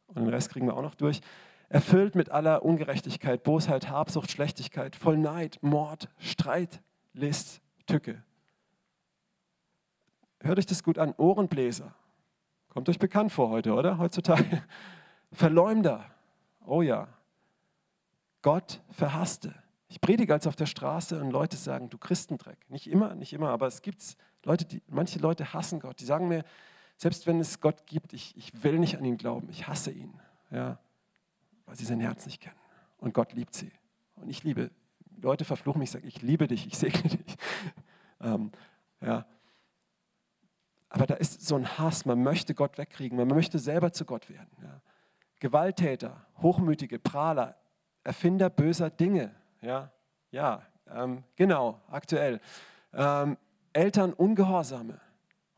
Und 0.09 0.17
den 0.17 0.29
Rest 0.29 0.51
kriegen 0.51 0.67
wir 0.67 0.77
auch 0.77 0.83
noch 0.83 0.95
durch. 0.95 1.21
Erfüllt 1.69 2.15
mit 2.15 2.31
aller 2.31 2.65
Ungerechtigkeit, 2.65 3.43
Bosheit, 3.43 3.91
Habsucht, 3.91 4.31
Schlechtigkeit, 4.31 4.97
voll 4.97 5.19
Neid, 5.19 5.59
Mord, 5.63 6.09
Streit, 6.19 6.81
List, 7.13 7.61
Tücke. 7.87 8.23
Hört 10.47 10.59
euch 10.59 10.67
das 10.67 10.83
gut 10.83 10.99
an. 10.99 11.15
Ohrenbläser. 11.17 11.95
Kommt 12.69 12.89
euch 12.89 12.99
bekannt 12.99 13.33
vor 13.33 13.51
heute, 13.51 13.75
oder? 13.75 13.99
Heutzutage. 13.99 14.63
Verleumder. 15.33 16.05
Oh 16.65 16.83
ja. 16.83 17.09
Gott 18.43 18.81
verhasste. 18.91 19.55
Ich 19.89 20.01
predige 20.01 20.33
als 20.33 20.47
auf 20.47 20.57
der 20.57 20.67
Straße 20.67 21.21
und 21.21 21.31
Leute 21.31 21.57
sagen, 21.57 21.91
du 21.91 21.99
Christendreck. 21.99 22.59
Nicht 22.69 22.87
immer, 22.87 23.15
nicht 23.15 23.33
immer, 23.33 23.51
aber 23.51 23.67
es 23.67 23.83
gibt 23.83 24.17
Leute, 24.45 24.65
die, 24.65 24.83
manche 24.89 25.19
Leute 25.19 25.53
hassen 25.53 25.81
Gott. 25.81 26.01
Die 26.01 26.05
sagen 26.05 26.29
mir, 26.29 26.45
selbst 26.97 27.27
wenn 27.27 27.41
es 27.41 27.61
Gott 27.61 27.87
gibt, 27.87 28.13
ich, 28.13 28.37
ich 28.37 28.63
will 28.63 28.79
nicht 28.79 28.97
an 28.99 29.05
ihn 29.05 29.17
glauben, 29.17 29.49
ich 29.51 29.67
hasse 29.67 29.91
ihn. 29.91 30.15
Ja, 30.51 30.79
weil 31.67 31.77
sie 31.77 31.85
sein 31.85 32.01
Herz 32.01 32.25
nicht 32.27 32.41
kennen. 32.41 32.57
Und 32.99 33.15
Gott 33.15 33.33
liebt 33.33 33.55
sie. 33.55 33.73
Und 34.17 34.29
ich 34.29 34.45
liebe, 34.45 34.71
Leute 35.21 35.45
verfluchen 35.45 35.81
mich, 35.81 35.89
ich 35.89 35.93
sage, 35.93 36.07
ich 36.07 36.23
liebe 36.23 36.47
dich, 36.47 36.67
ich 36.67 36.77
segne 36.79 37.03
dich. 37.03 37.37
Ähm, 38.19 38.51
ja. 39.03 39.27
Aber 40.97 41.07
da 41.07 41.15
ist 41.15 41.47
so 41.47 41.57
ein 41.57 41.77
Hass, 41.77 42.07
man 42.07 42.23
möchte 42.23 42.55
Gott 42.55 42.79
wegkriegen, 42.79 43.19
man 43.19 43.29
möchte 43.29 43.59
selber 43.59 43.93
zu 43.93 44.07
Gott 44.07 44.31
werden. 44.31 44.49
Ja. 44.63 44.81
Gewalttäter, 45.41 46.25
Hochmütige, 46.41 46.99
Prahler, 46.99 47.55
Erfinder 48.03 48.49
böser 48.49 48.89
Dinge. 48.89 49.35
Ja, 49.61 49.93
ja 50.31 50.63
ähm, 50.91 51.23
genau, 51.37 51.83
aktuell. 51.91 52.41
Ähm, 52.95 53.37
Eltern 53.75 54.15
Ungehorsame. 54.15 54.99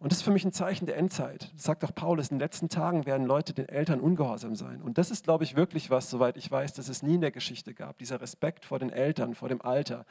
Und 0.01 0.11
das 0.11 0.18
ist 0.18 0.24
für 0.24 0.33
mich 0.33 0.44
ein 0.44 0.53
Zeichen 0.53 0.87
der 0.87 0.96
Endzeit. 0.96 1.53
Das 1.55 1.62
sagt 1.62 1.85
auch 1.85 1.94
Paulus, 1.94 2.33
in 2.33 2.38
den 2.38 2.40
letzten 2.40 2.68
Tagen 2.68 3.07
werden 3.07 3.24
Leute 3.24 3.55
den 3.55 3.68
Eltern 3.68 4.01
ungehorsam 4.01 4.57
sein. 4.57 4.83
Und 4.83 4.98
das 4.98 5.12
ist, 5.12 5.22
glaube 5.22 5.44
ich, 5.44 5.55
wirklich 5.55 5.88
was, 5.88 6.11
soweit 6.11 6.37
ich 6.37 6.51
weiß, 6.51 6.72
dass 6.72 6.88
es 6.88 7.05
nie 7.05 7.14
in 7.14 7.20
der 7.20 7.31
Geschichte 7.31 7.74
gab. 7.74 7.98
Dieser 7.98 8.20
Respekt 8.20 8.64
vor 8.64 8.81
den 8.81 8.90
Eltern, 8.90 9.37
vor 9.37 9.48
dem 9.48 9.62
Alter, 9.62 10.05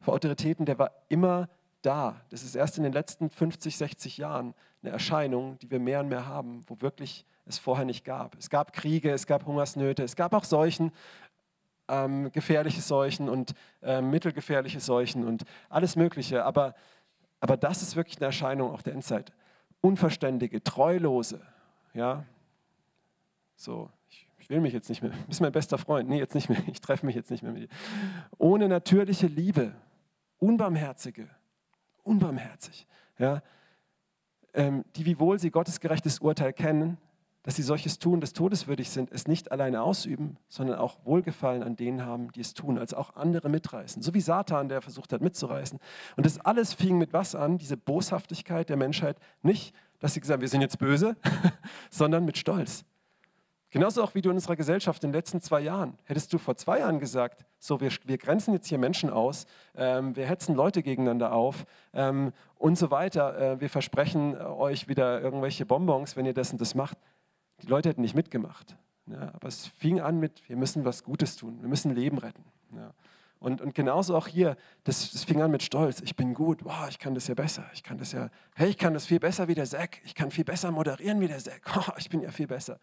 vor 0.00 0.14
Autoritäten, 0.14 0.64
der 0.64 0.78
war 0.78 0.92
immer 1.08 1.48
da. 1.82 2.20
Das 2.30 2.42
ist 2.42 2.54
erst 2.54 2.78
in 2.78 2.84
den 2.84 2.92
letzten 2.92 3.30
50, 3.30 3.76
60 3.76 4.18
Jahren 4.18 4.54
eine 4.82 4.92
Erscheinung, 4.92 5.58
die 5.58 5.70
wir 5.70 5.78
mehr 5.78 6.00
und 6.00 6.08
mehr 6.08 6.26
haben, 6.26 6.64
wo 6.66 6.80
wirklich 6.80 7.24
es 7.46 7.58
vorher 7.58 7.84
nicht 7.84 8.04
gab. 8.04 8.36
Es 8.38 8.50
gab 8.50 8.72
Kriege, 8.72 9.10
es 9.10 9.26
gab 9.26 9.46
Hungersnöte, 9.46 10.02
es 10.02 10.16
gab 10.16 10.32
auch 10.32 10.44
Seuchen, 10.44 10.92
ähm, 11.88 12.30
gefährliche 12.32 12.80
Seuchen 12.80 13.28
und 13.28 13.54
äh, 13.82 14.00
mittelgefährliche 14.00 14.80
Seuchen 14.80 15.26
und 15.26 15.44
alles 15.68 15.96
Mögliche. 15.96 16.44
Aber, 16.44 16.74
aber 17.40 17.56
das 17.56 17.82
ist 17.82 17.96
wirklich 17.96 18.18
eine 18.18 18.26
Erscheinung 18.26 18.70
auch 18.70 18.82
der 18.82 18.94
Endzeit. 18.94 19.32
Unverständige, 19.80 20.62
Treulose, 20.62 21.40
ja, 21.94 22.24
so, 23.56 23.90
ich, 24.08 24.26
ich 24.38 24.48
will 24.48 24.60
mich 24.60 24.72
jetzt 24.72 24.88
nicht 24.88 25.02
mehr, 25.02 25.10
du 25.10 25.26
bist 25.26 25.42
mein 25.42 25.52
bester 25.52 25.76
Freund, 25.76 26.08
nee, 26.08 26.18
jetzt 26.18 26.34
nicht 26.34 26.48
mehr, 26.48 26.62
ich 26.66 26.80
treffe 26.80 27.04
mich 27.04 27.14
jetzt 27.14 27.30
nicht 27.30 27.42
mehr 27.42 27.52
mit 27.52 27.64
dir. 27.64 27.68
Ohne 28.38 28.68
natürliche 28.68 29.26
Liebe, 29.26 29.74
Unbarmherzige, 30.38 31.28
unbarmherzig, 32.10 32.86
ja, 33.18 33.40
ähm, 34.52 34.84
die 34.96 35.06
wiewohl 35.06 35.38
sie 35.38 35.52
Gottes 35.52 35.78
gerechtes 35.78 36.18
Urteil 36.18 36.52
kennen, 36.52 36.98
dass 37.42 37.54
sie 37.56 37.62
solches 37.62 37.98
tun, 37.98 38.20
das 38.20 38.32
todeswürdig 38.32 38.90
sind, 38.90 39.10
es 39.12 39.28
nicht 39.28 39.52
alleine 39.52 39.82
ausüben, 39.82 40.36
sondern 40.48 40.78
auch 40.78 40.98
Wohlgefallen 41.04 41.62
an 41.62 41.76
denen 41.76 42.04
haben, 42.04 42.32
die 42.32 42.40
es 42.40 42.52
tun, 42.52 42.78
also 42.78 42.96
auch 42.96 43.14
andere 43.14 43.48
mitreißen. 43.48 44.02
So 44.02 44.12
wie 44.12 44.20
Satan, 44.20 44.68
der 44.68 44.82
versucht 44.82 45.12
hat 45.12 45.22
mitzureißen. 45.22 45.78
Und 46.16 46.26
das 46.26 46.38
alles 46.40 46.74
fing 46.74 46.98
mit 46.98 47.12
was 47.12 47.34
an? 47.34 47.56
Diese 47.56 47.76
Boshaftigkeit 47.76 48.68
der 48.68 48.76
Menschheit. 48.76 49.16
Nicht, 49.42 49.74
dass 50.00 50.14
sie 50.14 50.20
gesagt 50.20 50.36
haben, 50.36 50.42
wir 50.42 50.48
sind 50.48 50.60
jetzt 50.60 50.78
böse, 50.78 51.16
sondern 51.90 52.24
mit 52.24 52.36
Stolz. 52.36 52.84
Genauso 53.72 54.02
auch 54.02 54.16
wie 54.16 54.20
du 54.20 54.30
in 54.30 54.34
unserer 54.34 54.56
Gesellschaft 54.56 55.04
in 55.04 55.10
den 55.10 55.18
letzten 55.18 55.40
zwei 55.40 55.60
Jahren. 55.60 55.96
Hättest 56.04 56.32
du 56.32 56.38
vor 56.38 56.56
zwei 56.56 56.80
Jahren 56.80 56.98
gesagt, 56.98 57.44
so 57.60 57.80
wir, 57.80 57.90
wir 58.04 58.18
grenzen 58.18 58.52
jetzt 58.52 58.66
hier 58.66 58.78
Menschen 58.78 59.10
aus, 59.10 59.46
ähm, 59.76 60.16
wir 60.16 60.26
hetzen 60.26 60.56
Leute 60.56 60.82
gegeneinander 60.82 61.32
auf 61.32 61.64
ähm, 61.92 62.32
und 62.56 62.76
so 62.76 62.90
weiter, 62.90 63.38
äh, 63.38 63.60
wir 63.60 63.70
versprechen 63.70 64.36
euch 64.36 64.88
wieder 64.88 65.20
irgendwelche 65.20 65.66
Bonbons, 65.66 66.16
wenn 66.16 66.26
ihr 66.26 66.34
das 66.34 66.50
und 66.50 66.60
das 66.60 66.74
macht. 66.74 66.98
Die 67.62 67.68
Leute 67.68 67.90
hätten 67.90 68.00
nicht 68.00 68.16
mitgemacht. 68.16 68.76
Ja, 69.06 69.32
aber 69.34 69.46
es 69.46 69.68
fing 69.68 70.00
an 70.00 70.18
mit, 70.18 70.48
wir 70.48 70.56
müssen 70.56 70.84
was 70.84 71.04
Gutes 71.04 71.36
tun, 71.36 71.58
wir 71.60 71.68
müssen 71.68 71.94
Leben 71.94 72.18
retten. 72.18 72.44
Ja. 72.74 72.92
Und, 73.38 73.60
und 73.60 73.74
genauso 73.74 74.16
auch 74.16 74.26
hier, 74.26 74.56
das, 74.84 75.12
das 75.12 75.24
fing 75.24 75.40
an 75.42 75.50
mit 75.50 75.62
Stolz. 75.62 76.00
Ich 76.02 76.14
bin 76.16 76.34
gut, 76.34 76.64
wow, 76.64 76.88
ich 76.90 76.98
kann 76.98 77.14
das 77.14 77.26
ja 77.26 77.34
besser. 77.34 77.64
Ich 77.72 77.82
kann 77.82 77.96
das 77.98 78.12
ja, 78.12 78.30
hey, 78.54 78.68
ich 78.68 78.78
kann 78.78 78.92
das 78.94 79.06
viel 79.06 79.18
besser 79.18 79.48
wie 79.48 79.54
der 79.54 79.64
Zack. 79.64 80.00
Ich 80.04 80.14
kann 80.14 80.30
viel 80.30 80.44
besser 80.44 80.70
moderieren 80.72 81.20
wie 81.20 81.28
der 81.28 81.38
Zack. 81.38 81.62
Oh, 81.76 81.92
ich 81.96 82.10
bin 82.10 82.20
ja 82.20 82.32
viel 82.32 82.48
besser 82.48 82.78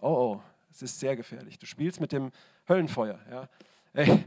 oh, 0.00 0.36
oh, 0.36 0.42
es 0.70 0.82
ist 0.82 1.00
sehr 1.00 1.16
gefährlich. 1.16 1.58
Du 1.58 1.66
spielst 1.66 2.00
mit 2.00 2.12
dem 2.12 2.30
Höllenfeuer. 2.68 3.18
Ja? 3.30 3.48
Ey. 3.92 4.24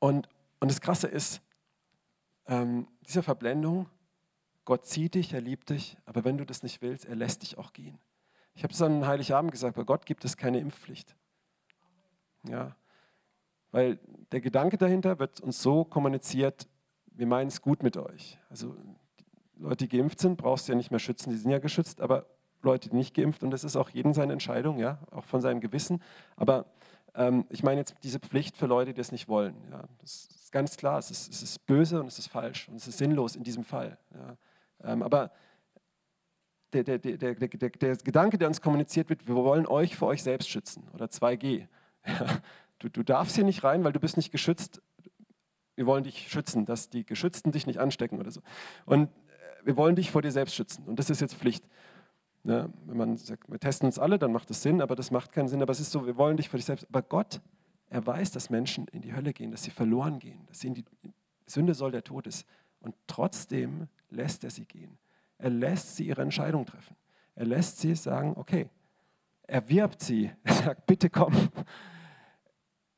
Und, 0.00 0.28
und 0.58 0.70
das 0.70 0.80
Krasse 0.80 1.06
ist, 1.06 1.40
ähm, 2.46 2.88
diese 3.06 3.22
Verblendung, 3.22 3.88
Gott 4.64 4.86
zieht 4.86 5.14
dich, 5.14 5.32
er 5.32 5.40
liebt 5.40 5.70
dich, 5.70 5.96
aber 6.04 6.24
wenn 6.24 6.38
du 6.38 6.44
das 6.44 6.62
nicht 6.62 6.82
willst, 6.82 7.04
er 7.04 7.14
lässt 7.14 7.42
dich 7.42 7.58
auch 7.58 7.72
gehen. 7.72 7.98
Ich 8.54 8.62
habe 8.62 8.72
es 8.72 8.82
an 8.82 9.06
Heiligabend 9.06 9.52
gesagt, 9.52 9.76
bei 9.76 9.84
Gott 9.84 10.06
gibt 10.06 10.24
es 10.24 10.36
keine 10.36 10.58
Impfpflicht. 10.58 11.14
Ja, 12.48 12.74
weil 13.70 13.98
der 14.32 14.40
Gedanke 14.40 14.78
dahinter 14.78 15.18
wird 15.18 15.40
uns 15.40 15.62
so 15.62 15.84
kommuniziert, 15.84 16.66
wir 17.06 17.26
meinen 17.26 17.48
es 17.48 17.60
gut 17.60 17.82
mit 17.82 17.96
euch. 17.96 18.38
Also 18.48 18.76
Leute, 19.56 19.86
die 19.86 19.96
geimpft 19.96 20.20
sind, 20.20 20.36
brauchst 20.36 20.66
du 20.66 20.72
ja 20.72 20.76
nicht 20.76 20.90
mehr 20.90 20.98
schützen, 20.98 21.30
die 21.30 21.36
sind 21.36 21.50
ja 21.50 21.58
geschützt, 21.58 22.00
aber 22.00 22.26
Leute, 22.62 22.90
die 22.90 22.96
nicht 22.96 23.14
geimpft 23.14 23.42
und 23.42 23.50
das 23.50 23.64
ist 23.64 23.76
auch 23.76 23.90
jedem 23.90 24.12
seine 24.14 24.32
Entscheidung, 24.32 24.78
ja, 24.78 24.98
auch 25.10 25.24
von 25.24 25.40
seinem 25.40 25.60
Gewissen. 25.60 26.02
Aber 26.36 26.66
ähm, 27.14 27.46
ich 27.48 27.62
meine 27.62 27.80
jetzt 27.80 27.94
diese 28.02 28.20
Pflicht 28.20 28.56
für 28.56 28.66
Leute, 28.66 28.92
die 28.92 28.98
das 28.98 29.12
nicht 29.12 29.28
wollen. 29.28 29.54
Ja. 29.70 29.84
Das 29.98 30.28
ist 30.30 30.52
ganz 30.52 30.76
klar, 30.76 30.98
es 30.98 31.10
ist, 31.10 31.32
es 31.32 31.42
ist 31.42 31.66
böse 31.66 32.00
und 32.00 32.06
es 32.06 32.18
ist 32.18 32.28
falsch 32.28 32.68
und 32.68 32.76
es 32.76 32.86
ist 32.86 32.98
sinnlos 32.98 33.36
in 33.36 33.44
diesem 33.44 33.64
Fall. 33.64 33.98
Ja. 34.14 34.92
Ähm, 34.92 35.02
aber 35.02 35.30
der, 36.72 36.84
der, 36.84 36.98
der, 36.98 37.16
der, 37.16 37.34
der 37.34 37.96
Gedanke, 37.96 38.38
der 38.38 38.48
uns 38.48 38.60
kommuniziert 38.60 39.08
wird, 39.10 39.26
wir 39.26 39.34
wollen 39.34 39.66
euch 39.66 39.96
vor 39.96 40.08
euch 40.08 40.22
selbst 40.22 40.48
schützen 40.48 40.88
oder 40.92 41.06
2G. 41.06 41.66
Ja. 42.06 42.26
Du, 42.78 42.88
du 42.88 43.02
darfst 43.02 43.34
hier 43.34 43.44
nicht 43.44 43.62
rein, 43.62 43.84
weil 43.84 43.92
du 43.92 44.00
bist 44.00 44.16
nicht 44.16 44.32
geschützt. 44.32 44.80
Wir 45.76 45.86
wollen 45.86 46.04
dich 46.04 46.28
schützen, 46.28 46.64
dass 46.64 46.88
die 46.88 47.04
Geschützten 47.04 47.52
dich 47.52 47.66
nicht 47.66 47.78
anstecken 47.78 48.18
oder 48.18 48.30
so. 48.30 48.40
Und 48.86 49.08
äh, 49.08 49.66
wir 49.66 49.76
wollen 49.76 49.96
dich 49.96 50.10
vor 50.10 50.22
dir 50.22 50.32
selbst 50.32 50.54
schützen. 50.54 50.84
Und 50.86 50.98
das 50.98 51.10
ist 51.10 51.20
jetzt 51.20 51.34
Pflicht. 51.34 51.64
Ne? 52.42 52.72
Wenn 52.86 52.96
man 52.96 53.16
sagt, 53.16 53.50
wir 53.50 53.58
testen 53.58 53.86
uns 53.86 53.98
alle, 53.98 54.18
dann 54.18 54.32
macht 54.32 54.50
das 54.50 54.62
Sinn, 54.62 54.80
aber 54.80 54.96
das 54.96 55.10
macht 55.10 55.32
keinen 55.32 55.48
Sinn. 55.48 55.62
Aber 55.62 55.72
es 55.72 55.80
ist 55.80 55.92
so, 55.92 56.06
wir 56.06 56.16
wollen 56.16 56.36
dich 56.36 56.48
für 56.48 56.56
dich 56.56 56.66
selbst. 56.66 56.86
Aber 56.88 57.02
Gott, 57.02 57.40
er 57.88 58.06
weiß, 58.06 58.30
dass 58.30 58.50
Menschen 58.50 58.86
in 58.88 59.02
die 59.02 59.14
Hölle 59.14 59.32
gehen, 59.32 59.50
dass 59.50 59.62
sie 59.62 59.70
verloren 59.70 60.18
gehen, 60.18 60.46
dass 60.46 60.60
sie 60.60 60.68
in 60.68 60.74
die 60.74 60.84
Sünde 61.46 61.74
soll 61.74 61.90
der 61.90 62.04
Tod 62.04 62.26
ist. 62.26 62.46
Und 62.80 62.94
trotzdem 63.06 63.88
lässt 64.08 64.44
er 64.44 64.50
sie 64.50 64.64
gehen. 64.64 64.98
Er 65.38 65.50
lässt 65.50 65.96
sie 65.96 66.06
ihre 66.06 66.22
Entscheidung 66.22 66.66
treffen. 66.66 66.96
Er 67.34 67.46
lässt 67.46 67.78
sie 67.78 67.94
sagen, 67.94 68.34
okay, 68.36 68.68
er 69.46 69.68
wirbt 69.68 70.00
sie. 70.00 70.30
Er 70.44 70.54
sagt, 70.54 70.86
bitte 70.86 71.10
komm. 71.10 71.34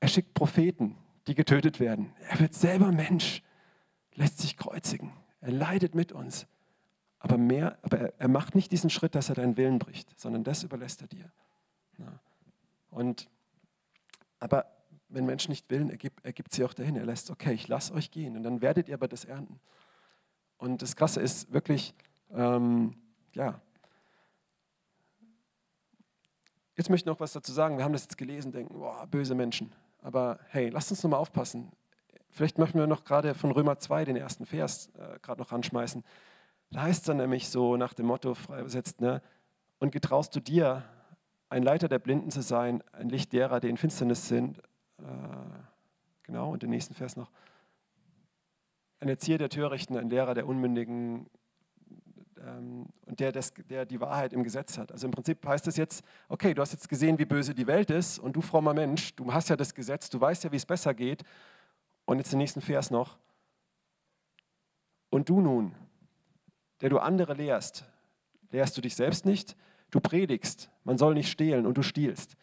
Er 0.01 0.09
schickt 0.09 0.35
Propheten, 0.35 0.97
die 1.27 1.35
getötet 1.35 1.81
werden. 1.81 2.13
Er 2.29 2.41
wird 2.41 2.55
selber 2.55 2.93
Mensch, 2.93 3.43
lässt 4.15 4.41
sich 4.41 4.57
kreuzigen. 4.57 5.13
Er 5.41 5.53
leidet 5.53 5.95
mit 5.95 6.13
uns. 6.13 6.47
Aber, 7.23 7.39
mehr, 7.39 7.79
aber 7.83 8.13
er, 8.19 8.29
macht 8.29 8.57
nicht 8.57 8.73
diesen 8.73 8.91
Schritt, 8.91 9.15
dass 9.15 9.29
er 9.29 9.37
deinen 9.37 9.57
Willen 9.57 9.79
bricht, 9.79 10.19
sondern 10.19 10.43
das 10.43 10.65
überlässt 10.65 11.03
er 11.03 11.07
dir. 11.07 11.31
Ja. 11.99 12.19
Und, 12.91 13.31
aber 14.41 14.67
wenn 15.09 15.25
Menschen 15.25 15.53
nicht 15.53 15.71
willen, 15.71 15.89
er 15.89 15.99
gibt, 15.99 16.25
er 16.25 16.33
gibt 16.33 16.53
sie 16.53 16.65
auch 16.65 16.75
dahin. 16.75 16.97
Er 16.97 17.07
lässt, 17.07 17.31
okay, 17.31 17.53
ich 17.53 17.69
lasse 17.69 17.95
euch 17.95 18.11
gehen 18.11 18.37
und 18.37 18.43
dann 18.43 18.61
werdet 18.61 18.89
ihr 18.89 18.95
aber 18.95 19.07
das 19.07 19.25
ernten. 19.25 19.61
Und 20.59 20.83
das 20.83 20.97
Krasse 20.97 21.21
ist 21.21 21.53
wirklich, 21.53 21.95
ähm, 22.33 22.97
ja, 23.35 23.61
Jetzt 26.75 26.89
möchte 26.89 27.05
ich 27.05 27.13
noch 27.13 27.21
was 27.21 27.33
dazu 27.33 27.53
sagen. 27.53 27.77
Wir 27.77 27.85
haben 27.85 27.93
das 27.93 28.05
jetzt 28.05 28.17
gelesen, 28.17 28.51
denken, 28.51 28.79
boah, 28.79 29.07
böse 29.07 29.35
Menschen. 29.35 29.73
Aber 30.01 30.39
hey, 30.49 30.71
lasst 30.71 30.91
uns 30.91 31.03
nochmal 31.03 31.21
aufpassen. 31.21 31.71
Vielleicht 32.31 32.59
möchten 32.59 32.79
wir 32.79 32.87
noch 32.87 33.05
gerade 33.05 33.35
von 33.35 33.51
Römer 33.51 33.79
2 33.79 34.07
den 34.07 34.17
ersten 34.17 34.47
Vers 34.47 34.91
äh, 34.97 35.19
gerade 35.21 35.41
noch 35.41 35.53
anschmeißen. 35.53 36.03
Da 36.73 36.83
heißt 36.83 37.01
es 37.01 37.07
dann 37.07 37.19
nämlich 37.19 37.49
so 37.51 37.77
nach 37.77 37.93
dem 37.93 38.07
Motto 38.07 38.35
frei 38.35 38.61
übersetzt, 38.61 39.01
ne? 39.01 39.23
und 39.79 39.93
getraust 39.93 40.35
du 40.35 40.41
dir, 40.41 40.85
ein 41.51 41.63
Leiter 41.63 41.87
der 41.87 41.99
Blinden 41.99 42.31
zu 42.31 42.41
sein, 42.41 42.83
ein 42.93 43.11
Licht 43.11 43.35
derer, 43.35 43.61
die 43.61 43.69
in 43.69 43.77
Finsternis 43.77 44.27
sind. 44.27 44.59
Äh, 44.99 45.03
genau, 46.23 46.51
und 46.51 46.63
den 46.63 46.71
nächsten 46.71 46.95
Vers 46.95 47.15
noch. 47.15 47.31
Ein 49.01 49.11
Erzieher 49.11 49.37
der 49.37 49.51
Törichten, 49.51 49.99
ein 49.99 50.09
Lehrer 50.09 50.33
der 50.33 50.47
Unmündigen 50.47 51.27
ähm, 52.39 52.87
und 53.05 53.21
der, 53.21 53.33
das, 53.33 53.53
der 53.69 53.85
die 53.85 54.01
Wahrheit 54.01 54.33
im 54.33 54.43
Gesetz 54.45 54.79
hat. 54.79 54.93
Also 54.93 55.07
im 55.07 55.11
Prinzip 55.11 55.47
heißt 55.47 55.67
es 55.67 55.77
jetzt, 55.77 56.03
okay, 56.31 56.55
du 56.55 56.63
hast 56.63 56.73
jetzt 56.73 56.89
gesehen, 56.89 57.19
wie 57.19 57.27
böse 57.27 57.55
die 57.55 57.67
Welt 57.67 57.91
ist 57.91 58.19
und 58.19 58.35
du 58.35 58.41
frommer 58.41 58.73
Mensch, 58.73 59.15
du 59.15 59.31
hast 59.31 59.51
ja 59.51 59.57
das 59.57 59.75
Gesetz, 59.75 60.09
du 60.09 60.19
weißt 60.19 60.45
ja, 60.45 60.53
wie 60.53 60.57
es 60.57 60.65
besser 60.65 60.95
geht. 60.95 61.23
Und 62.07 62.19
jetzt 62.19 62.33
den 62.33 62.39
nächsten 62.39 62.63
Vers 62.63 62.91
noch. 62.91 63.19
Und 65.11 65.29
du 65.29 65.43
nun, 65.43 65.75
der 66.83 66.91
du 66.91 66.99
andere 66.99 67.35
lehrst, 67.35 67.85
lehrst 68.51 68.77
du 68.77 68.81
dich 68.81 68.97
selbst 68.97 69.25
nicht. 69.25 69.57
Du 69.91 70.01
predigst, 70.01 70.71
man 70.85 70.99
soll 70.99 71.15
nicht 71.15 71.31
stehlen 71.31 71.65
und 71.65 71.79
du 71.79 71.83
stiehlst. 71.83 72.37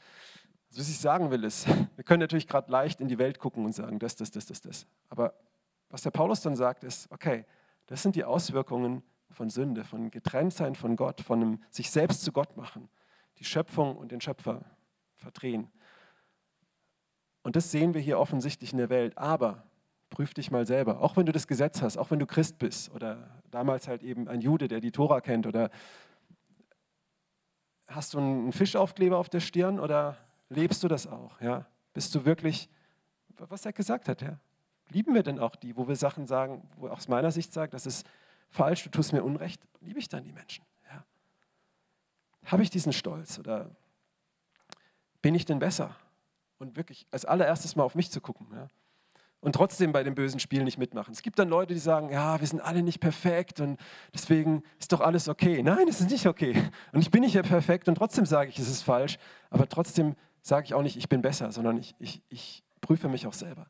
Also, 0.70 0.82
was 0.82 0.90
ich 0.90 1.00
sagen 1.00 1.30
will, 1.30 1.44
ist, 1.44 1.68
wir 1.96 2.04
können 2.04 2.22
natürlich 2.22 2.48
gerade 2.48 2.72
leicht 2.72 3.02
in 3.02 3.08
die 3.08 3.20
Welt 3.20 3.38
gucken 3.38 3.66
und 3.66 3.74
sagen, 3.74 4.00
das, 4.00 4.16
das, 4.16 4.32
das, 4.32 4.46
das, 4.46 4.62
das. 4.62 4.88
Aber 5.10 5.34
was 5.90 6.04
der 6.04 6.12
Paulus 6.12 6.42
dann 6.42 6.56
sagt, 6.56 6.84
ist, 6.84 7.12
okay, 7.12 7.46
das 7.88 8.02
sind 8.02 8.16
die 8.16 8.24
Auswirkungen 8.24 9.04
von 9.32 9.50
Sünde, 9.50 9.84
von 9.84 10.10
Getrenntsein 10.10 10.76
von 10.76 10.96
Gott, 10.96 11.22
von 11.22 11.42
einem 11.42 11.64
sich 11.70 11.92
selbst 11.92 12.24
zu 12.24 12.32
Gott 12.32 12.56
machen, 12.56 12.90
die 13.40 13.46
Schöpfung 13.46 13.98
und 13.98 14.12
den 14.12 14.22
Schöpfer 14.22 14.64
verdrehen. 15.16 15.70
Und 17.42 17.56
das 17.56 17.72
sehen 17.72 17.94
wir 17.94 18.02
hier 18.02 18.20
offensichtlich 18.20 18.72
in 18.72 18.78
der 18.78 18.90
Welt. 18.90 19.18
Aber 19.18 19.69
prüf 20.10 20.34
dich 20.34 20.52
mal 20.52 20.66
selber, 20.66 21.02
auch 21.02 21.18
wenn 21.18 21.26
du 21.26 21.32
das 21.32 21.48
Gesetz 21.48 21.82
hast, 21.82 21.98
auch 21.98 22.12
wenn 22.12 22.20
du 22.20 22.26
Christ 22.26 22.58
bist 22.58 22.92
oder 22.92 23.30
damals 23.52 23.88
halt 23.88 24.04
eben 24.04 24.28
ein 24.28 24.42
Jude, 24.42 24.68
der 24.68 24.80
die 24.80 24.92
Tora 24.92 25.22
kennt 25.22 25.46
oder 25.48 25.70
hast 27.88 28.14
du 28.14 28.20
einen 28.20 28.52
Fischaufkleber 28.52 29.18
auf 29.18 29.30
der 29.30 29.40
Stirn 29.40 29.80
oder 29.80 30.18
lebst 30.50 30.84
du 30.84 30.88
das 30.88 31.08
auch? 31.08 31.40
Ja? 31.42 31.66
Bist 31.94 32.14
du 32.16 32.26
wirklich, 32.26 32.70
was 33.38 33.66
er 33.66 33.74
gesagt 33.74 34.08
hat, 34.08 34.22
ja? 34.22 34.40
Lieben 34.92 35.14
wir 35.14 35.22
denn 35.22 35.38
auch 35.38 35.56
die, 35.56 35.78
wo 35.78 35.88
wir 35.88 35.96
Sachen 35.96 36.26
sagen, 36.26 36.68
wo 36.78 36.88
aus 36.88 37.08
meiner 37.08 37.32
Sicht 37.32 37.54
sagt, 37.54 37.76
das 37.76 37.86
ist 37.86 38.08
falsch, 38.50 38.84
du 38.84 38.90
tust 38.90 39.14
mir 39.14 39.24
Unrecht, 39.24 39.62
liebe 39.82 40.00
ich 40.00 40.10
dann 40.10 40.24
die 40.24 40.32
Menschen? 40.32 40.66
Ja? 40.92 41.06
Habe 42.46 42.64
ich 42.64 42.72
diesen 42.72 42.92
Stolz 42.92 43.38
oder 43.38 43.70
bin 45.22 45.36
ich 45.36 45.46
denn 45.46 45.60
besser? 45.60 45.96
Und 46.58 46.76
wirklich 46.76 47.08
als 47.12 47.24
allererstes 47.24 47.76
mal 47.76 47.84
auf 47.84 47.94
mich 47.94 48.10
zu 48.10 48.20
gucken. 48.20 48.48
Ja? 48.52 48.68
Und 49.42 49.54
trotzdem 49.54 49.94
bei 49.94 50.04
dem 50.04 50.16
bösen 50.16 50.40
Spiel 50.40 50.64
nicht 50.66 50.78
mitmachen. 50.78 51.14
Es 51.14 51.22
gibt 51.22 51.40
dann 51.40 51.48
Leute, 51.48 51.74
die 51.74 51.80
sagen, 51.80 52.10
ja, 52.10 52.40
wir 52.40 52.48
sind 52.48 52.60
alle 52.60 52.84
nicht 52.84 53.00
perfekt 53.00 53.62
und 53.62 53.80
deswegen 54.14 54.64
ist 54.80 54.92
doch 54.92 55.00
alles 55.00 55.30
okay. 55.30 55.64
Nein, 55.64 55.88
es 55.88 56.02
ist 56.02 56.12
nicht 56.12 56.28
okay. 56.28 56.62
Und 56.92 57.00
ich 57.02 57.10
bin 57.10 57.22
nicht 57.22 57.36
ja 57.36 57.42
perfekt 57.42 57.88
und 57.88 57.96
trotzdem 57.96 58.26
sage 58.26 58.50
ich, 58.50 58.60
es 58.60 58.68
ist 58.68 58.82
falsch. 58.82 59.18
Aber 59.50 59.70
trotzdem 59.70 60.16
sage 60.42 60.66
ich 60.66 60.74
auch 60.74 60.82
nicht, 60.82 60.98
ich 60.98 61.08
bin 61.08 61.22
besser, 61.22 61.54
sondern 61.54 61.78
ich, 61.78 61.96
ich, 62.00 62.22
ich 62.28 62.64
prüfe 62.82 63.08
mich 63.08 63.28
auch 63.28 63.34
selber. 63.34 63.68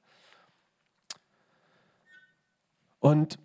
Und, 2.99 3.38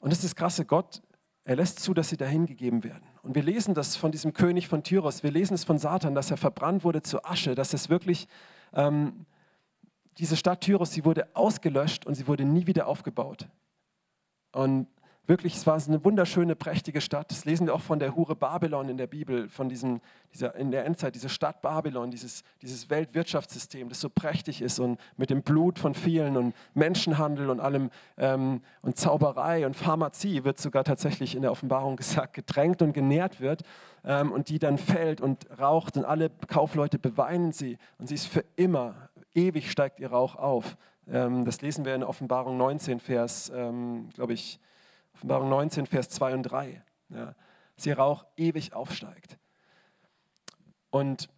und 0.00 0.10
das 0.12 0.18
ist 0.18 0.24
das 0.24 0.36
Krasse, 0.36 0.66
Gott, 0.66 1.02
er 1.44 1.56
lässt 1.56 1.80
zu, 1.80 1.92
dass 1.94 2.08
sie 2.08 2.16
dahin 2.16 2.46
gegeben 2.46 2.84
werden. 2.84 3.04
Und 3.22 3.34
wir 3.34 3.42
lesen 3.42 3.74
das 3.74 3.96
von 3.96 4.12
diesem 4.12 4.32
König 4.32 4.68
von 4.68 4.82
Tyros, 4.82 5.22
wir 5.22 5.30
lesen 5.30 5.54
es 5.54 5.64
von 5.64 5.78
Satan, 5.78 6.14
dass 6.14 6.30
er 6.30 6.36
verbrannt 6.36 6.84
wurde 6.84 7.02
zu 7.02 7.24
Asche, 7.24 7.54
dass 7.54 7.74
es 7.74 7.88
wirklich, 7.88 8.28
ähm, 8.72 9.26
diese 10.18 10.36
Stadt 10.36 10.60
Tyros, 10.60 10.92
sie 10.92 11.04
wurde 11.04 11.28
ausgelöscht 11.34 12.06
und 12.06 12.14
sie 12.14 12.26
wurde 12.26 12.44
nie 12.44 12.66
wieder 12.66 12.86
aufgebaut. 12.86 13.48
Und 14.52 14.86
Wirklich, 15.26 15.56
es 15.56 15.66
war 15.66 15.80
eine 15.88 16.04
wunderschöne, 16.04 16.54
prächtige 16.54 17.00
Stadt. 17.00 17.30
Das 17.30 17.46
lesen 17.46 17.66
wir 17.66 17.74
auch 17.74 17.80
von 17.80 17.98
der 17.98 18.14
Hure 18.14 18.36
Babylon 18.36 18.90
in 18.90 18.98
der 18.98 19.06
Bibel, 19.06 19.48
von 19.48 19.70
diesem, 19.70 20.02
dieser, 20.34 20.54
in 20.54 20.70
der 20.70 20.84
Endzeit, 20.84 21.14
diese 21.14 21.30
Stadt 21.30 21.62
Babylon, 21.62 22.10
dieses, 22.10 22.44
dieses 22.60 22.90
Weltwirtschaftssystem, 22.90 23.88
das 23.88 24.02
so 24.02 24.10
prächtig 24.10 24.60
ist 24.60 24.78
und 24.80 25.00
mit 25.16 25.30
dem 25.30 25.40
Blut 25.40 25.78
von 25.78 25.94
vielen 25.94 26.36
und 26.36 26.54
Menschenhandel 26.74 27.48
und 27.48 27.60
allem 27.60 27.88
ähm, 28.18 28.60
und 28.82 28.98
Zauberei 28.98 29.64
und 29.64 29.76
Pharmazie 29.76 30.44
wird 30.44 30.58
sogar 30.58 30.84
tatsächlich 30.84 31.34
in 31.34 31.40
der 31.40 31.52
Offenbarung 31.52 31.96
gesagt, 32.04 32.34
getränkt 32.34 32.82
und 32.82 32.92
genährt 32.92 33.40
wird 33.40 33.62
ähm, 34.04 34.30
und 34.30 34.50
die 34.50 34.58
dann 34.58 34.76
fällt 34.76 35.22
und 35.22 35.46
raucht 35.58 35.96
und 35.96 36.04
alle 36.04 36.28
Kaufleute 36.48 36.98
beweinen 36.98 37.52
sie 37.52 37.78
und 37.96 38.08
sie 38.08 38.16
ist 38.16 38.26
für 38.26 38.44
immer, 38.56 39.08
ewig 39.34 39.70
steigt 39.70 40.00
ihr 40.00 40.10
Rauch 40.10 40.36
auf. 40.36 40.76
Ähm, 41.06 41.44
das 41.44 41.60
lesen 41.60 41.84
wir 41.84 41.94
in 41.94 42.02
Offenbarung 42.02 42.56
19, 42.56 43.00
Vers, 43.00 43.52
ähm, 43.54 44.08
glaube 44.14 44.32
ich, 44.32 44.58
Offenbarung 45.14 45.48
19, 45.48 45.86
Vers 45.86 46.08
2 46.10 46.34
und 46.34 46.42
3. 46.44 46.82
Ja, 47.10 47.34
dass 47.76 47.86
ihr 47.86 47.98
Rauch 47.98 48.24
ewig 48.36 48.72
aufsteigt. 48.72 49.38
Und 50.90 51.28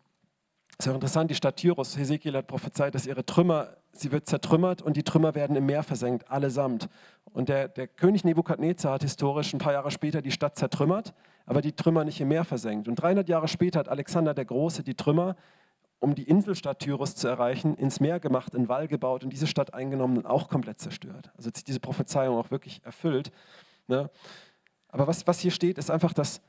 es 0.79 0.85
ist 0.85 0.91
auch 0.91 0.95
interessant, 0.95 1.31
die 1.31 1.35
Stadt 1.35 1.57
Tyros, 1.57 1.97
Hesekiel 1.97 2.37
hat 2.37 2.47
prophezeit, 2.47 2.95
dass 2.95 3.07
ihre 3.07 3.25
Trümmer, 3.25 3.79
sie 3.93 4.13
wird 4.13 4.29
zertrümmert 4.29 4.83
und 4.83 4.97
die 4.99 5.03
Trümmer 5.03 5.35
werden 5.35 5.57
im 5.57 5.65
Meer 5.65 5.83
versenkt, 5.83 6.31
allesamt. 6.31 6.89
Und 7.33 7.49
der, 7.49 7.69
der 7.69 7.89
König 7.89 8.25
Nebukadnezar 8.25 8.95
hat 8.95 9.03
historisch 9.03 9.55
ein 9.55 9.59
paar 9.59 9.73
Jahre 9.73 9.91
später 9.91 10.21
die 10.21 10.31
Stadt 10.31 10.59
zertrümmert, 10.59 11.15
aber 11.47 11.63
die 11.63 11.73
Trümmer 11.73 12.05
nicht 12.05 12.21
im 12.21 12.29
Meer 12.29 12.45
versenkt. 12.45 12.89
Und 12.89 12.97
300 12.97 13.27
Jahre 13.29 13.49
später 13.49 13.79
hat 13.79 13.89
Alexander 13.89 14.35
der 14.35 14.45
Große 14.45 14.83
die 14.83 14.95
Trümmer, 14.95 15.37
um 15.99 16.15
die 16.15 16.25
Inselstadt 16.25 16.81
Tyros 16.81 17.17
zu 17.17 17.29
erreichen, 17.29 17.75
ins 17.77 18.01
Meer 18.01 18.21
gemacht, 18.21 18.55
einen 18.55 18.69
Wall 18.69 18.89
gebaut 18.89 19.25
und 19.25 19.31
diese 19.31 19.47
Stadt 19.47 19.75
eingenommen 19.75 20.19
und 20.19 20.27
auch 20.27 20.49
komplett 20.49 20.79
zerstört. 20.79 21.31
Also 21.37 21.49
hat 21.49 21.57
sich 21.57 21.65
diese 21.65 21.81
Prophezeiung 21.81 22.37
auch 22.37 22.51
wirklich 22.51 22.85
erfüllt. 22.85 23.33
Ne? 23.87 24.11
Aber 24.89 25.07
was, 25.07 25.27
was 25.27 25.41
hier 25.41 25.51
steht, 25.51 25.79
ist 25.79 25.91
einfach, 25.91 26.13
dass, 26.13 26.41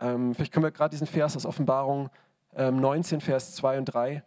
ähm, 0.00 0.34
vielleicht 0.34 0.52
können 0.52 0.64
wir 0.64 0.70
gerade 0.70 0.90
diesen 0.90 1.06
Vers 1.06 1.36
aus 1.36 1.46
Offenbarung 1.46 2.10
ähm, 2.54 2.80
19, 2.80 3.20
Vers 3.20 3.54
2 3.56 3.78
und 3.78 3.84
3 3.86 4.22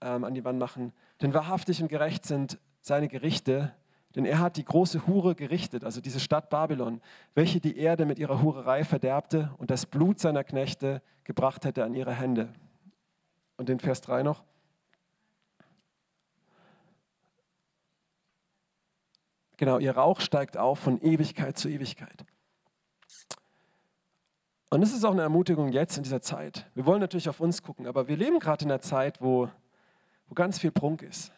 ähm, 0.00 0.24
an 0.24 0.34
die 0.34 0.44
Wand 0.44 0.58
machen. 0.58 0.92
Denn 1.20 1.34
wahrhaftig 1.34 1.82
und 1.82 1.88
gerecht 1.88 2.24
sind 2.24 2.58
seine 2.80 3.08
Gerichte, 3.08 3.74
denn 4.14 4.24
er 4.24 4.40
hat 4.40 4.56
die 4.56 4.64
große 4.64 5.06
Hure 5.06 5.34
gerichtet, 5.34 5.84
also 5.84 6.00
diese 6.00 6.20
Stadt 6.20 6.50
Babylon, 6.50 7.00
welche 7.34 7.60
die 7.60 7.78
Erde 7.78 8.04
mit 8.04 8.18
ihrer 8.18 8.42
Hurerei 8.42 8.84
verderbte 8.84 9.52
und 9.56 9.70
das 9.70 9.86
Blut 9.86 10.18
seiner 10.18 10.44
Knechte 10.44 11.00
gebracht 11.24 11.64
hätte 11.64 11.84
an 11.84 11.94
ihre 11.94 12.12
Hände. 12.12 12.52
Und 13.56 13.68
den 13.68 13.80
Vers 13.80 14.00
3 14.00 14.22
noch. 14.22 14.42
Genau, 19.56 19.78
ihr 19.78 19.96
Rauch 19.96 20.20
steigt 20.20 20.56
auf 20.56 20.80
von 20.80 21.00
Ewigkeit 21.00 21.56
zu 21.56 21.68
Ewigkeit. 21.68 22.24
Und 24.70 24.82
es 24.82 24.92
ist 24.92 25.04
auch 25.04 25.12
eine 25.12 25.22
Ermutigung 25.22 25.70
jetzt 25.70 25.98
in 25.98 26.02
dieser 26.02 26.22
Zeit. 26.22 26.66
Wir 26.74 26.86
wollen 26.86 27.00
natürlich 27.00 27.28
auf 27.28 27.40
uns 27.40 27.62
gucken, 27.62 27.86
aber 27.86 28.08
wir 28.08 28.16
leben 28.16 28.38
gerade 28.38 28.64
in 28.64 28.70
einer 28.70 28.80
Zeit, 28.80 29.20
wo, 29.20 29.50
wo 30.28 30.34
ganz 30.34 30.58
viel 30.58 30.72
Prunk 30.72 31.02
ist, 31.02 31.30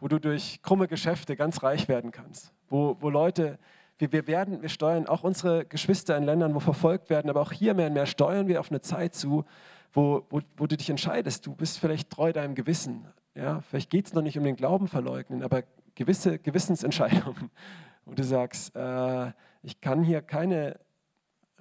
wo 0.00 0.08
du 0.08 0.18
durch 0.18 0.60
krumme 0.62 0.88
Geschäfte 0.88 1.36
ganz 1.36 1.62
reich 1.62 1.86
werden 1.86 2.10
kannst, 2.10 2.52
wo, 2.68 2.96
wo 3.00 3.08
Leute, 3.08 3.58
wir, 3.98 4.10
wir, 4.10 4.26
werden, 4.26 4.62
wir 4.62 4.68
steuern 4.68 5.06
auch 5.06 5.22
unsere 5.22 5.64
Geschwister 5.64 6.16
in 6.16 6.24
Ländern, 6.24 6.54
wo 6.56 6.60
verfolgt 6.60 7.08
werden, 7.08 7.30
aber 7.30 7.40
auch 7.40 7.52
hier 7.52 7.72
mehr 7.72 7.86
und 7.86 7.94
mehr 7.94 8.06
steuern 8.06 8.48
wir 8.48 8.58
auf 8.58 8.70
eine 8.70 8.80
Zeit 8.80 9.14
zu, 9.14 9.44
wo, 9.92 10.24
wo, 10.30 10.40
wo 10.56 10.66
du 10.66 10.76
dich 10.76 10.90
entscheidest, 10.90 11.46
du 11.46 11.54
bist 11.54 11.78
vielleicht 11.78 12.10
treu 12.10 12.32
deinem 12.32 12.54
Gewissen. 12.54 13.06
Ja, 13.34 13.60
vielleicht 13.60 13.90
geht 13.90 14.06
es 14.06 14.14
noch 14.14 14.22
nicht 14.22 14.38
um 14.38 14.44
den 14.44 14.56
Glauben 14.56 14.88
verleugnen, 14.88 15.42
aber 15.42 15.62
gewisse 15.94 16.38
Gewissensentscheidungen, 16.38 17.50
wo 18.04 18.14
du 18.14 18.24
sagst, 18.24 18.74
äh, 18.76 19.32
ich 19.62 19.80
kann 19.80 20.02
hier 20.02 20.22
keine 20.22 20.78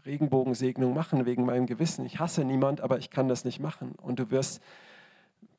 Regenbogensegnung 0.06 0.94
machen 0.94 1.26
wegen 1.26 1.46
meinem 1.46 1.66
Gewissen. 1.66 2.06
Ich 2.06 2.20
hasse 2.20 2.44
niemand, 2.44 2.82
aber 2.82 2.98
ich 2.98 3.10
kann 3.10 3.28
das 3.28 3.46
nicht 3.46 3.60
machen. 3.60 3.94
Und 4.02 4.20
du 4.20 4.32
wirst 4.32 4.62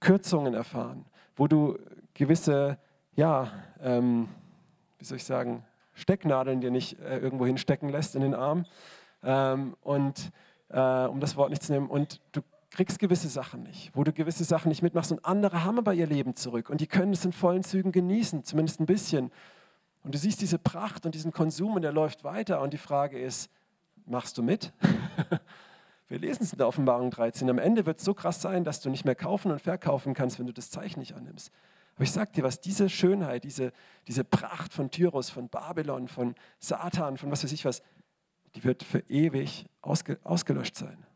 Kürzungen 0.00 0.54
erfahren, 0.54 1.04
wo 1.37 1.46
du 1.46 1.78
gewisse, 2.14 2.78
ja, 3.14 3.52
ähm, 3.81 4.28
wie 4.98 5.04
soll 5.04 5.16
ich 5.16 5.24
sagen, 5.24 5.64
Stecknadeln 5.94 6.61
dir 6.61 6.70
nicht 6.70 6.98
äh, 7.00 7.18
irgendwo 7.18 7.46
hinstecken 7.46 7.88
lässt 7.88 8.14
in 8.14 8.22
den 8.22 8.35
Arm. 8.35 8.64
Ähm, 9.22 9.76
und 9.83 10.31
äh, 10.68 11.07
um 11.07 11.20
das 11.20 11.37
Wort 11.37 11.50
nicht 11.50 11.62
zu 11.62 11.72
nehmen, 11.72 11.88
und 11.88 12.20
du 12.33 12.40
kriegst 12.70 12.98
gewisse 12.98 13.28
Sachen 13.28 13.62
nicht, 13.62 13.90
wo 13.94 14.04
du 14.04 14.12
gewisse 14.12 14.44
Sachen 14.44 14.68
nicht 14.68 14.83
mitmachst 14.83 15.11
und 15.12 15.24
andere 15.24 15.64
haben 15.64 15.78
aber 15.78 15.94
ihr 15.94 16.07
Leben 16.07 16.37
zurück 16.37 16.70
und 16.70 16.81
die 16.81 16.87
können 16.87 17.12
es 17.12 17.24
in 17.24 17.33
vollen 17.33 17.64
Zügen 17.64 17.92
genießen, 17.92 18.44
zumindest 18.44 18.81
ein 18.81 18.87
bisschen. 18.87 19.31
Und 20.04 20.14
du 20.14 20.18
siehst 20.18 20.40
diese 20.40 20.59
Pracht 20.59 21.07
und 21.07 21.14
diesen 21.14 21.33
Konsum 21.33 21.74
und 21.74 21.83
der 21.83 21.92
läuft 21.92 22.24
weiter 22.24 22.61
und 22.61 22.72
die 22.72 22.78
Frage 22.78 23.18
ist, 23.18 23.50
machst 24.07 24.38
du 24.38 24.42
mit? 24.42 24.72
Wir 26.09 26.18
lesen 26.18 26.42
es 26.42 26.52
in 26.52 26.59
der 26.59 26.68
Offenbarung 26.68 27.11
13. 27.11 27.50
Am 27.50 27.59
Ende 27.59 27.85
wird 27.85 27.98
es 27.98 28.04
so 28.04 28.14
krass 28.14 28.40
sein, 28.40 28.64
dass 28.64 28.81
du 28.81 28.88
nicht 28.88 29.04
mehr 29.04 29.14
kaufen 29.14 29.50
und 29.50 29.61
verkaufen 29.61 30.14
kannst, 30.14 30.38
wenn 30.38 30.46
du 30.46 30.54
das 30.54 30.70
Zeichen 30.70 31.00
nicht 31.00 31.14
annimmst. 31.14 31.52
Aber 31.96 32.04
ich 32.04 32.12
sage 32.12 32.33
dir 32.33 32.44
was, 32.44 32.61
diese 32.61 32.88
Schönheit, 32.88 33.44
diese, 33.44 33.72
diese 34.07 34.24
Pracht 34.24 34.72
von 34.72 34.90
Tyros, 34.90 35.28
von 35.31 35.48
Babylon, 35.48 36.09
von 36.09 36.35
Satan, 36.61 37.18
von 37.18 37.31
was 37.31 37.44
weiß 37.44 37.52
ich 37.52 37.64
was, 37.64 37.83
die 38.55 38.64
wird 38.64 38.82
für 38.82 39.01
ewig 39.11 39.66
ausge, 39.82 40.18
ausgelöscht 40.24 40.76
sein. 40.76 41.07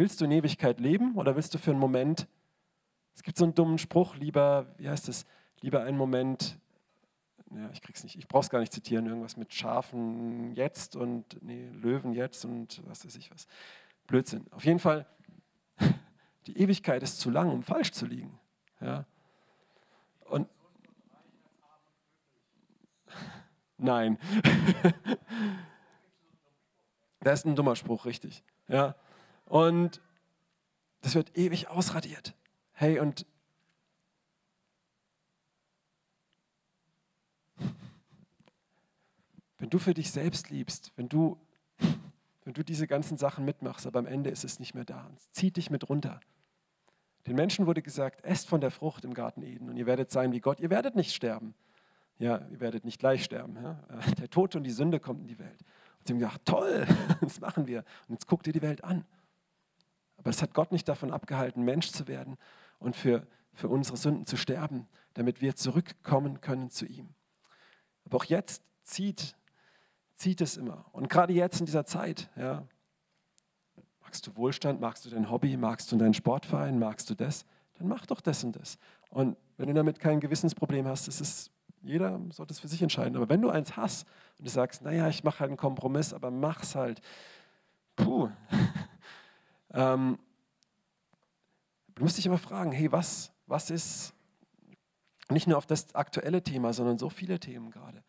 Willst 0.00 0.18
du 0.18 0.24
in 0.24 0.30
Ewigkeit 0.30 0.80
leben 0.80 1.14
oder 1.16 1.36
willst 1.36 1.52
du 1.52 1.58
für 1.58 1.72
einen 1.72 1.78
Moment, 1.78 2.26
es 3.14 3.22
gibt 3.22 3.36
so 3.36 3.44
einen 3.44 3.54
dummen 3.54 3.76
Spruch, 3.76 4.16
lieber, 4.16 4.74
wie 4.78 4.88
heißt 4.88 5.10
es, 5.10 5.26
lieber 5.60 5.82
einen 5.82 5.98
Moment, 5.98 6.58
ja, 7.50 7.68
ich 7.70 7.82
krieg's 7.82 8.02
nicht, 8.02 8.16
ich 8.16 8.26
brauch's 8.26 8.48
gar 8.48 8.60
nicht 8.60 8.72
zitieren, 8.72 9.04
irgendwas 9.04 9.36
mit 9.36 9.52
Schafen 9.52 10.54
jetzt 10.54 10.96
und 10.96 11.42
nee, 11.42 11.68
Löwen 11.74 12.14
jetzt 12.14 12.46
und 12.46 12.80
was 12.88 13.04
weiß 13.04 13.14
ich 13.16 13.30
was. 13.30 13.46
Blödsinn. 14.06 14.50
Auf 14.52 14.64
jeden 14.64 14.78
Fall, 14.78 15.04
die 16.46 16.56
Ewigkeit 16.56 17.02
ist 17.02 17.20
zu 17.20 17.28
lang, 17.28 17.50
um 17.50 17.62
falsch 17.62 17.92
zu 17.92 18.06
liegen. 18.06 18.40
Ja. 18.80 19.04
Und 20.24 20.48
Nein. 23.76 24.16
das 27.20 27.40
ist 27.40 27.44
ein 27.44 27.54
dummer 27.54 27.76
Spruch, 27.76 28.06
richtig. 28.06 28.42
Ja. 28.66 28.94
Und 29.50 30.00
das 31.00 31.16
wird 31.16 31.36
ewig 31.36 31.66
ausradiert. 31.66 32.34
Hey, 32.72 33.00
und 33.00 33.26
wenn 39.58 39.68
du 39.68 39.80
für 39.80 39.92
dich 39.92 40.12
selbst 40.12 40.50
liebst, 40.50 40.92
wenn 40.94 41.08
du, 41.08 41.36
wenn 42.44 42.54
du 42.54 42.62
diese 42.62 42.86
ganzen 42.86 43.18
Sachen 43.18 43.44
mitmachst, 43.44 43.88
aber 43.88 43.98
am 43.98 44.06
Ende 44.06 44.30
ist 44.30 44.44
es 44.44 44.60
nicht 44.60 44.76
mehr 44.76 44.84
da. 44.84 45.10
Es 45.16 45.32
zieht 45.32 45.56
dich 45.56 45.68
mit 45.68 45.88
runter. 45.88 46.20
Den 47.26 47.34
Menschen 47.34 47.66
wurde 47.66 47.82
gesagt, 47.82 48.24
esst 48.24 48.48
von 48.48 48.60
der 48.60 48.70
Frucht 48.70 49.04
im 49.04 49.14
Garten 49.14 49.42
Eden 49.42 49.68
und 49.68 49.76
ihr 49.76 49.86
werdet 49.86 50.12
sein 50.12 50.30
wie 50.30 50.40
Gott. 50.40 50.60
Ihr 50.60 50.70
werdet 50.70 50.94
nicht 50.94 51.12
sterben. 51.12 51.54
Ja, 52.20 52.46
ihr 52.52 52.60
werdet 52.60 52.84
nicht 52.84 53.00
gleich 53.00 53.24
sterben. 53.24 53.56
Ja? 53.60 53.82
Der 54.16 54.30
Tod 54.30 54.54
und 54.54 54.62
die 54.62 54.70
Sünde 54.70 55.00
kommt 55.00 55.22
in 55.22 55.26
die 55.26 55.40
Welt. 55.40 55.60
Und 55.98 56.06
sie 56.06 56.12
haben 56.12 56.20
gedacht, 56.20 56.42
toll, 56.44 56.86
das 57.20 57.40
machen 57.40 57.66
wir. 57.66 57.80
Und 58.06 58.14
jetzt 58.14 58.28
guckt 58.28 58.46
ihr 58.46 58.52
die 58.52 58.62
Welt 58.62 58.84
an. 58.84 59.04
Aber 60.20 60.28
es 60.28 60.42
hat 60.42 60.52
Gott 60.52 60.70
nicht 60.70 60.86
davon 60.86 61.12
abgehalten, 61.12 61.64
Mensch 61.64 61.92
zu 61.92 62.06
werden 62.06 62.36
und 62.78 62.94
für, 62.94 63.26
für 63.54 63.68
unsere 63.68 63.96
Sünden 63.96 64.26
zu 64.26 64.36
sterben, 64.36 64.86
damit 65.14 65.40
wir 65.40 65.56
zurückkommen 65.56 66.42
können 66.42 66.68
zu 66.68 66.84
ihm. 66.84 67.08
Aber 68.04 68.18
auch 68.18 68.24
jetzt 68.24 68.62
zieht, 68.82 69.34
zieht 70.16 70.42
es 70.42 70.58
immer. 70.58 70.84
Und 70.92 71.08
gerade 71.08 71.32
jetzt 71.32 71.60
in 71.60 71.66
dieser 71.66 71.86
Zeit, 71.86 72.28
ja, 72.36 72.66
magst 74.02 74.26
du 74.26 74.36
Wohlstand, 74.36 74.78
magst 74.78 75.06
du 75.06 75.10
dein 75.10 75.30
Hobby, 75.30 75.56
magst 75.56 75.90
du 75.90 75.96
deinen 75.96 76.12
Sportverein, 76.12 76.78
magst 76.78 77.08
du 77.08 77.14
das, 77.14 77.46
dann 77.78 77.88
mach 77.88 78.04
doch 78.04 78.20
das 78.20 78.44
und 78.44 78.56
das. 78.56 78.76
Und 79.08 79.38
wenn 79.56 79.68
du 79.68 79.74
damit 79.74 80.00
kein 80.00 80.20
Gewissensproblem 80.20 80.86
hast, 80.86 81.08
ist 81.08 81.22
es, 81.22 81.50
jeder 81.80 82.20
sollte 82.28 82.52
es 82.52 82.60
für 82.60 82.68
sich 82.68 82.82
entscheiden. 82.82 83.16
Aber 83.16 83.30
wenn 83.30 83.40
du 83.40 83.48
eins 83.48 83.74
hast 83.78 84.06
und 84.38 84.46
du 84.46 84.50
sagst, 84.50 84.82
naja, 84.82 85.08
ich 85.08 85.24
mache 85.24 85.40
halt 85.40 85.48
einen 85.48 85.56
Kompromiss, 85.56 86.12
aber 86.12 86.30
mach's 86.30 86.74
halt, 86.74 87.00
puh, 87.96 88.28
ähm, 89.72 90.18
du 91.94 92.02
musst 92.02 92.18
dich 92.18 92.26
immer 92.26 92.38
fragen, 92.38 92.72
hey, 92.72 92.90
was, 92.92 93.32
was 93.46 93.70
ist 93.70 94.14
nicht 95.30 95.46
nur 95.46 95.58
auf 95.58 95.66
das 95.66 95.94
aktuelle 95.94 96.42
Thema, 96.42 96.72
sondern 96.72 96.98
so 96.98 97.08
viele 97.08 97.38
Themen 97.38 97.70
gerade. 97.70 98.02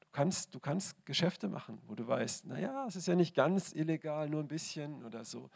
Du 0.00 0.06
kannst, 0.12 0.54
du 0.54 0.60
kannst 0.60 1.04
Geschäfte 1.04 1.48
machen, 1.48 1.80
wo 1.86 1.94
du 1.94 2.06
weißt, 2.06 2.46
naja, 2.46 2.86
es 2.86 2.96
ist 2.96 3.06
ja 3.06 3.14
nicht 3.14 3.34
ganz 3.34 3.72
illegal, 3.72 4.28
nur 4.28 4.40
ein 4.40 4.48
bisschen 4.48 5.04
oder 5.04 5.24
so. 5.24 5.50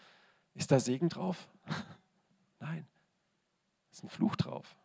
Ist 0.55 0.71
da 0.71 0.81
Segen 0.81 1.09
drauf? 1.09 1.49
Nein, 2.61 2.87
es 3.91 3.99
ist 3.99 4.05
ein 4.05 4.11
Fluch 4.11 4.37
drauf. 4.37 4.77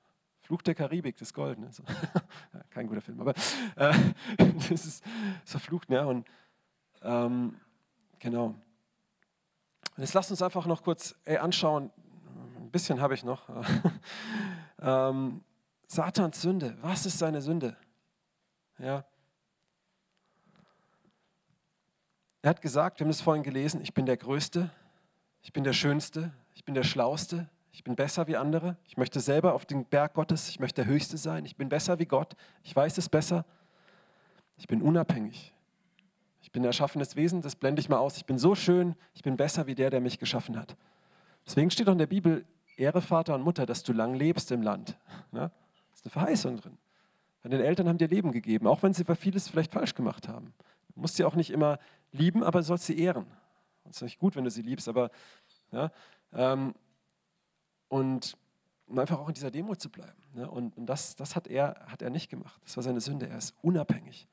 Fluch 0.42 0.62
der 0.62 0.76
Karibik, 0.76 1.18
das 1.18 1.34
Gold. 1.34 1.58
Ne? 1.58 1.72
So. 1.72 1.84
Kein 2.70 2.88
guter 2.88 3.02
Film, 3.02 3.20
aber 3.20 3.34
äh, 3.76 3.94
das 4.70 4.86
ist 4.86 5.04
verflucht. 5.44 5.90
Ja? 5.90 6.06
Und 6.06 6.28
ähm, 7.02 7.60
genau. 8.20 8.56
Und 9.96 10.04
jetzt 10.04 10.14
lasst 10.14 10.32
uns 10.32 10.42
einfach 10.42 10.66
noch 10.66 10.84
kurz 10.84 11.16
ey, 11.26 11.38
anschauen. 11.38 11.92
Ein 12.58 12.70
bisschen 12.72 13.00
habe 13.00 13.14
ich 13.14 13.24
noch. 13.24 13.50
ähm, 14.82 15.44
Satans 15.88 16.42
Sünde. 16.42 16.78
Was 16.82 17.06
ist 17.06 17.18
seine 17.18 17.42
Sünde? 17.42 17.78
Ja. 18.78 19.06
Er 22.42 22.50
hat 22.50 22.62
gesagt, 22.62 23.00
wir 23.00 23.06
haben 23.06 23.12
es 23.12 23.22
vorhin 23.22 23.42
gelesen, 23.42 23.82
ich 23.82 23.96
bin 23.96 24.06
der 24.06 24.18
Größte, 24.18 24.70
ich 25.42 25.52
bin 25.52 25.64
der 25.64 25.74
Schönste, 25.74 26.32
ich 26.54 26.64
bin 26.64 26.76
der 26.76 26.84
Schlauste, 26.84 27.50
ich 27.72 27.84
bin 27.84 27.96
besser 27.96 28.28
wie 28.28 28.38
andere, 28.38 28.78
ich 28.86 28.98
möchte 28.98 29.20
selber 29.20 29.56
auf 29.56 29.66
den 29.66 29.86
Berg 29.86 30.14
Gottes, 30.14 30.48
ich 30.50 30.60
möchte 30.60 30.84
der 30.84 30.92
Höchste 30.92 31.18
sein, 31.18 31.46
ich 31.46 31.56
bin 31.56 31.70
besser 31.70 31.98
wie 31.98 32.06
Gott, 32.06 32.36
ich 32.62 32.76
weiß 32.76 33.00
es 33.00 33.10
besser, 33.10 33.46
ich 34.58 34.68
bin 34.68 34.84
unabhängig, 34.84 35.55
ich 36.46 36.52
bin 36.52 36.62
ein 36.62 36.68
erschaffenes 36.68 37.16
Wesen, 37.16 37.42
das 37.42 37.56
blende 37.56 37.80
ich 37.80 37.90
mal 37.90 37.98
aus, 37.98 38.18
ich 38.18 38.26
bin 38.26 38.38
so 38.38 38.54
schön, 38.54 38.94
ich 39.16 39.24
bin 39.24 39.36
besser 39.36 39.66
wie 39.66 39.74
der, 39.74 39.90
der 39.90 40.00
mich 40.00 40.20
geschaffen 40.20 40.60
hat. 40.60 40.78
Deswegen 41.44 41.72
steht 41.72 41.88
auch 41.88 41.94
in 41.94 41.98
der 41.98 42.06
Bibel, 42.06 42.46
Ehre 42.78 43.02
Vater 43.02 43.34
und 43.34 43.42
Mutter, 43.42 43.66
dass 43.66 43.82
du 43.82 43.94
lang 43.94 44.14
lebst 44.14 44.52
im 44.52 44.62
Land. 44.62 44.96
Ne? 45.32 45.52
eine 46.04 46.12
Verheißung 46.12 46.58
drin. 46.58 46.78
Deine 47.42 47.64
Eltern 47.64 47.90
haben 47.90 47.98
dir 47.98 48.08
Leben 48.08 48.32
gegeben, 48.32 48.68
auch 48.68 48.84
wenn 48.84 48.94
sie 48.94 49.04
vieles 49.16 49.48
vielleicht 49.50 49.74
falsch 49.74 49.96
gemacht 49.96 50.28
haben. 50.28 50.54
Du 50.94 51.02
musst 51.02 51.16
sie 51.16 51.24
auch 51.24 51.34
nicht 51.34 51.50
immer 51.50 51.80
lieben, 52.12 52.44
aber 52.44 52.60
du 52.60 52.66
sollst 52.66 52.86
sie 52.86 53.00
ehren. 53.00 53.26
Es 53.90 53.98
ist 53.98 54.02
nicht 54.04 54.20
gut, 54.20 54.36
wenn 54.36 54.44
du 54.44 54.52
sie 54.52 54.62
liebst, 54.62 54.88
aber 54.88 55.10
ja, 55.72 55.92
ähm, 56.32 56.76
und 57.88 58.38
um 58.86 59.00
einfach 59.00 59.18
auch 59.18 59.28
in 59.28 59.34
dieser 59.34 59.50
Demo 59.50 59.76
zu 59.76 59.90
bleiben. 59.90 60.22
Ne? 60.36 60.50
Und, 60.50 60.78
und 60.78 60.86
das, 60.86 61.16
das 61.16 61.36
hat, 61.36 61.48
er, 61.48 61.86
hat 61.88 62.04
er 62.04 62.12
nicht 62.12 62.30
gemacht. 62.30 62.62
Das 62.64 62.78
war 62.78 62.84
seine 62.84 63.02
Sünde. 63.02 63.28
Er 63.28 63.38
ist 63.40 63.56
unabhängig. 63.64 64.28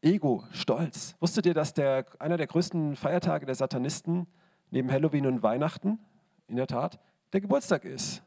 Ego, 0.00 0.44
Stolz. 0.52 1.16
Wusstet 1.18 1.46
ihr, 1.46 1.54
dass 1.54 1.74
der, 1.74 2.06
einer 2.20 2.36
der 2.36 2.46
größten 2.46 2.94
Feiertage 2.94 3.46
der 3.46 3.56
Satanisten 3.56 4.28
neben 4.70 4.90
Halloween 4.92 5.26
und 5.26 5.42
Weihnachten, 5.42 5.98
in 6.46 6.56
der 6.56 6.68
Tat, 6.68 7.00
der 7.32 7.40
Geburtstag 7.40 7.84
ist? 7.84 8.22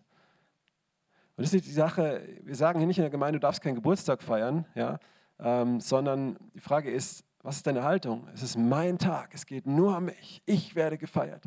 Und 1.37 1.45
das 1.45 1.53
ist 1.53 1.65
die 1.65 1.71
Sache, 1.71 2.27
wir 2.43 2.55
sagen 2.55 2.79
hier 2.79 2.87
nicht 2.87 2.97
in 2.97 3.03
der 3.03 3.09
Gemeinde, 3.09 3.39
du 3.39 3.41
darfst 3.41 3.61
keinen 3.61 3.75
Geburtstag 3.75 4.21
feiern, 4.21 4.65
ja, 4.75 4.99
ähm, 5.39 5.79
sondern 5.79 6.37
die 6.53 6.59
Frage 6.59 6.91
ist, 6.91 7.23
was 7.41 7.57
ist 7.57 7.67
deine 7.67 7.83
Haltung? 7.83 8.27
Es 8.33 8.43
ist 8.43 8.57
mein 8.57 8.97
Tag, 8.97 9.33
es 9.33 9.45
geht 9.45 9.65
nur 9.65 9.97
um 9.97 10.05
mich, 10.05 10.43
ich 10.45 10.75
werde 10.75 10.97
gefeiert. 10.97 11.45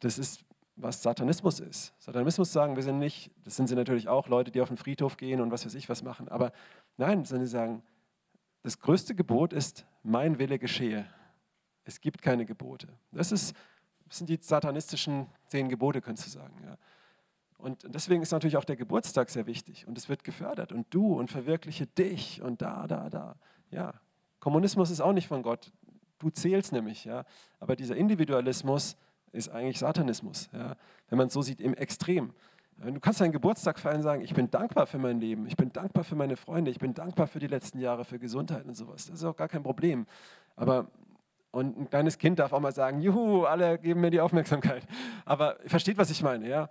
Das 0.00 0.18
ist, 0.18 0.42
was 0.74 1.02
Satanismus 1.02 1.60
ist. 1.60 1.92
Satanismus 1.98 2.50
sagen, 2.50 2.76
wir 2.76 2.82
sind 2.82 2.98
nicht, 2.98 3.30
das 3.44 3.56
sind 3.56 3.68
sie 3.68 3.76
natürlich 3.76 4.08
auch, 4.08 4.26
Leute, 4.26 4.50
die 4.50 4.62
auf 4.62 4.68
den 4.68 4.78
Friedhof 4.78 5.18
gehen 5.18 5.42
und 5.42 5.52
was 5.52 5.66
weiß 5.66 5.74
ich 5.74 5.88
was 5.90 6.02
machen, 6.02 6.28
aber 6.28 6.50
nein, 6.96 7.26
sondern 7.26 7.46
sie 7.46 7.52
sagen, 7.52 7.82
das 8.64 8.80
größte 8.80 9.14
Gebot 9.14 9.52
ist, 9.52 9.86
mein 10.02 10.38
Wille 10.38 10.58
geschehe. 10.58 11.06
Es 11.84 12.00
gibt 12.00 12.22
keine 12.22 12.46
Gebote. 12.46 12.88
Das, 13.12 13.30
ist, 13.30 13.54
das 14.08 14.18
sind 14.18 14.30
die 14.30 14.38
satanistischen 14.40 15.26
zehn 15.48 15.68
Gebote, 15.68 16.00
könntest 16.00 16.28
du 16.28 16.30
sagen. 16.32 16.54
Ja. 16.64 16.78
Und 17.58 17.84
deswegen 17.94 18.22
ist 18.22 18.32
natürlich 18.32 18.56
auch 18.56 18.64
der 18.64 18.76
Geburtstag 18.76 19.28
sehr 19.28 19.46
wichtig 19.46 19.86
und 19.86 19.98
es 19.98 20.08
wird 20.08 20.24
gefördert 20.24 20.72
und 20.72 20.86
du 20.90 21.18
und 21.18 21.30
verwirkliche 21.30 21.86
dich 21.86 22.40
und 22.40 22.62
da, 22.62 22.86
da, 22.86 23.10
da. 23.10 23.36
Ja, 23.70 24.00
Kommunismus 24.40 24.90
ist 24.90 25.02
auch 25.02 25.12
nicht 25.12 25.28
von 25.28 25.42
Gott. 25.42 25.70
Du 26.18 26.30
zählst 26.30 26.72
nämlich, 26.72 27.04
ja. 27.04 27.26
Aber 27.60 27.76
dieser 27.76 27.96
Individualismus 27.96 28.96
ist 29.32 29.50
eigentlich 29.50 29.78
Satanismus, 29.78 30.48
ja. 30.54 30.74
Wenn 31.10 31.18
man 31.18 31.26
es 31.26 31.34
so 31.34 31.42
sieht, 31.42 31.60
im 31.60 31.74
Extrem. 31.74 32.32
Du 32.78 33.00
kannst 33.00 33.20
deinen 33.20 33.32
Geburtstag 33.32 33.78
feiern 33.78 33.96
und 33.96 34.02
sagen, 34.02 34.22
ich 34.22 34.34
bin 34.34 34.50
dankbar 34.50 34.86
für 34.86 34.98
mein 34.98 35.20
Leben, 35.20 35.46
ich 35.46 35.56
bin 35.56 35.72
dankbar 35.72 36.04
für 36.04 36.16
meine 36.16 36.36
Freunde, 36.36 36.70
ich 36.70 36.78
bin 36.78 36.92
dankbar 36.92 37.26
für 37.26 37.38
die 37.38 37.46
letzten 37.46 37.78
Jahre, 37.78 38.04
für 38.04 38.18
Gesundheit 38.18 38.66
und 38.66 38.76
sowas. 38.76 39.06
Das 39.06 39.16
ist 39.16 39.24
auch 39.24 39.36
gar 39.36 39.48
kein 39.48 39.62
Problem. 39.62 40.06
Aber 40.56 40.88
und 41.54 41.78
ein 41.78 41.88
kleines 41.88 42.18
Kind 42.18 42.40
darf 42.40 42.52
auch 42.52 42.60
mal 42.60 42.74
sagen, 42.74 43.00
juhu, 43.00 43.44
alle 43.44 43.78
geben 43.78 44.00
mir 44.00 44.10
die 44.10 44.20
Aufmerksamkeit. 44.20 44.82
Aber 45.24 45.56
versteht, 45.66 45.96
was 45.98 46.10
ich 46.10 46.20
meine, 46.20 46.48
ja? 46.48 46.68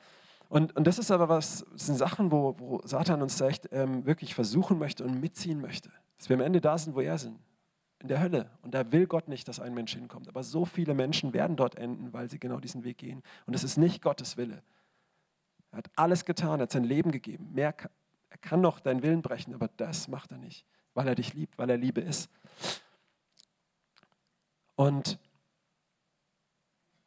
Und, 0.49 0.75
und 0.75 0.85
das 0.85 0.99
ist 0.99 1.09
aber 1.09 1.29
was, 1.29 1.65
das 1.71 1.85
sind 1.85 1.97
Sachen, 1.97 2.31
wo, 2.31 2.55
wo 2.59 2.81
Satan 2.83 3.21
uns 3.21 3.39
echt 3.39 3.69
ähm, 3.71 4.05
wirklich 4.05 4.35
versuchen 4.35 4.77
möchte 4.77 5.05
und 5.05 5.21
mitziehen 5.21 5.61
möchte. 5.61 5.89
Dass 6.17 6.27
wir 6.27 6.35
am 6.35 6.41
Ende 6.41 6.59
da 6.59 6.77
sind, 6.77 6.95
wo 6.95 6.99
er 6.99 7.17
sind. 7.17 7.39
In 7.99 8.09
der 8.09 8.21
Hölle. 8.21 8.51
Und 8.61 8.73
da 8.73 8.91
will 8.91 9.07
Gott 9.07 9.29
nicht, 9.29 9.47
dass 9.47 9.61
ein 9.61 9.73
Mensch 9.73 9.93
hinkommt. 9.93 10.27
Aber 10.27 10.43
so 10.43 10.65
viele 10.65 10.93
Menschen 10.93 11.33
werden 11.33 11.55
dort 11.55 11.75
enden, 11.75 12.11
weil 12.11 12.29
sie 12.29 12.37
genau 12.37 12.59
diesen 12.59 12.83
Weg 12.83 12.97
gehen. 12.97 13.23
Und 13.45 13.55
es 13.55 13.63
ist 13.63 13.77
nicht 13.77 14.01
Gottes 14.01 14.35
Wille. 14.35 14.61
Er 15.73 15.79
hat 15.79 15.89
alles 15.95 16.23
getan, 16.23 16.59
er 16.59 16.63
hat 16.63 16.71
sein 16.71 16.83
Leben 16.83 17.11
gegeben. 17.11 17.51
Mehr, 17.51 17.75
er 18.29 18.37
kann 18.37 18.61
noch 18.61 18.79
deinen 18.79 19.01
Willen 19.01 19.23
brechen, 19.23 19.55
aber 19.55 19.69
das 19.77 20.07
macht 20.07 20.31
er 20.31 20.37
nicht, 20.37 20.65
weil 20.93 21.07
er 21.07 21.15
dich 21.15 21.33
liebt, 21.33 21.57
weil 21.57 21.69
er 21.69 21.77
Liebe 21.77 21.99
ist. 21.99 22.29
Und 24.75 25.19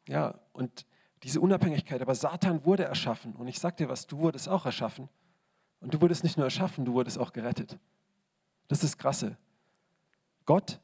ja, 0.09 0.37
und 0.51 0.85
diese 1.23 1.39
Unabhängigkeit. 1.39 2.01
Aber 2.01 2.13
Satan 2.13 2.65
wurde 2.65 2.83
erschaffen. 2.83 3.35
Und 3.35 3.47
ich 3.47 3.59
sage 3.59 3.77
dir 3.77 3.89
was, 3.89 4.05
du 4.05 4.19
wurdest 4.19 4.49
auch 4.49 4.65
erschaffen. 4.65 5.09
Und 5.79 5.93
du 5.93 6.01
wurdest 6.01 6.23
nicht 6.23 6.37
nur 6.37 6.45
erschaffen, 6.45 6.85
du 6.85 6.93
wurdest 6.93 7.17
auch 7.17 7.33
gerettet. 7.33 7.77
Das 8.67 8.83
ist 8.83 8.97
krasse. 8.97 9.37
Gott, 10.45 10.79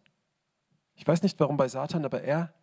ich 0.95 1.05
weiß 1.05 1.21
nicht 1.21 1.39
warum 1.39 1.57
bei 1.57 1.67
Satan, 1.67 2.05
aber 2.05 2.21
er, 2.21 2.53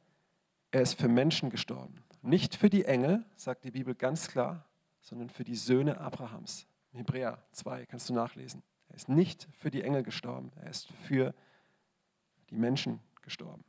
er 0.71 0.83
ist 0.83 0.99
für 0.99 1.09
Menschen 1.09 1.51
gestorben. 1.51 2.03
Nicht 2.23 2.55
für 2.55 2.71
die 2.71 2.85
Engel, 2.85 3.25
sagt 3.37 3.65
die 3.65 3.71
Bibel 3.71 3.95
ganz 3.95 4.29
klar, 4.29 4.67
sondern 5.01 5.31
für 5.31 5.45
die 5.45 5.57
Söhne 5.57 5.99
Abrahams. 5.99 6.67
Hebräer 6.93 7.39
2 7.53 7.87
kannst 7.87 8.09
du 8.09 8.15
nachlesen. 8.15 8.63
Er 8.89 8.97
ist 8.97 9.09
nicht 9.09 9.49
für 9.59 9.71
die 9.71 9.83
Engel 9.83 10.03
gestorben, 10.03 10.51
er 10.57 10.71
ist 10.71 10.91
für 11.05 11.35
die 12.51 12.57
Menschen 12.57 13.01
gestorben. 13.23 13.65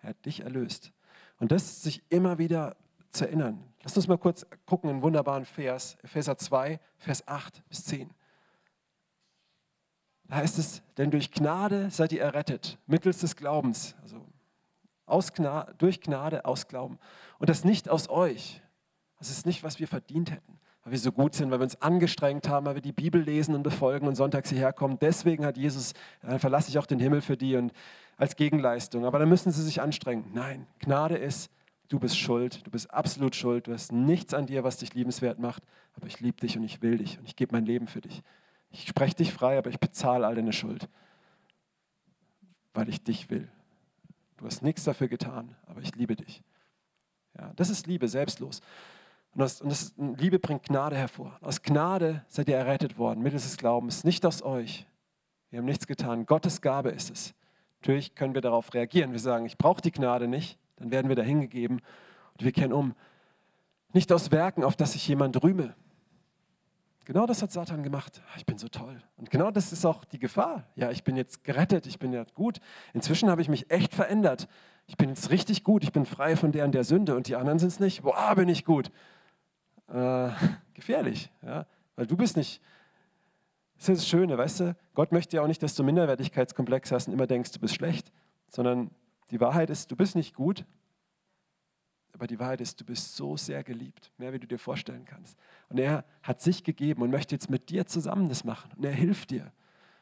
Er 0.00 0.10
hat 0.10 0.24
dich 0.24 0.40
erlöst. 0.40 0.92
Und 1.38 1.52
das 1.52 1.82
sich 1.82 2.02
immer 2.08 2.38
wieder 2.38 2.76
zu 3.10 3.26
erinnern. 3.26 3.62
Lass 3.82 3.96
uns 3.96 4.08
mal 4.08 4.18
kurz 4.18 4.46
gucken, 4.66 4.90
einen 4.90 5.02
wunderbaren 5.02 5.44
Vers, 5.44 5.96
Epheser 6.02 6.36
2, 6.36 6.80
Vers 6.96 7.26
8 7.26 7.66
bis 7.68 7.84
10. 7.84 8.10
Da 10.24 10.36
heißt 10.36 10.58
es, 10.58 10.82
denn 10.96 11.10
durch 11.10 11.30
Gnade 11.30 11.90
seid 11.90 12.12
ihr 12.12 12.22
errettet, 12.22 12.78
mittels 12.86 13.18
des 13.18 13.34
Glaubens, 13.34 13.96
also 14.02 14.26
Gnade, 15.34 15.74
durch 15.78 16.00
Gnade 16.02 16.44
aus 16.44 16.68
Glauben. 16.68 16.98
Und 17.38 17.48
das 17.48 17.64
nicht 17.64 17.88
aus 17.88 18.10
euch. 18.10 18.62
Das 19.18 19.30
ist 19.30 19.46
nicht, 19.46 19.62
was 19.62 19.78
wir 19.78 19.88
verdient 19.88 20.30
hätten, 20.30 20.58
weil 20.84 20.92
wir 20.92 20.98
so 20.98 21.12
gut 21.12 21.34
sind, 21.34 21.50
weil 21.50 21.58
wir 21.58 21.64
uns 21.64 21.80
angestrengt 21.82 22.48
haben, 22.48 22.66
weil 22.66 22.76
wir 22.76 22.82
die 22.82 22.92
Bibel 22.92 23.20
lesen 23.20 23.54
und 23.54 23.62
befolgen 23.62 24.06
und 24.06 24.14
sonntags 24.14 24.50
hierher 24.50 24.72
kommen. 24.72 24.98
Deswegen 25.00 25.44
hat 25.44 25.56
Jesus, 25.56 25.92
dann 26.22 26.38
verlasse 26.38 26.70
ich 26.70 26.78
auch 26.78 26.86
den 26.86 27.00
Himmel 27.00 27.20
für 27.20 27.36
die 27.36 27.56
und 27.56 27.72
als 28.16 28.36
Gegenleistung. 28.36 29.04
Aber 29.04 29.18
dann 29.18 29.28
müssen 29.28 29.50
sie 29.52 29.62
sich 29.62 29.80
anstrengen. 29.80 30.30
Nein, 30.34 30.66
Gnade 30.78 31.16
ist, 31.16 31.50
du 31.88 31.98
bist 31.98 32.18
schuld, 32.18 32.66
du 32.66 32.70
bist 32.70 32.90
absolut 32.92 33.34
schuld, 33.34 33.66
du 33.66 33.72
hast 33.72 33.92
nichts 33.92 34.34
an 34.34 34.46
dir, 34.46 34.64
was 34.64 34.76
dich 34.76 34.94
liebenswert 34.94 35.38
macht, 35.38 35.62
aber 35.94 36.06
ich 36.06 36.20
liebe 36.20 36.38
dich 36.38 36.56
und 36.56 36.64
ich 36.64 36.82
will 36.82 36.98
dich 36.98 37.18
und 37.18 37.26
ich 37.26 37.36
gebe 37.36 37.54
mein 37.54 37.64
Leben 37.64 37.86
für 37.88 38.00
dich. 38.00 38.22
Ich 38.70 38.86
spreche 38.86 39.16
dich 39.16 39.32
frei, 39.32 39.58
aber 39.58 39.70
ich 39.70 39.80
bezahle 39.80 40.26
all 40.26 40.34
deine 40.34 40.52
Schuld. 40.52 40.88
weil 42.74 42.88
ich 42.88 43.02
dich 43.02 43.28
will. 43.28 43.48
Du 44.36 44.46
hast 44.46 44.62
nichts 44.62 44.84
dafür 44.84 45.08
getan, 45.08 45.56
aber 45.66 45.80
ich 45.80 45.96
liebe 45.96 46.14
dich. 46.14 46.44
Ja, 47.36 47.52
das 47.56 47.70
ist 47.70 47.88
Liebe, 47.88 48.06
selbstlos. 48.06 48.60
Und, 49.34 49.40
das, 49.40 49.60
und 49.60 49.70
das, 49.70 49.94
Liebe 49.96 50.38
bringt 50.38 50.64
Gnade 50.64 50.96
hervor. 50.96 51.38
Aus 51.40 51.62
Gnade 51.62 52.24
seid 52.28 52.48
ihr 52.48 52.56
errettet 52.56 52.98
worden, 52.98 53.22
mittels 53.22 53.44
des 53.44 53.56
Glaubens, 53.56 54.04
nicht 54.04 54.24
aus 54.26 54.42
euch. 54.42 54.86
Wir 55.50 55.58
haben 55.58 55.66
nichts 55.66 55.86
getan. 55.86 56.26
Gottes 56.26 56.60
Gabe 56.60 56.90
ist 56.90 57.10
es. 57.10 57.34
Natürlich 57.80 58.14
können 58.14 58.34
wir 58.34 58.40
darauf 58.40 58.74
reagieren. 58.74 59.12
Wir 59.12 59.20
sagen, 59.20 59.46
ich 59.46 59.56
brauche 59.56 59.80
die 59.80 59.92
Gnade 59.92 60.28
nicht. 60.28 60.58
Dann 60.76 60.90
werden 60.90 61.08
wir 61.08 61.16
dahin 61.16 61.40
gegeben 61.40 61.80
und 62.32 62.44
wir 62.44 62.52
kehren 62.52 62.72
um. 62.72 62.94
Nicht 63.92 64.12
aus 64.12 64.30
Werken, 64.30 64.64
auf 64.64 64.76
das 64.76 64.92
sich 64.92 65.06
jemand 65.08 65.42
rühme. 65.42 65.74
Genau 67.08 67.24
das 67.24 67.40
hat 67.40 67.50
Satan 67.50 67.82
gemacht. 67.82 68.20
Ich 68.36 68.44
bin 68.44 68.58
so 68.58 68.68
toll. 68.68 69.02
Und 69.16 69.30
genau 69.30 69.50
das 69.50 69.72
ist 69.72 69.86
auch 69.86 70.04
die 70.04 70.18
Gefahr. 70.18 70.64
Ja, 70.76 70.90
ich 70.90 71.04
bin 71.04 71.16
jetzt 71.16 71.42
gerettet, 71.42 71.86
ich 71.86 71.98
bin 71.98 72.12
ja 72.12 72.24
gut. 72.34 72.58
Inzwischen 72.92 73.30
habe 73.30 73.40
ich 73.40 73.48
mich 73.48 73.70
echt 73.70 73.94
verändert. 73.94 74.46
Ich 74.86 74.98
bin 74.98 75.08
jetzt 75.08 75.30
richtig 75.30 75.64
gut, 75.64 75.82
ich 75.84 75.92
bin 75.92 76.04
frei 76.04 76.36
von 76.36 76.52
der 76.52 76.66
und 76.66 76.72
der 76.72 76.84
Sünde 76.84 77.16
und 77.16 77.26
die 77.26 77.34
anderen 77.34 77.58
sind 77.58 77.68
es 77.68 77.80
nicht. 77.80 78.02
Boah, 78.02 78.34
bin 78.34 78.50
ich 78.50 78.66
gut. 78.66 78.90
Äh, 79.88 80.30
gefährlich, 80.74 81.30
ja? 81.42 81.66
weil 81.96 82.06
du 82.06 82.16
bist 82.16 82.36
nicht. 82.36 82.60
Das 83.78 83.88
ist 83.88 84.02
das 84.02 84.08
Schöne, 84.08 84.36
weißt 84.36 84.60
du? 84.60 84.76
Gott 84.94 85.12
möchte 85.12 85.36
ja 85.36 85.42
auch 85.42 85.46
nicht, 85.46 85.62
dass 85.62 85.74
du 85.74 85.84
Minderwertigkeitskomplex 85.84 86.90
hast 86.90 87.06
und 87.06 87.14
immer 87.14 87.28
denkst, 87.28 87.52
du 87.52 87.60
bist 87.60 87.74
schlecht, 87.74 88.10
sondern 88.48 88.90
die 89.30 89.40
Wahrheit 89.40 89.70
ist, 89.70 89.90
du 89.90 89.96
bist 89.96 90.16
nicht 90.16 90.34
gut, 90.34 90.64
aber 92.12 92.26
die 92.26 92.40
Wahrheit 92.40 92.60
ist, 92.60 92.80
du 92.80 92.84
bist 92.84 93.14
so 93.14 93.36
sehr 93.36 93.62
geliebt, 93.62 94.10
mehr 94.18 94.32
wie 94.32 94.40
du 94.40 94.48
dir 94.48 94.58
vorstellen 94.58 95.04
kannst. 95.04 95.38
Und 95.68 95.78
er 95.78 96.04
hat 96.22 96.40
sich 96.40 96.64
gegeben 96.64 97.02
und 97.02 97.10
möchte 97.10 97.34
jetzt 97.36 97.48
mit 97.48 97.70
dir 97.70 97.86
zusammen 97.86 98.28
das 98.28 98.42
machen. 98.42 98.72
Und 98.76 98.84
er 98.84 98.92
hilft 98.92 99.30
dir. 99.30 99.52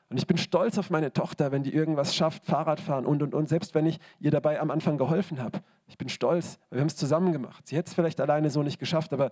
Und 0.08 0.16
ich 0.16 0.26
bin 0.26 0.38
stolz 0.38 0.78
auf 0.78 0.88
meine 0.88 1.12
Tochter, 1.12 1.52
wenn 1.52 1.62
die 1.62 1.74
irgendwas 1.74 2.14
schafft, 2.14 2.46
Fahrrad 2.46 2.80
fahren 2.80 3.04
und 3.04 3.22
und 3.22 3.34
und, 3.34 3.48
selbst 3.48 3.74
wenn 3.74 3.84
ich 3.84 3.98
ihr 4.20 4.30
dabei 4.30 4.60
am 4.60 4.70
Anfang 4.70 4.96
geholfen 4.96 5.42
habe. 5.42 5.60
Ich 5.88 5.98
bin 5.98 6.08
stolz, 6.08 6.58
weil 6.70 6.78
wir 6.78 6.80
haben 6.80 6.88
es 6.88 6.96
zusammen 6.96 7.32
gemacht. 7.32 7.66
Sie 7.66 7.76
hätte 7.76 7.88
es 7.88 7.94
vielleicht 7.94 8.20
alleine 8.20 8.48
so 8.48 8.62
nicht 8.62 8.78
geschafft, 8.78 9.12
aber 9.12 9.30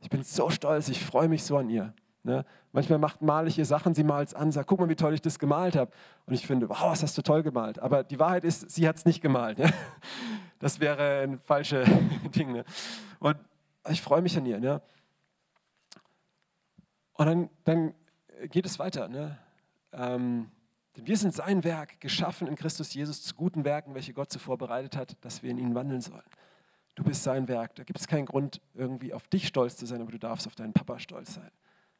ich 0.00 0.10
bin 0.10 0.22
so 0.22 0.50
stolz, 0.50 0.88
ich 0.88 1.04
freue 1.04 1.28
mich 1.28 1.44
so 1.44 1.56
an 1.56 1.68
ihr. 1.68 1.94
Ne? 2.22 2.44
Manchmal 2.72 2.98
macht, 2.98 3.22
male 3.22 3.48
ich 3.48 3.58
ihr 3.58 3.64
Sachen, 3.64 3.94
sie 3.94 4.04
malt 4.04 4.28
es 4.28 4.34
an, 4.34 4.52
sagt, 4.52 4.68
guck 4.68 4.80
mal, 4.80 4.88
wie 4.88 4.96
toll 4.96 5.14
ich 5.14 5.22
das 5.22 5.38
gemalt 5.38 5.76
habe. 5.76 5.90
Und 6.26 6.34
ich 6.34 6.46
finde, 6.46 6.68
wow, 6.68 6.90
was 6.90 7.02
hast 7.02 7.16
du 7.16 7.22
toll 7.22 7.42
gemalt. 7.42 7.78
Aber 7.78 8.04
die 8.04 8.18
Wahrheit 8.18 8.44
ist, 8.44 8.70
sie 8.70 8.86
hat 8.86 8.96
es 8.96 9.04
nicht 9.04 9.20
gemalt. 9.20 9.58
Ne? 9.58 9.72
Das 10.58 10.78
wäre 10.78 11.22
ein 11.22 11.38
falsches 11.38 11.88
Ding. 12.36 12.52
Ne? 12.52 12.66
Und 13.18 13.38
ich 13.88 14.02
freue 14.02 14.20
mich 14.20 14.36
an 14.36 14.44
ihr. 14.44 14.60
Ne? 14.60 14.82
Und 17.14 17.26
dann, 17.26 17.50
dann, 17.64 17.94
geht 18.48 18.66
es 18.66 18.78
weiter. 18.78 19.08
Ne? 19.08 19.38
Ähm, 19.92 20.50
denn 20.96 21.06
wir 21.06 21.16
sind 21.16 21.34
sein 21.34 21.64
Werk, 21.64 22.00
geschaffen 22.00 22.46
in 22.46 22.56
Christus 22.56 22.94
Jesus 22.94 23.22
zu 23.22 23.34
guten 23.34 23.64
Werken, 23.64 23.94
welche 23.94 24.12
Gott 24.12 24.30
zuvor 24.30 24.58
bereitet 24.58 24.96
hat, 24.96 25.16
dass 25.24 25.42
wir 25.42 25.50
in 25.50 25.58
ihnen 25.58 25.74
wandeln 25.74 26.00
sollen. 26.00 26.22
Du 26.94 27.04
bist 27.04 27.22
sein 27.22 27.48
Werk. 27.48 27.74
Da 27.76 27.84
gibt 27.84 28.00
es 28.00 28.06
keinen 28.06 28.26
Grund, 28.26 28.60
irgendwie 28.74 29.12
auf 29.12 29.28
dich 29.28 29.46
stolz 29.46 29.76
zu 29.76 29.86
sein, 29.86 30.00
aber 30.00 30.12
du 30.12 30.18
darfst 30.18 30.46
auf 30.46 30.54
deinen 30.54 30.72
Papa 30.72 30.98
stolz 30.98 31.34
sein. 31.34 31.50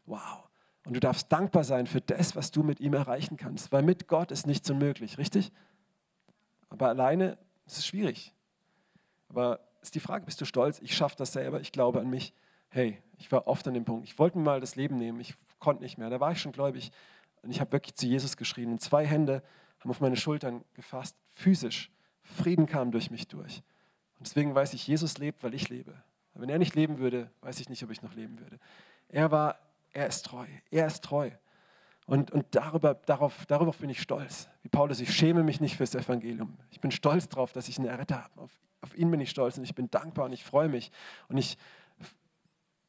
Wow. 0.06 0.48
Und 0.86 0.94
du 0.94 1.00
darfst 1.00 1.30
dankbar 1.30 1.64
sein 1.64 1.86
für 1.86 2.00
das, 2.00 2.36
was 2.36 2.50
du 2.50 2.62
mit 2.62 2.80
ihm 2.80 2.94
erreichen 2.94 3.36
kannst, 3.36 3.70
weil 3.70 3.82
mit 3.82 4.08
Gott 4.08 4.30
ist 4.30 4.46
nichts 4.46 4.68
unmöglich, 4.70 5.18
richtig? 5.18 5.52
Aber 6.70 6.88
alleine 6.88 7.38
ist 7.66 7.78
es 7.78 7.86
schwierig. 7.86 8.34
Aber 9.28 9.60
ist 9.82 9.94
die 9.94 10.00
Frage, 10.00 10.24
bist 10.24 10.40
du 10.40 10.44
stolz? 10.44 10.80
Ich 10.80 10.96
schaffe 10.96 11.16
das 11.16 11.32
selber, 11.32 11.60
ich 11.60 11.72
glaube 11.72 12.00
an 12.00 12.08
mich. 12.08 12.32
Hey, 12.70 13.02
ich 13.18 13.30
war 13.30 13.46
oft 13.46 13.66
an 13.68 13.74
dem 13.74 13.84
Punkt, 13.84 14.06
ich 14.06 14.18
wollte 14.18 14.38
mir 14.38 14.44
mal 14.44 14.60
das 14.60 14.76
Leben 14.76 14.96
nehmen, 14.96 15.20
ich 15.20 15.34
konnte 15.58 15.82
nicht 15.82 15.98
mehr. 15.98 16.08
Da 16.08 16.20
war 16.20 16.32
ich 16.32 16.40
schon 16.40 16.52
gläubig 16.52 16.92
und 17.42 17.50
ich 17.50 17.60
habe 17.60 17.72
wirklich 17.72 17.94
zu 17.96 18.06
Jesus 18.06 18.36
geschrien 18.36 18.70
und 18.72 18.80
zwei 18.80 19.06
Hände 19.06 19.42
haben 19.80 19.90
auf 19.90 20.00
meine 20.00 20.16
Schultern 20.16 20.64
gefasst, 20.74 21.16
physisch. 21.32 21.90
Frieden 22.22 22.66
kam 22.66 22.90
durch 22.90 23.10
mich 23.10 23.28
durch. 23.28 23.62
Und 24.20 24.26
deswegen 24.26 24.54
weiß 24.54 24.74
ich, 24.74 24.86
Jesus 24.86 25.16
lebt, 25.16 25.42
weil 25.42 25.54
ich 25.54 25.70
lebe. 25.70 25.94
wenn 26.34 26.50
er 26.50 26.58
nicht 26.58 26.74
leben 26.74 26.98
würde, 26.98 27.30
weiß 27.40 27.58
ich 27.58 27.70
nicht, 27.70 27.82
ob 27.82 27.90
ich 27.90 28.02
noch 28.02 28.12
leben 28.12 28.38
würde. 28.38 28.58
Er 29.08 29.30
war, 29.30 29.58
er 29.94 30.06
ist 30.06 30.26
treu, 30.26 30.44
er 30.70 30.86
ist 30.86 31.02
treu. 31.02 31.30
Und, 32.04 32.30
und 32.30 32.44
darüber, 32.50 32.94
darauf, 32.94 33.46
darüber 33.46 33.72
bin 33.72 33.88
ich 33.88 34.02
stolz. 34.02 34.50
Wie 34.62 34.68
Paulus, 34.68 35.00
ich 35.00 35.10
schäme 35.10 35.42
mich 35.42 35.62
nicht 35.62 35.78
fürs 35.78 35.94
Evangelium. 35.94 36.58
Ich 36.70 36.80
bin 36.80 36.90
stolz 36.90 37.30
darauf, 37.30 37.52
dass 37.52 37.66
ich 37.68 37.78
einen 37.78 37.88
Erretter 37.88 38.22
habe. 38.22 38.42
Auf, 38.42 38.50
auf 38.82 38.94
ihn 38.94 39.10
bin 39.10 39.20
ich 39.20 39.30
stolz 39.30 39.56
und 39.56 39.64
ich 39.64 39.74
bin 39.74 39.90
dankbar 39.90 40.26
und 40.26 40.34
ich 40.34 40.44
freue 40.44 40.68
mich. 40.68 40.92
Und 41.28 41.38
ich, 41.38 41.56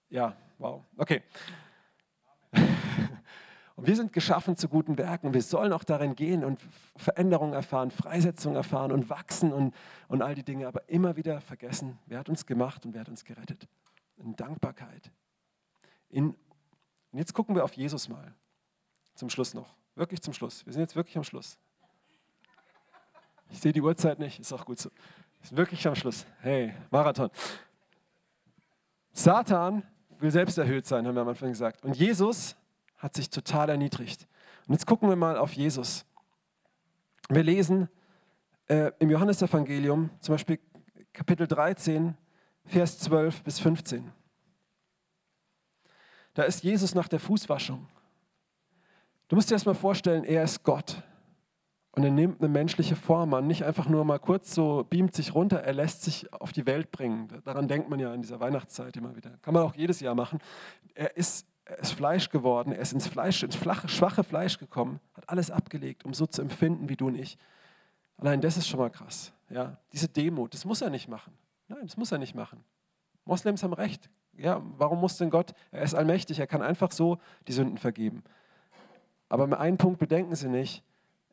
ja, 0.10 0.36
wow, 0.58 0.84
okay. 0.98 1.24
Und 3.76 3.88
wir 3.88 3.96
sind 3.96 4.14
geschaffen 4.14 4.58
zu 4.58 4.68
guten 4.68 4.98
Werken. 4.98 5.34
Wir 5.34 5.42
sollen 5.42 5.74
auch 5.74 5.84
darin 5.84 6.16
gehen 6.16 6.44
und 6.44 6.60
Veränderungen 6.96 7.54
erfahren, 7.54 7.90
Freisetzung 7.90 8.56
erfahren 8.56 8.92
und 8.92 9.10
wachsen 9.10 9.54
und, 9.54 9.74
und 10.08 10.22
all 10.22 10.36
die 10.36 10.44
Dinge, 10.44 10.68
aber 10.68 10.88
immer 10.90 11.16
wieder 11.16 11.42
vergessen, 11.42 11.98
wer 12.06 12.20
hat 12.20 12.30
uns 12.30 12.46
gemacht 12.46 12.86
und 12.86 12.94
wer 12.94 13.02
hat 13.02 13.10
uns 13.10 13.24
gerettet. 13.24 13.68
In 14.18 14.36
Dankbarkeit. 14.36 15.12
In, 16.10 16.36
und 17.12 17.20
jetzt 17.20 17.34
gucken 17.34 17.56
wir 17.56 17.64
auf 17.64 17.74
Jesus 17.74 18.10
mal. 18.10 18.34
Zum 19.16 19.30
Schluss 19.30 19.54
noch. 19.54 19.76
Wirklich 19.96 20.22
zum 20.22 20.34
Schluss. 20.34 20.66
Wir 20.66 20.74
sind 20.74 20.82
jetzt 20.82 20.96
wirklich 20.96 21.18
am 21.18 21.24
Schluss. 21.24 21.58
Ich 23.50 23.60
sehe 23.60 23.74
die 23.74 23.82
Uhrzeit 23.82 24.20
nicht, 24.20 24.40
ist 24.40 24.54
auch 24.54 24.66
gut 24.66 24.80
so. 24.80 24.90
Sind 25.42 25.58
wirklich 25.58 25.86
am 25.88 25.96
Schluss. 25.96 26.26
Hey, 26.40 26.74
Marathon. 26.90 27.30
Satan 29.12 29.84
will 30.20 30.32
selbst 30.32 30.58
erhöht 30.58 30.86
sein, 30.86 31.06
haben 31.06 31.16
wir 31.16 31.22
am 31.22 31.28
Anfang 31.28 31.50
gesagt. 31.50 31.84
Und 31.84 31.98
Jesus 31.98 32.56
hat 33.02 33.16
sich 33.16 33.30
total 33.32 33.70
erniedrigt. 33.70 34.28
Und 34.68 34.74
jetzt 34.74 34.86
gucken 34.86 35.10
wir 35.10 35.16
mal 35.16 35.38
auf 35.38 35.54
Jesus. 35.54 36.06
Wir 37.30 37.44
lesen 37.44 37.90
äh, 38.68 38.92
im 39.00 39.10
Johannesevangelium 39.10 40.12
zum 40.20 40.36
Beispiel 40.36 40.60
Kapitel 41.12 41.48
13, 41.48 42.16
Vers 42.66 43.00
12 43.00 43.42
bis 43.42 43.60
15. 43.60 44.12
Da 46.36 46.44
ist 46.44 46.64
Jesus 46.64 46.94
nach 46.94 47.08
der 47.08 47.20
Fußwaschung. 47.20 47.88
Du 49.28 49.36
musst 49.36 49.50
dir 49.50 49.56
erst 49.56 49.66
mal 49.66 49.74
vorstellen, 49.74 50.24
er 50.24 50.44
ist 50.44 50.64
Gott. 50.64 51.02
Und 51.94 52.04
er 52.04 52.12
nimmt 52.12 52.40
eine 52.40 52.50
menschliche 52.50 52.96
Form 52.96 53.34
an, 53.34 53.48
nicht 53.48 53.66
einfach 53.66 53.90
nur 53.90 54.06
mal 54.06 54.20
kurz 54.20 54.54
so, 54.54 54.86
beamt 54.90 55.14
sich 55.14 55.36
runter, 55.36 55.58
er 55.58 55.74
lässt 55.74 56.04
sich 56.04 56.32
auf 56.32 56.54
die 56.54 56.66
Welt 56.66 56.92
bringen. 56.92 57.28
Daran 57.44 57.68
denkt 57.68 57.90
man 57.90 58.00
ja 58.00 58.14
in 58.14 58.22
dieser 58.22 58.40
Weihnachtszeit 58.40 58.96
immer 58.96 59.16
wieder. 59.16 59.32
Kann 59.42 59.54
man 59.54 59.64
auch 59.64 59.76
jedes 59.76 60.00
Jahr 60.00 60.16
machen. 60.16 60.40
Er 60.94 61.18
ist 61.18 61.51
er 61.72 61.80
ist 61.80 61.94
Fleisch 61.94 62.30
geworden, 62.30 62.74
er 62.74 62.80
ist 62.80 62.92
ins 62.92 63.08
Fleisch, 63.08 63.44
ins 63.44 63.56
flache, 63.56 63.88
schwache 63.88 64.26
Fleisch 64.26 64.58
gekommen, 64.58 65.00
hat 65.14 65.30
alles 65.30 65.50
abgelegt, 65.50 66.04
um 66.04 66.14
so 66.14 66.26
zu 66.26 66.42
empfinden 66.42 66.90
wie 66.90 66.98
du 66.98 67.08
und 67.08 67.16
ich. 67.16 67.38
Allein 68.18 68.42
das 68.42 68.58
ist 68.58 68.68
schon 68.68 68.80
mal 68.80 68.90
krass. 68.90 69.32
Ja? 69.50 69.78
Diese 69.94 70.10
Demut, 70.10 70.54
das 70.54 70.66
muss 70.66 70.82
er 70.82 70.90
nicht 70.90 71.08
machen. 71.08 71.34
Nein, 71.70 71.84
das 71.84 71.96
muss 71.96 72.12
er 72.12 72.18
nicht 72.18 72.36
machen. 72.36 72.64
Moslems 73.24 73.64
haben 73.64 73.74
recht. 73.74 74.10
Ja, 74.34 74.62
warum 74.78 75.00
muss 75.00 75.18
denn 75.18 75.30
Gott? 75.30 75.54
Er 75.72 75.84
ist 75.84 75.94
allmächtig, 75.94 76.40
er 76.40 76.48
kann 76.48 76.62
einfach 76.62 76.92
so 76.92 77.20
die 77.48 77.54
Sünden 77.54 77.78
vergeben. 77.78 78.24
Aber 79.30 79.48
mit 79.48 79.60
einem 79.60 79.78
Punkt 79.78 80.00
bedenken 80.00 80.36
Sie 80.36 80.50
nicht. 80.50 80.84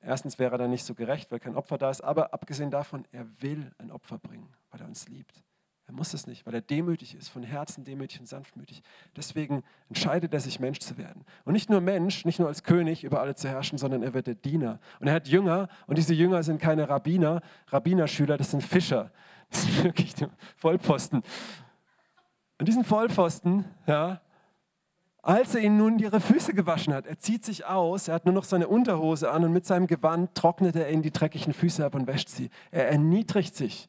Erstens 0.01 0.39
wäre 0.39 0.53
er 0.53 0.59
dann 0.59 0.71
nicht 0.71 0.85
so 0.85 0.95
gerecht, 0.95 1.33
weil 1.33 1.41
kein 1.41 1.57
Opfer 1.57 1.79
da 1.79 1.91
ist. 1.91 2.03
Aber 2.03 2.33
abgesehen 2.33 2.71
davon, 2.71 3.05
er 3.11 3.27
will 3.43 3.73
ein 3.79 3.91
Opfer 3.91 4.19
bringen, 4.19 4.49
weil 4.71 4.81
er 4.81 4.87
uns 4.87 5.09
liebt. 5.09 5.43
Er 5.89 5.95
muss 5.95 6.13
es 6.13 6.27
nicht, 6.27 6.45
weil 6.45 6.55
er 6.55 6.61
demütig 6.61 7.15
ist, 7.15 7.31
von 7.31 7.43
Herzen 7.43 7.83
demütig 7.83 8.21
und 8.21 8.29
sanftmütig. 8.29 8.83
Deswegen 9.17 9.65
entscheidet 9.89 10.35
er 10.35 10.41
sich, 10.41 10.61
Mensch 10.61 10.81
zu 10.81 10.99
werden. 10.99 11.25
Und 11.47 11.55
nicht 11.55 11.71
nur 11.71 11.81
Mensch, 11.81 12.27
nicht 12.27 12.39
nur 12.39 12.49
als 12.49 12.63
König 12.63 13.05
über 13.05 13.21
alle 13.23 13.35
zu 13.35 13.49
herrschen, 13.49 13.79
sondern 13.79 14.03
er 14.03 14.13
wird 14.13 14.27
der 14.27 14.35
Diener. 14.35 14.81
Und 15.01 15.07
er 15.07 15.15
hat 15.15 15.29
Jünger 15.29 15.69
und 15.87 15.97
diese 15.97 16.13
Jünger 16.13 16.43
sind 16.43 16.61
keine 16.61 16.91
Rabbiner, 16.91 17.41
Rabbinerschüler, 17.69 18.37
das 18.37 18.51
sind 18.51 18.63
Fischer. 18.63 19.11
Das 19.49 19.63
sind 19.63 19.83
wirklich 19.85 20.15
Vollposten. 20.57 21.23
Und 22.59 22.69
diesen 22.69 22.85
Vollpfosten, 22.85 23.65
ja, 23.87 24.21
als 25.23 25.55
er 25.55 25.63
ihnen 25.63 25.79
nun 25.79 25.99
ihre 25.99 26.21
Füße 26.21 26.53
gewaschen 26.53 26.93
hat, 26.93 27.07
er 27.07 27.19
zieht 27.19 27.47
sich 27.47 27.65
aus, 27.65 28.09
er 28.09 28.15
hat 28.15 28.27
nur 28.27 28.35
noch 28.35 28.45
seine 28.45 28.69
Unterhose 28.69 29.31
an 29.31 29.43
und 29.45 29.53
mit 29.55 29.65
seinem 29.65 29.87
Gewand 29.87 30.35
trocknet 30.35 30.77
er 30.77 30.91
ihnen 30.91 31.03
die 31.03 31.13
dreckigen 31.13 31.55
Füße 31.55 31.85
ab 31.85 31.95
und 31.95 32.07
wäscht 32.07 32.29
sie. 32.29 32.51
Er 32.71 32.91
erniedrigt 32.91 33.57
sich 33.57 33.89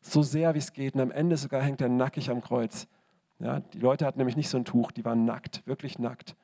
so 0.00 0.22
sehr 0.22 0.54
wie 0.54 0.58
es 0.58 0.72
geht. 0.72 0.94
Und 0.94 1.00
am 1.00 1.10
Ende 1.10 1.36
sogar 1.36 1.62
hängt 1.62 1.80
er 1.80 1.88
nackig 1.88 2.30
am 2.30 2.40
Kreuz. 2.40 2.86
Ja, 3.38 3.60
die 3.60 3.78
Leute 3.78 4.06
hatten 4.06 4.18
nämlich 4.18 4.36
nicht 4.36 4.48
so 4.48 4.58
ein 4.58 4.64
Tuch, 4.64 4.92
die 4.92 5.04
waren 5.04 5.24
nackt, 5.24 5.66
wirklich 5.66 5.98
nackt. 5.98 6.36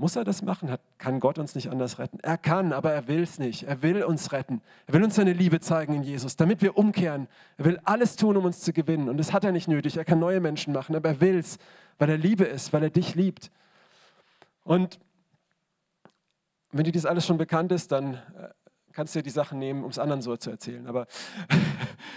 Muss 0.00 0.14
er 0.14 0.22
das 0.22 0.42
machen? 0.42 0.70
Hat, 0.70 0.80
kann 0.98 1.18
Gott 1.18 1.40
uns 1.40 1.56
nicht 1.56 1.70
anders 1.70 1.98
retten? 1.98 2.20
Er 2.20 2.38
kann, 2.38 2.72
aber 2.72 2.92
er 2.92 3.08
will 3.08 3.20
es 3.20 3.40
nicht. 3.40 3.64
Er 3.64 3.82
will 3.82 4.04
uns 4.04 4.30
retten. 4.30 4.62
Er 4.86 4.94
will 4.94 5.02
uns 5.02 5.16
seine 5.16 5.32
Liebe 5.32 5.58
zeigen 5.58 5.92
in 5.92 6.04
Jesus, 6.04 6.36
damit 6.36 6.62
wir 6.62 6.78
umkehren. 6.78 7.26
Er 7.56 7.64
will 7.64 7.80
alles 7.82 8.14
tun, 8.14 8.36
um 8.36 8.44
uns 8.44 8.60
zu 8.60 8.72
gewinnen. 8.72 9.08
Und 9.08 9.16
das 9.16 9.32
hat 9.32 9.42
er 9.42 9.50
nicht 9.50 9.66
nötig. 9.66 9.96
Er 9.96 10.04
kann 10.04 10.20
neue 10.20 10.38
Menschen 10.38 10.72
machen, 10.72 10.94
aber 10.94 11.08
er 11.08 11.20
will 11.20 11.38
es, 11.38 11.58
weil 11.98 12.10
er 12.10 12.16
Liebe 12.16 12.44
ist, 12.44 12.72
weil 12.72 12.84
er 12.84 12.90
dich 12.90 13.16
liebt. 13.16 13.50
Und 14.62 15.00
wenn 16.70 16.84
dir 16.84 16.92
das 16.92 17.04
alles 17.06 17.26
schon 17.26 17.38
bekannt 17.38 17.72
ist, 17.72 17.90
dann 17.90 18.14
äh, 18.14 18.18
kannst 18.98 19.14
dir 19.14 19.22
die 19.22 19.30
Sachen 19.30 19.60
nehmen, 19.60 19.84
um 19.84 19.90
es 19.90 19.98
anderen 20.00 20.22
so 20.22 20.36
zu 20.36 20.50
erzählen. 20.50 20.88
Aber 20.88 21.06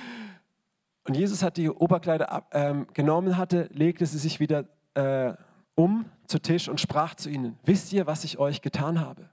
und 1.04 1.16
Jesus 1.16 1.44
hat 1.44 1.58
die 1.58 1.70
Oberkleider 1.70 2.32
ab, 2.32 2.50
ähm, 2.54 2.88
genommen 2.96 3.38
hatte, 3.38 3.70
legte 3.72 4.04
sie 4.08 4.18
sich 4.18 4.40
wieder 4.40 4.66
äh, 4.96 5.36
um 5.76 6.06
zu 6.26 6.40
Tisch 6.40 6.70
und 6.70 6.82
sprach 6.82 7.14
zu 7.14 7.30
ihnen: 7.30 7.60
Wisst 7.66 7.94
ihr, 7.94 8.08
was 8.08 8.24
ich 8.24 8.40
euch 8.40 8.64
getan 8.64 9.00
habe? 9.00 9.30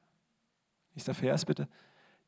Nächster 0.95 1.15
Vers 1.15 1.47
bitte. 1.47 1.69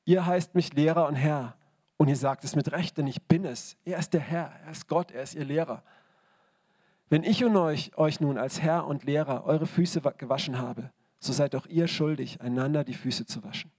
Ihr 0.07 0.25
heißt 0.25 0.55
mich 0.55 0.73
Lehrer 0.73 1.07
und 1.07 1.17
Herr. 1.17 1.55
Und 1.99 2.09
ihr 2.09 2.17
sagt 2.17 2.43
es 2.45 2.57
mit 2.57 2.73
Recht, 2.73 2.97
denn 2.97 3.07
ich 3.07 3.21
bin 3.21 3.45
es. 3.45 3.77
Er 3.85 3.99
ist 3.99 4.15
der 4.15 4.23
Herr, 4.23 4.55
er 4.65 4.71
ist 4.71 4.89
Gott, 4.89 5.11
er 5.11 5.23
ist 5.23 5.35
ihr 5.35 5.45
Lehrer. 5.45 5.83
Wenn 7.11 7.25
ich 7.25 7.45
und 7.45 7.55
euch, 7.59 7.95
euch 7.99 8.21
nun 8.21 8.39
als 8.39 8.63
Herr 8.63 8.87
und 8.87 9.05
Lehrer 9.05 9.45
eure 9.45 9.67
Füße 9.67 10.01
gewaschen 10.17 10.59
habe, 10.59 10.91
so 11.19 11.35
seid 11.35 11.55
auch 11.55 11.67
ihr 11.67 11.89
schuldig, 11.89 12.41
einander 12.41 12.85
die 12.85 12.95
Füße 12.95 13.27
zu 13.27 13.45
waschen. 13.45 13.71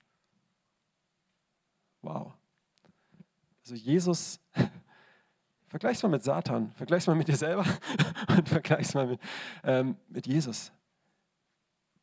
Wow. 2.02 2.34
Also 3.62 3.76
Jesus, 3.76 4.40
vergleich's 5.68 6.04
mal 6.04 6.10
mit 6.10 6.24
Satan, 6.24 6.72
vergleich's 6.72 7.08
mal 7.08 7.16
mit 7.16 7.28
dir 7.28 7.36
selber 7.36 7.66
und 8.38 8.50
vergleich's 8.50 8.94
mal 8.94 9.08
mit, 9.08 9.20
ähm, 9.64 9.96
mit 10.10 10.28
Jesus. 10.28 10.72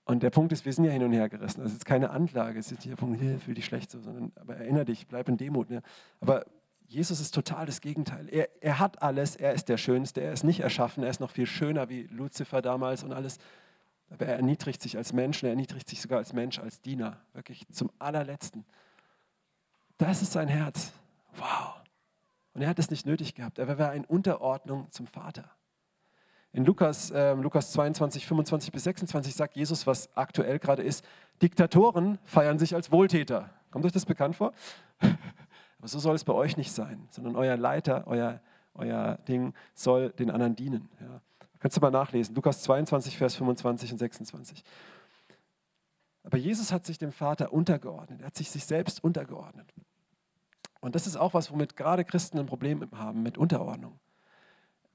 Und 0.04 0.22
der 0.22 0.30
Punkt 0.30 0.52
ist, 0.52 0.64
wir 0.64 0.72
sind 0.72 0.84
ja 0.84 0.90
hin 0.90 1.02
und 1.02 1.12
her 1.12 1.28
gerissen. 1.28 1.62
Das 1.62 1.72
ist 1.72 1.84
keine 1.84 2.10
Anklage, 2.10 2.58
es 2.58 2.72
ist 2.72 2.78
nicht 2.78 2.90
der 2.90 2.96
Punkt, 2.96 3.20
hier, 3.20 3.38
fühl 3.38 3.54
dich 3.54 3.66
schlecht 3.66 3.90
so, 3.90 4.00
sondern 4.00 4.32
aber 4.36 4.56
erinnere 4.56 4.86
dich, 4.86 5.06
bleib 5.06 5.28
in 5.28 5.36
Demut. 5.36 5.68
Ne? 5.68 5.82
Aber 6.20 6.46
Jesus 6.86 7.20
ist 7.20 7.34
total 7.34 7.66
das 7.66 7.82
Gegenteil. 7.82 8.26
Er, 8.30 8.48
er 8.62 8.78
hat 8.78 9.02
alles, 9.02 9.36
er 9.36 9.52
ist 9.52 9.68
der 9.68 9.76
Schönste, 9.76 10.22
er 10.22 10.32
ist 10.32 10.44
nicht 10.44 10.60
erschaffen, 10.60 11.04
er 11.04 11.10
ist 11.10 11.20
noch 11.20 11.30
viel 11.30 11.44
schöner 11.44 11.90
wie 11.90 12.04
Luzifer 12.04 12.62
damals 12.62 13.04
und 13.04 13.12
alles. 13.12 13.36
Aber 14.08 14.24
er 14.24 14.36
erniedrigt 14.36 14.80
sich 14.80 14.96
als 14.96 15.12
Mensch, 15.12 15.42
er 15.42 15.50
erniedrigt 15.50 15.86
sich 15.86 16.00
sogar 16.00 16.18
als 16.18 16.32
Mensch, 16.32 16.58
als 16.58 16.80
Diener, 16.80 17.18
wirklich 17.34 17.66
zum 17.70 17.90
allerletzten. 17.98 18.64
Das 19.98 20.22
ist 20.22 20.32
sein 20.32 20.48
Herz. 20.48 20.92
Wow. 21.36 21.74
Und 22.54 22.62
er 22.62 22.68
hat 22.68 22.78
es 22.78 22.90
nicht 22.90 23.06
nötig 23.06 23.34
gehabt. 23.34 23.58
Er 23.58 23.78
war 23.78 23.94
in 23.94 24.04
Unterordnung 24.04 24.90
zum 24.90 25.06
Vater. 25.06 25.50
In 26.52 26.64
Lukas, 26.64 27.10
äh, 27.10 27.34
Lukas 27.34 27.72
22, 27.72 28.26
25 28.26 28.72
bis 28.72 28.84
26 28.84 29.34
sagt 29.34 29.56
Jesus, 29.56 29.86
was 29.86 30.14
aktuell 30.16 30.58
gerade 30.58 30.82
ist, 30.82 31.04
Diktatoren 31.42 32.18
feiern 32.24 32.58
sich 32.58 32.74
als 32.74 32.90
Wohltäter. 32.90 33.50
Kommt 33.70 33.84
euch 33.84 33.92
das 33.92 34.06
bekannt 34.06 34.36
vor? 34.36 34.52
Aber 35.78 35.88
so 35.88 35.98
soll 35.98 36.16
es 36.16 36.24
bei 36.24 36.32
euch 36.32 36.56
nicht 36.56 36.72
sein, 36.72 37.06
sondern 37.10 37.36
euer 37.36 37.56
Leiter, 37.56 38.04
euer, 38.06 38.40
euer 38.74 39.18
Ding 39.28 39.54
soll 39.74 40.10
den 40.10 40.30
anderen 40.30 40.56
dienen. 40.56 40.88
Ja. 41.00 41.20
Kannst 41.60 41.76
du 41.76 41.80
mal 41.80 41.90
nachlesen, 41.90 42.34
Lukas 42.34 42.62
22, 42.62 43.18
Vers 43.18 43.36
25 43.36 43.92
und 43.92 43.98
26. 43.98 44.64
Aber 46.24 46.38
Jesus 46.38 46.72
hat 46.72 46.86
sich 46.86 46.98
dem 46.98 47.12
Vater 47.12 47.52
untergeordnet, 47.52 48.20
er 48.20 48.26
hat 48.26 48.36
sich 48.36 48.50
sich 48.50 48.64
selbst 48.64 49.02
untergeordnet. 49.04 49.72
Und 50.80 50.94
das 50.94 51.06
ist 51.06 51.16
auch 51.16 51.34
was, 51.34 51.50
womit 51.50 51.76
gerade 51.76 52.04
Christen 52.04 52.38
ein 52.38 52.46
Problem 52.46 52.88
haben, 52.92 53.22
mit 53.22 53.36
Unterordnung. 53.36 53.98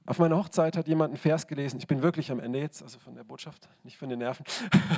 Auf 0.06 0.18
meiner 0.18 0.36
Hochzeit 0.36 0.76
hat 0.76 0.86
jemand 0.86 1.12
einen 1.12 1.16
Vers 1.16 1.46
gelesen, 1.46 1.78
ich 1.78 1.86
bin 1.86 2.02
wirklich 2.02 2.30
am 2.30 2.38
Ende 2.38 2.58
jetzt, 2.58 2.82
also 2.82 2.98
von 2.98 3.14
der 3.14 3.24
Botschaft, 3.24 3.68
nicht 3.84 3.96
von 3.96 4.10
den 4.10 4.18
Nerven. 4.18 4.44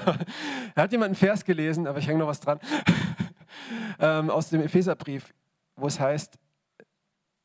er 0.75 0.83
hat 0.83 0.91
jemand 0.91 1.11
einen 1.11 1.15
Vers 1.15 1.45
gelesen, 1.45 1.87
aber 1.87 1.99
ich 1.99 2.09
hänge 2.09 2.19
noch 2.19 2.27
was 2.27 2.41
dran, 2.41 2.59
ähm, 4.01 4.31
aus 4.31 4.51
dem 4.51 4.63
Epheserbrief, 4.63 5.33
wo 5.77 5.87
es 5.87 6.01
heißt, 6.01 6.39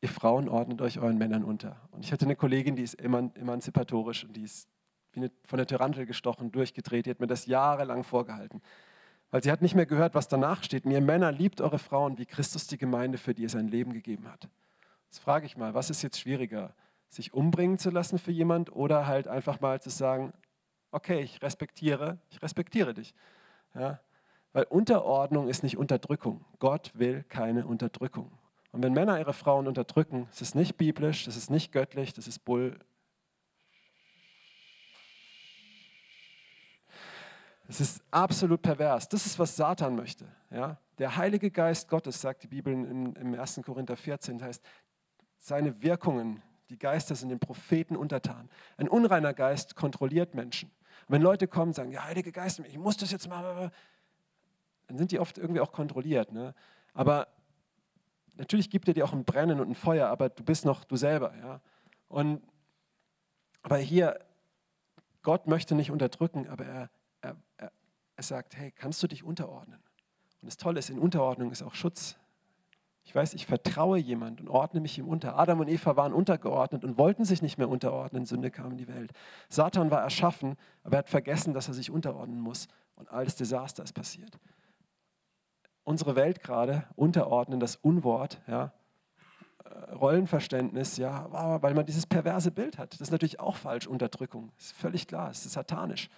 ihr 0.01 0.09
Frauen 0.09 0.49
ordnet 0.49 0.81
euch 0.81 0.99
euren 0.99 1.19
Männern 1.19 1.43
unter. 1.43 1.79
Und 1.91 2.03
ich 2.03 2.11
hatte 2.11 2.25
eine 2.25 2.35
Kollegin, 2.35 2.75
die 2.75 2.83
ist 2.83 2.95
emanzipatorisch 2.95 4.23
und 4.23 4.35
die 4.35 4.43
ist 4.43 4.67
eine, 5.15 5.29
von 5.45 5.57
der 5.57 5.67
Tarantel 5.67 6.07
gestochen, 6.07 6.51
durchgedreht, 6.51 7.05
die 7.05 7.11
hat 7.11 7.19
mir 7.19 7.27
das 7.27 7.45
jahrelang 7.45 8.03
vorgehalten. 8.03 8.61
Weil 9.31 9.41
sie 9.41 9.51
hat 9.51 9.61
nicht 9.61 9.75
mehr 9.75 9.85
gehört, 9.85 10.13
was 10.13 10.27
danach 10.27 10.63
steht. 10.63 10.85
Und 10.85 10.91
ihr 10.91 11.01
Männer 11.01 11.31
liebt 11.31 11.61
eure 11.61 11.79
Frauen, 11.79 12.17
wie 12.17 12.25
Christus 12.25 12.67
die 12.67 12.77
Gemeinde 12.77 13.17
für 13.17 13.33
die 13.33 13.45
er 13.45 13.49
sein 13.49 13.69
Leben 13.69 13.93
gegeben 13.93 14.29
hat. 14.29 14.49
Jetzt 15.07 15.19
frage 15.19 15.45
ich 15.45 15.57
mal, 15.57 15.73
was 15.73 15.89
ist 15.89 16.01
jetzt 16.01 16.19
schwieriger? 16.19 16.73
Sich 17.07 17.33
umbringen 17.33 17.77
zu 17.77 17.89
lassen 17.89 18.19
für 18.19 18.31
jemand 18.31 18.73
oder 18.73 19.07
halt 19.07 19.27
einfach 19.27 19.61
mal 19.61 19.81
zu 19.81 19.89
sagen, 19.89 20.33
okay, 20.91 21.21
ich 21.21 21.41
respektiere, 21.41 22.19
ich 22.29 22.41
respektiere 22.41 22.93
dich. 22.93 23.13
Ja? 23.73 23.99
Weil 24.53 24.65
Unterordnung 24.65 25.47
ist 25.47 25.63
nicht 25.63 25.77
Unterdrückung. 25.77 26.45
Gott 26.59 26.91
will 26.93 27.23
keine 27.29 27.65
Unterdrückung. 27.65 28.31
Und 28.71 28.83
wenn 28.83 28.93
Männer 28.93 29.19
ihre 29.19 29.33
Frauen 29.33 29.67
unterdrücken, 29.67 30.27
das 30.31 30.41
ist 30.41 30.55
nicht 30.55 30.77
biblisch, 30.77 31.25
das 31.25 31.35
ist 31.35 31.49
nicht 31.49 31.71
göttlich, 31.71 32.13
das 32.13 32.27
ist 32.27 32.39
Bull, 32.45 32.79
Es 37.71 37.79
ist 37.79 38.03
absolut 38.11 38.61
pervers. 38.61 39.07
Das 39.07 39.25
ist, 39.25 39.39
was 39.39 39.55
Satan 39.55 39.95
möchte. 39.95 40.25
Ja? 40.49 40.77
Der 40.97 41.15
Heilige 41.15 41.49
Geist 41.49 41.87
Gottes, 41.87 42.19
sagt 42.19 42.43
die 42.43 42.47
Bibel 42.47 42.73
im, 42.73 43.15
im 43.15 43.33
1. 43.33 43.61
Korinther 43.63 43.95
14, 43.95 44.43
heißt, 44.43 44.61
seine 45.37 45.81
Wirkungen, 45.81 46.41
die 46.69 46.77
Geister 46.77 47.15
sind 47.15 47.29
den 47.29 47.39
Propheten 47.39 47.95
untertan. 47.95 48.49
Ein 48.75 48.89
unreiner 48.89 49.33
Geist 49.33 49.77
kontrolliert 49.77 50.35
Menschen. 50.35 50.69
Und 51.07 51.15
wenn 51.15 51.21
Leute 51.21 51.47
kommen 51.47 51.69
und 51.69 51.75
sagen, 51.75 51.93
ja, 51.93 52.03
Heilige 52.03 52.33
Geist, 52.33 52.59
ich 52.59 52.77
muss 52.77 52.97
das 52.97 53.09
jetzt 53.09 53.29
mal, 53.29 53.71
dann 54.87 54.97
sind 54.97 55.13
die 55.13 55.19
oft 55.19 55.37
irgendwie 55.37 55.61
auch 55.61 55.71
kontrolliert. 55.71 56.33
Ne? 56.33 56.53
Aber 56.93 57.29
natürlich 58.33 58.69
gibt 58.69 58.89
er 58.89 58.93
dir 58.93 59.05
auch 59.05 59.13
ein 59.13 59.23
Brennen 59.23 59.61
und 59.61 59.69
ein 59.69 59.75
Feuer, 59.75 60.09
aber 60.09 60.27
du 60.27 60.43
bist 60.43 60.65
noch 60.65 60.83
du 60.83 60.97
selber. 60.97 61.33
Ja? 61.37 61.61
Und, 62.09 62.43
aber 63.61 63.77
hier, 63.77 64.19
Gott 65.21 65.47
möchte 65.47 65.73
nicht 65.73 65.89
unterdrücken, 65.89 66.49
aber 66.49 66.65
er 66.65 66.89
er, 68.15 68.23
sagt, 68.23 68.55
hey, 68.55 68.71
kannst 68.71 69.01
du 69.03 69.07
dich 69.07 69.23
unterordnen? 69.23 69.81
Und 70.41 70.47
das 70.47 70.57
Tolle 70.57 70.79
ist, 70.79 70.89
in 70.89 70.99
Unterordnung 70.99 71.51
ist 71.51 71.61
auch 71.61 71.75
Schutz. 71.75 72.17
Ich 73.03 73.15
weiß, 73.15 73.33
ich 73.33 73.45
vertraue 73.45 73.97
jemand 73.97 74.41
und 74.41 74.49
ordne 74.49 74.79
mich 74.79 74.97
ihm 74.97 75.07
unter. 75.07 75.37
Adam 75.37 75.59
und 75.59 75.67
Eva 75.67 75.95
waren 75.95 76.13
untergeordnet 76.13 76.83
und 76.83 76.97
wollten 76.97 77.25
sich 77.25 77.41
nicht 77.41 77.57
mehr 77.57 77.69
unterordnen. 77.69 78.25
Sünde 78.25 78.51
kam 78.51 78.71
in 78.71 78.77
die 78.77 78.87
Welt. 78.87 79.11
Satan 79.49 79.91
war 79.91 80.01
erschaffen, 80.01 80.55
aber 80.83 80.97
er 80.97 80.99
hat 80.99 81.09
vergessen, 81.09 81.53
dass 81.53 81.67
er 81.67 81.73
sich 81.73 81.89
unterordnen 81.89 82.39
muss. 82.39 82.67
Und 82.95 83.09
alles 83.09 83.35
Desaster 83.35 83.83
ist 83.83 83.93
passiert. 83.93 84.37
Unsere 85.83 86.15
Welt 86.15 86.43
gerade 86.43 86.85
unterordnen, 86.95 87.59
das 87.59 87.75
Unwort, 87.75 88.39
ja, 88.47 88.71
äh, 89.65 89.93
Rollenverständnis, 89.93 90.97
ja, 90.97 91.27
weil 91.61 91.73
man 91.73 91.85
dieses 91.85 92.05
perverse 92.05 92.51
Bild 92.51 92.77
hat. 92.77 92.93
Das 92.93 93.01
ist 93.01 93.11
natürlich 93.11 93.39
auch 93.39 93.55
falsch, 93.55 93.87
Unterdrückung. 93.87 94.51
Das 94.57 94.67
ist 94.67 94.73
völlig 94.73 95.07
klar, 95.07 95.31
es 95.31 95.45
ist 95.45 95.53
satanisch. 95.53 96.09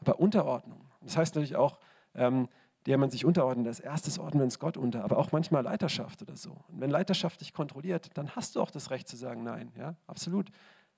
Aber 0.00 0.18
Unterordnung. 0.18 0.80
Das 1.04 1.16
heißt 1.16 1.34
natürlich 1.34 1.56
auch, 1.56 1.78
ähm, 2.14 2.48
der 2.86 2.98
man 2.98 3.10
sich 3.10 3.24
unterordnet, 3.24 3.68
als 3.68 3.80
erstes 3.80 4.18
ordnen 4.18 4.40
wir 4.40 4.44
uns 4.44 4.58
Gott 4.58 4.76
unter, 4.76 5.04
aber 5.04 5.18
auch 5.18 5.30
manchmal 5.30 5.62
Leiterschaft 5.62 6.22
oder 6.22 6.36
so. 6.36 6.50
Und 6.68 6.80
wenn 6.80 6.90
Leiterschaft 6.90 7.40
dich 7.40 7.52
kontrolliert, 7.52 8.10
dann 8.14 8.34
hast 8.34 8.56
du 8.56 8.60
auch 8.60 8.70
das 8.70 8.90
Recht 8.90 9.08
zu 9.08 9.16
sagen 9.16 9.44
Nein, 9.44 9.70
ja, 9.78 9.94
absolut. 10.06 10.50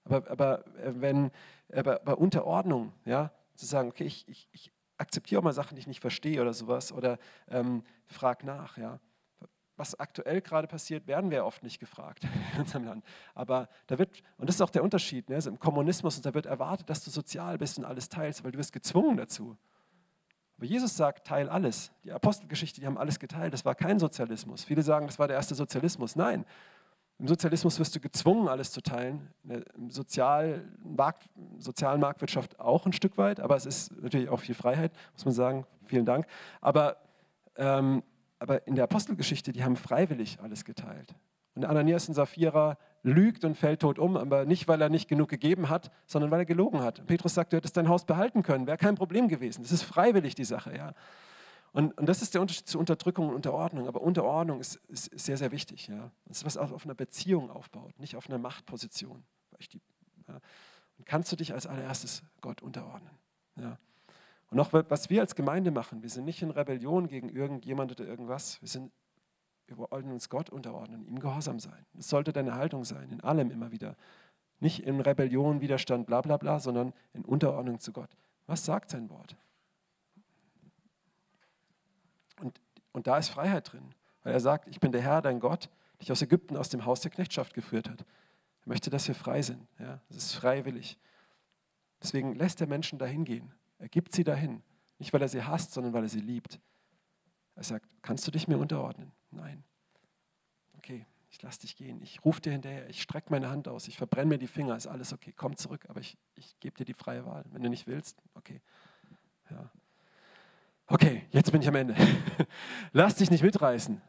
Aber, 0.05 0.31
aber 0.31 0.67
äh, 0.79 0.93
wenn 0.97 1.31
aber 1.73 2.01
bei 2.01 2.15
Unterordnung, 2.15 2.93
ja, 3.05 3.31
zu 3.55 3.67
sagen, 3.67 3.89
okay, 3.89 4.05
ich, 4.05 4.27
ich, 4.29 4.49
ich 4.53 4.73
akzeptiere 4.97 5.41
auch 5.41 5.45
mal 5.45 5.53
Sachen, 5.53 5.77
die 5.77 5.81
ich 5.81 5.87
nicht 5.87 6.01
verstehe 6.01 6.41
oder 6.41 6.53
sowas, 6.53 6.93
oder 6.93 7.19
ähm, 7.49 7.83
frag 8.07 8.45
nach, 8.45 8.79
ja 8.79 8.99
was 9.77 9.99
aktuell 9.99 10.41
gerade 10.41 10.69
passiert, 10.69 11.07
werden 11.07 11.31
wir 11.31 11.45
oft 11.45 11.63
nicht 11.63 11.79
gefragt 11.81 12.25
in 12.55 12.61
unserem 12.61 12.85
Land. 12.85 13.05
Aber 13.35 13.69
da 13.87 13.99
wird, 13.99 14.23
und 14.39 14.49
das 14.49 14.57
ist 14.57 14.63
auch 14.63 14.71
der 14.71 14.85
Unterschied, 14.85 15.29
ne? 15.29 15.37
also 15.37 15.51
im 15.51 15.59
Kommunismus, 15.59 16.21
da 16.21 16.35
wird 16.35 16.47
erwartet, 16.47 16.89
dass 16.89 17.05
du 17.05 17.11
sozial 17.11 17.59
bist 17.59 17.79
und 17.79 17.85
alles 17.85 18.09
teilst, 18.09 18.45
weil 18.45 18.53
du 18.53 18.59
wirst 18.59 18.73
gezwungen 18.73 19.17
dazu. 19.17 19.57
Aber 20.57 20.67
Jesus 20.67 20.97
sagt, 20.97 21.27
teil 21.27 21.49
alles. 21.49 21.91
Die 22.05 22.13
Apostelgeschichte, 22.13 22.81
die 22.81 22.87
haben 22.87 22.99
alles 22.99 23.19
geteilt. 23.19 23.53
Das 23.53 23.65
war 23.65 23.75
kein 23.75 23.99
Sozialismus. 23.99 24.65
Viele 24.65 24.83
sagen, 24.83 25.07
das 25.07 25.19
war 25.19 25.27
der 25.27 25.37
erste 25.37 25.55
Sozialismus. 25.55 26.17
Nein, 26.17 26.45
im 27.19 27.29
Sozialismus 27.29 27.79
wirst 27.79 27.95
du 27.95 28.01
gezwungen, 28.01 28.49
alles 28.49 28.73
zu 28.73 28.81
teilen. 28.81 29.33
Sozial 29.89 30.65
Markt, 30.83 31.29
sozialen 31.59 32.01
Marktwirtschaft 32.01 32.59
auch 32.59 32.87
ein 32.87 32.93
Stück 32.93 33.19
weit, 33.19 33.41
aber 33.41 33.57
es 33.57 33.67
ist 33.67 34.01
natürlich 34.01 34.29
auch 34.29 34.41
viel 34.41 34.55
Freiheit, 34.55 34.93
muss 35.13 35.25
man 35.25 35.35
sagen. 35.35 35.67
Vielen 35.87 36.05
Dank. 36.05 36.27
Aber 36.61 36.97
ähm, 37.57 38.03
aber 38.45 38.67
in 38.67 38.75
der 38.75 38.85
Apostelgeschichte, 38.85 39.53
die 39.53 39.65
haben 39.65 39.77
freiwillig 39.77 40.39
alles 40.43 40.65
geteilt. 40.65 41.15
Und 41.55 41.65
Ananias 41.65 42.09
und 42.09 42.15
Sapphira 42.15 42.77
lügt 43.05 43.45
und 43.45 43.55
fällt 43.55 43.81
tot 43.81 43.99
um, 43.99 44.17
aber 44.17 44.47
nicht, 44.47 44.67
weil 44.67 44.81
er 44.81 44.89
nicht 44.89 45.09
genug 45.09 45.29
gegeben 45.29 45.69
hat, 45.69 45.93
sondern 46.07 46.31
weil 46.31 46.41
er 46.41 46.47
gelogen 46.47 46.81
hat. 46.81 47.07
Petrus 47.07 47.35
sagt, 47.35 47.53
du 47.53 47.57
hättest 47.57 47.77
dein 47.77 47.89
Haus 47.89 48.05
behalten 48.05 48.43
können, 48.43 48.67
wäre 48.67 48.79
kein 48.79 48.97
Problem 48.97 49.29
gewesen. 49.29 49.63
Das 49.63 49.71
ist 49.71 49.83
freiwillig, 49.83 50.35
die 50.35 50.45
Sache. 50.45 50.75
Ja. 50.77 50.95
Und, 51.73 51.97
und 51.99 52.09
das 52.09 52.23
ist 52.23 52.35
der 52.35 52.41
Unterschied 52.41 52.67
zu 52.67 52.79
Unterdrückung 52.79 53.29
und 53.29 53.35
Unterordnung. 53.35 53.87
Aber 53.87 54.01
Unterordnung 54.01 54.59
ist, 54.59 54.77
ist, 54.89 55.09
ist 55.09 55.27
sehr, 55.27 55.37
sehr 55.37 55.53
wichtig. 55.53 55.89
Ja. 55.89 56.11
Das 56.25 56.39
ist 56.39 56.45
was 56.47 56.57
auch 56.57 56.73
auf 56.73 56.85
einer 56.85 56.95
Beziehung 56.95 57.51
aufbaut, 57.51 57.99
nicht 57.99 58.17
auf 58.17 58.29
einer 58.29 58.39
Machtposition. 58.39 59.23
Ja. 60.27 60.41
Und 60.97 61.05
kannst 61.05 61.31
du 61.31 61.37
dich 61.37 61.53
als 61.53 61.67
allererstes 61.67 62.23
Gott 62.41 62.63
unterordnen. 62.63 63.11
Ja. 63.57 63.79
Und 64.51 64.61
auch 64.61 64.73
was 64.73 65.11
wir 65.11 65.21
als 65.21 65.35
Gemeinde 65.35 65.73
machen, 65.73 66.03
wir 66.03 66.09
sind 66.09 66.25
nicht 66.25 66.41
in 66.41 66.51
Rebellion 66.51 67.09
gegen 67.09 67.29
irgendjemand 67.29 67.93
oder 67.93 68.07
irgendwas. 68.09 68.63
Wir, 68.63 68.69
sind, 68.69 68.93
wir 69.67 69.79
wollen 69.79 70.11
uns 70.11 70.29
Gott 70.29 70.51
unterordnen, 70.51 71.07
ihm 71.07 71.19
gehorsam 71.19 71.59
sein. 71.59 71.87
Das 71.95 72.09
sollte 72.09 72.33
deine 72.33 72.55
Haltung 72.55 72.85
sein, 72.85 73.11
in 73.11 73.21
allem 73.23 73.51
immer 73.51 73.73
wieder. 73.73 73.97
Nicht 74.61 74.85
in 74.85 75.01
Rebellion, 75.01 75.61
Widerstand, 75.61 76.07
bla 76.07 76.21
bla 76.21 76.37
bla, 76.37 76.59
sondern 76.59 76.93
in 77.13 77.25
Unterordnung 77.25 77.81
zu 77.81 77.93
Gott. 77.93 78.11
Was 78.47 78.65
sagt 78.65 78.91
sein 78.91 79.09
Wort? 79.11 79.37
Und, 82.41 82.61
und 82.93 83.07
da 83.07 83.19
ist 83.19 83.29
Freiheit 83.29 83.73
drin, 83.73 83.95
weil 84.23 84.33
er 84.33 84.41
sagt, 84.41 84.69
ich 84.69 84.81
bin 84.81 84.93
der 84.93 85.03
Herr, 85.03 85.23
dein 85.23 85.41
Gott, 85.41 85.71
dich 86.01 86.13
aus 86.13 86.23
Ägypten, 86.23 86.57
aus 86.57 86.69
dem 86.69 86.85
Haus 86.85 87.01
der 87.01 87.11
Knechtschaft 87.11 87.55
geführt 87.55 87.89
hat. 87.89 88.01
Er 88.01 88.69
möchte, 88.69 88.91
dass 88.91 89.09
wir 89.09 89.15
frei 89.15 89.43
sind. 89.43 89.67
Ja? 89.79 90.01
Das 90.09 90.19
ist 90.19 90.35
freiwillig. 90.35 90.99
Deswegen 92.03 92.35
lässt 92.35 92.61
er 92.61 92.67
Menschen 92.67 92.99
dahin 92.99 93.25
gehen. 93.25 93.53
Er 93.79 93.89
gibt 93.89 94.15
sie 94.15 94.25
dahin. 94.25 94.63
Nicht, 94.99 95.13
weil 95.13 95.23
er 95.23 95.29
sie 95.29 95.43
hasst, 95.43 95.73
sondern 95.73 95.93
weil 95.93 96.03
er 96.03 96.09
sie 96.09 96.21
liebt. 96.21 96.61
Er 97.55 97.65
sagt, 97.65 97.87
kannst 98.03 98.27
du 98.27 98.31
dich 98.31 98.49
mir 98.49 98.59
unterordnen? 98.59 99.13
Nein. 99.35 99.65
Okay, 100.79 101.07
ich 101.31 101.43
lasse 101.43 101.61
dich 101.63 101.77
gehen. 101.77 102.01
Ich 102.03 102.25
rufe 102.25 102.41
dir 102.41 102.53
hinterher, 102.53 102.89
ich 102.89 103.03
strecke 103.03 103.31
meine 103.31 103.51
Hand 103.51 103.69
aus, 103.69 103.89
ich 103.89 103.97
verbrenne 103.97 104.27
mir 104.27 104.39
die 104.39 104.47
Finger, 104.47 104.77
ist 104.77 104.87
alles 104.87 105.13
okay, 105.13 105.33
komm 105.37 105.57
zurück, 105.57 105.87
aber 105.89 106.01
ich, 106.01 106.17
ich 106.35 106.59
gebe 106.61 106.77
dir 106.77 106.85
die 106.85 106.95
freie 106.95 107.25
Wahl. 107.27 107.45
Wenn 107.51 107.63
du 107.63 107.69
nicht 107.69 107.87
willst, 107.87 108.23
okay. 108.35 108.61
Ja. 109.51 109.71
Okay, 110.87 111.25
jetzt 111.31 111.51
bin 111.51 111.63
ich 111.63 111.69
am 111.69 111.75
Ende. 111.75 111.97
lass 112.93 113.17
dich 113.17 113.31
nicht 113.31 113.43
mitreißen. 113.43 114.01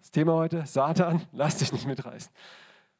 Das 0.00 0.10
Thema 0.10 0.34
heute, 0.34 0.66
Satan, 0.66 1.22
lass 1.32 1.56
dich 1.58 1.72
nicht 1.72 1.86
mitreißen. 1.86 2.30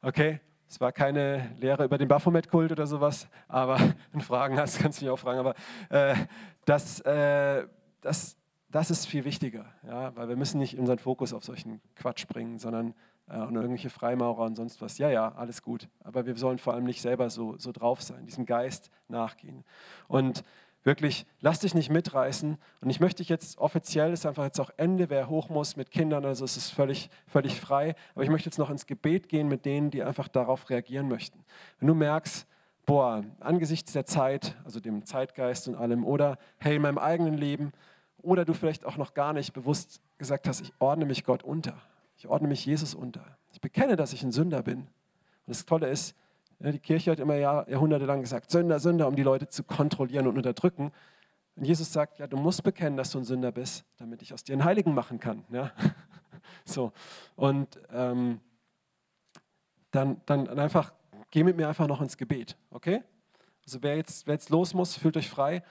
Okay, 0.01 0.39
es 0.67 0.79
war 0.79 0.91
keine 0.91 1.55
Lehre 1.59 1.83
über 1.83 1.97
den 1.97 2.07
Baphomet-Kult 2.07 2.71
oder 2.71 2.87
sowas, 2.87 3.27
aber 3.47 3.77
wenn 4.11 4.19
du 4.19 4.25
Fragen 4.25 4.57
hast, 4.57 4.79
kannst 4.79 5.01
du 5.01 5.05
mich 5.05 5.11
auch 5.11 5.19
fragen. 5.19 5.39
Aber 5.39 5.55
äh, 5.89 6.15
das, 6.65 7.01
äh, 7.01 7.67
das, 8.01 8.38
das 8.71 8.91
ist 8.91 9.05
viel 9.07 9.25
wichtiger, 9.25 9.65
ja, 9.85 10.15
weil 10.15 10.29
wir 10.29 10.35
müssen 10.35 10.59
nicht 10.59 10.77
unseren 10.77 10.99
Fokus 10.99 11.33
auf 11.33 11.43
solchen 11.43 11.81
Quatsch 11.95 12.27
bringen, 12.27 12.59
sondern 12.59 12.93
äh, 13.29 13.39
und 13.39 13.55
irgendwelche 13.55 13.89
Freimaurer 13.89 14.45
und 14.45 14.55
sonst 14.55 14.81
was. 14.81 14.97
Ja, 14.97 15.09
ja, 15.09 15.33
alles 15.35 15.61
gut. 15.61 15.87
Aber 16.03 16.25
wir 16.25 16.35
sollen 16.35 16.57
vor 16.57 16.73
allem 16.73 16.85
nicht 16.85 17.01
selber 17.01 17.29
so, 17.29 17.57
so 17.57 17.71
drauf 17.71 18.01
sein, 18.01 18.25
diesem 18.25 18.45
Geist 18.45 18.89
nachgehen. 19.07 19.63
Und 20.07 20.43
wirklich, 20.83 21.25
lass 21.41 21.59
dich 21.59 21.73
nicht 21.75 21.89
mitreißen. 21.89 22.57
Und 22.81 22.89
ich 22.89 22.99
möchte 22.99 23.17
dich 23.17 23.29
jetzt 23.29 23.57
offiziell, 23.57 24.13
ist 24.13 24.25
einfach 24.25 24.43
jetzt 24.43 24.59
auch 24.59 24.71
Ende, 24.77 25.09
wer 25.09 25.29
hoch 25.29 25.49
muss 25.49 25.75
mit 25.75 25.91
Kindern, 25.91 26.25
also 26.25 26.45
es 26.45 26.57
ist 26.57 26.69
völlig, 26.69 27.09
völlig 27.27 27.59
frei. 27.59 27.95
Aber 28.13 28.23
ich 28.23 28.29
möchte 28.29 28.47
jetzt 28.47 28.59
noch 28.59 28.69
ins 28.69 28.85
Gebet 28.85 29.29
gehen 29.29 29.47
mit 29.47 29.65
denen, 29.65 29.91
die 29.91 30.03
einfach 30.03 30.27
darauf 30.27 30.69
reagieren 30.69 31.07
möchten. 31.07 31.43
Wenn 31.79 31.87
du 31.87 31.95
merkst, 31.95 32.47
boah, 32.85 33.23
angesichts 33.39 33.93
der 33.93 34.05
Zeit, 34.05 34.55
also 34.63 34.79
dem 34.79 35.05
Zeitgeist 35.05 35.67
und 35.67 35.75
allem, 35.75 36.05
oder 36.05 36.37
hey, 36.57 36.77
in 36.77 36.81
meinem 36.81 36.97
eigenen 36.97 37.35
Leben, 37.35 37.71
oder 38.21 38.45
du 38.45 38.53
vielleicht 38.53 38.85
auch 38.85 38.97
noch 38.97 39.13
gar 39.13 39.33
nicht 39.33 39.53
bewusst 39.53 40.01
gesagt 40.17 40.47
hast, 40.47 40.61
ich 40.61 40.73
ordne 40.79 41.05
mich 41.05 41.23
Gott 41.23 41.43
unter. 41.43 41.81
Ich 42.17 42.27
ordne 42.27 42.47
mich 42.47 42.65
Jesus 42.65 42.93
unter. 42.93 43.25
Ich 43.51 43.61
bekenne, 43.61 43.95
dass 43.95 44.13
ich 44.13 44.23
ein 44.23 44.31
Sünder 44.31 44.61
bin. 44.61 44.79
Und 44.79 44.87
das 45.47 45.65
Tolle 45.65 45.87
ist, 45.87 46.15
die 46.59 46.79
Kirche 46.79 47.11
hat 47.11 47.19
immer 47.19 47.35
Jahr, 47.35 47.69
jahrhundertelang 47.69 48.21
gesagt, 48.21 48.51
Sünder, 48.51 48.79
Sünder, 48.79 49.07
um 49.07 49.15
die 49.15 49.23
Leute 49.23 49.47
zu 49.47 49.63
kontrollieren 49.63 50.27
und 50.27 50.35
unterdrücken. 50.35 50.91
Und 51.55 51.65
Jesus 51.65 51.91
sagt, 51.91 52.19
ja, 52.19 52.27
du 52.27 52.37
musst 52.37 52.63
bekennen, 52.63 52.97
dass 52.97 53.11
du 53.11 53.19
ein 53.19 53.23
Sünder 53.23 53.51
bist, 53.51 53.85
damit 53.97 54.21
ich 54.21 54.33
aus 54.33 54.43
dir 54.43 54.53
einen 54.53 54.65
Heiligen 54.65 54.93
machen 54.93 55.19
kann. 55.19 55.45
Ja? 55.49 55.71
So. 56.65 56.93
Und 57.35 57.79
ähm, 57.91 58.39
dann, 59.91 60.21
dann 60.25 60.47
einfach, 60.59 60.93
geh 61.31 61.43
mit 61.43 61.57
mir 61.57 61.67
einfach 61.67 61.87
noch 61.87 62.01
ins 62.01 62.17
Gebet, 62.17 62.55
okay? 62.69 63.03
Also 63.65 63.83
wer 63.83 63.97
jetzt, 63.97 64.25
wer 64.25 64.33
jetzt 64.33 64.49
los 64.49 64.73
muss, 64.73 64.95
fühlt 64.95 65.17
euch 65.17 65.29
frei. 65.29 65.63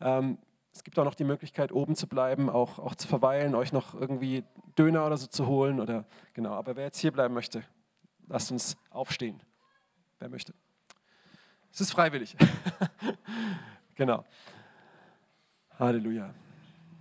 Ähm, 0.00 0.38
es 0.72 0.84
gibt 0.84 0.98
auch 0.98 1.04
noch 1.04 1.14
die 1.14 1.24
Möglichkeit, 1.24 1.72
oben 1.72 1.96
zu 1.96 2.06
bleiben, 2.06 2.48
auch, 2.48 2.78
auch 2.78 2.94
zu 2.94 3.08
verweilen, 3.08 3.54
euch 3.54 3.72
noch 3.72 3.94
irgendwie 3.94 4.44
Döner 4.78 5.06
oder 5.06 5.16
so 5.16 5.26
zu 5.26 5.46
holen. 5.46 5.80
Oder, 5.80 6.04
genau. 6.34 6.52
Aber 6.52 6.76
wer 6.76 6.84
jetzt 6.84 6.98
hier 6.98 7.12
bleiben 7.12 7.34
möchte, 7.34 7.64
lasst 8.28 8.52
uns 8.52 8.76
aufstehen 8.90 9.42
wer 10.18 10.28
möchte. 10.28 10.54
Es 11.72 11.80
ist 11.80 11.92
freiwillig. 11.92 12.36
genau. 13.94 14.24
Halleluja. 15.78 16.34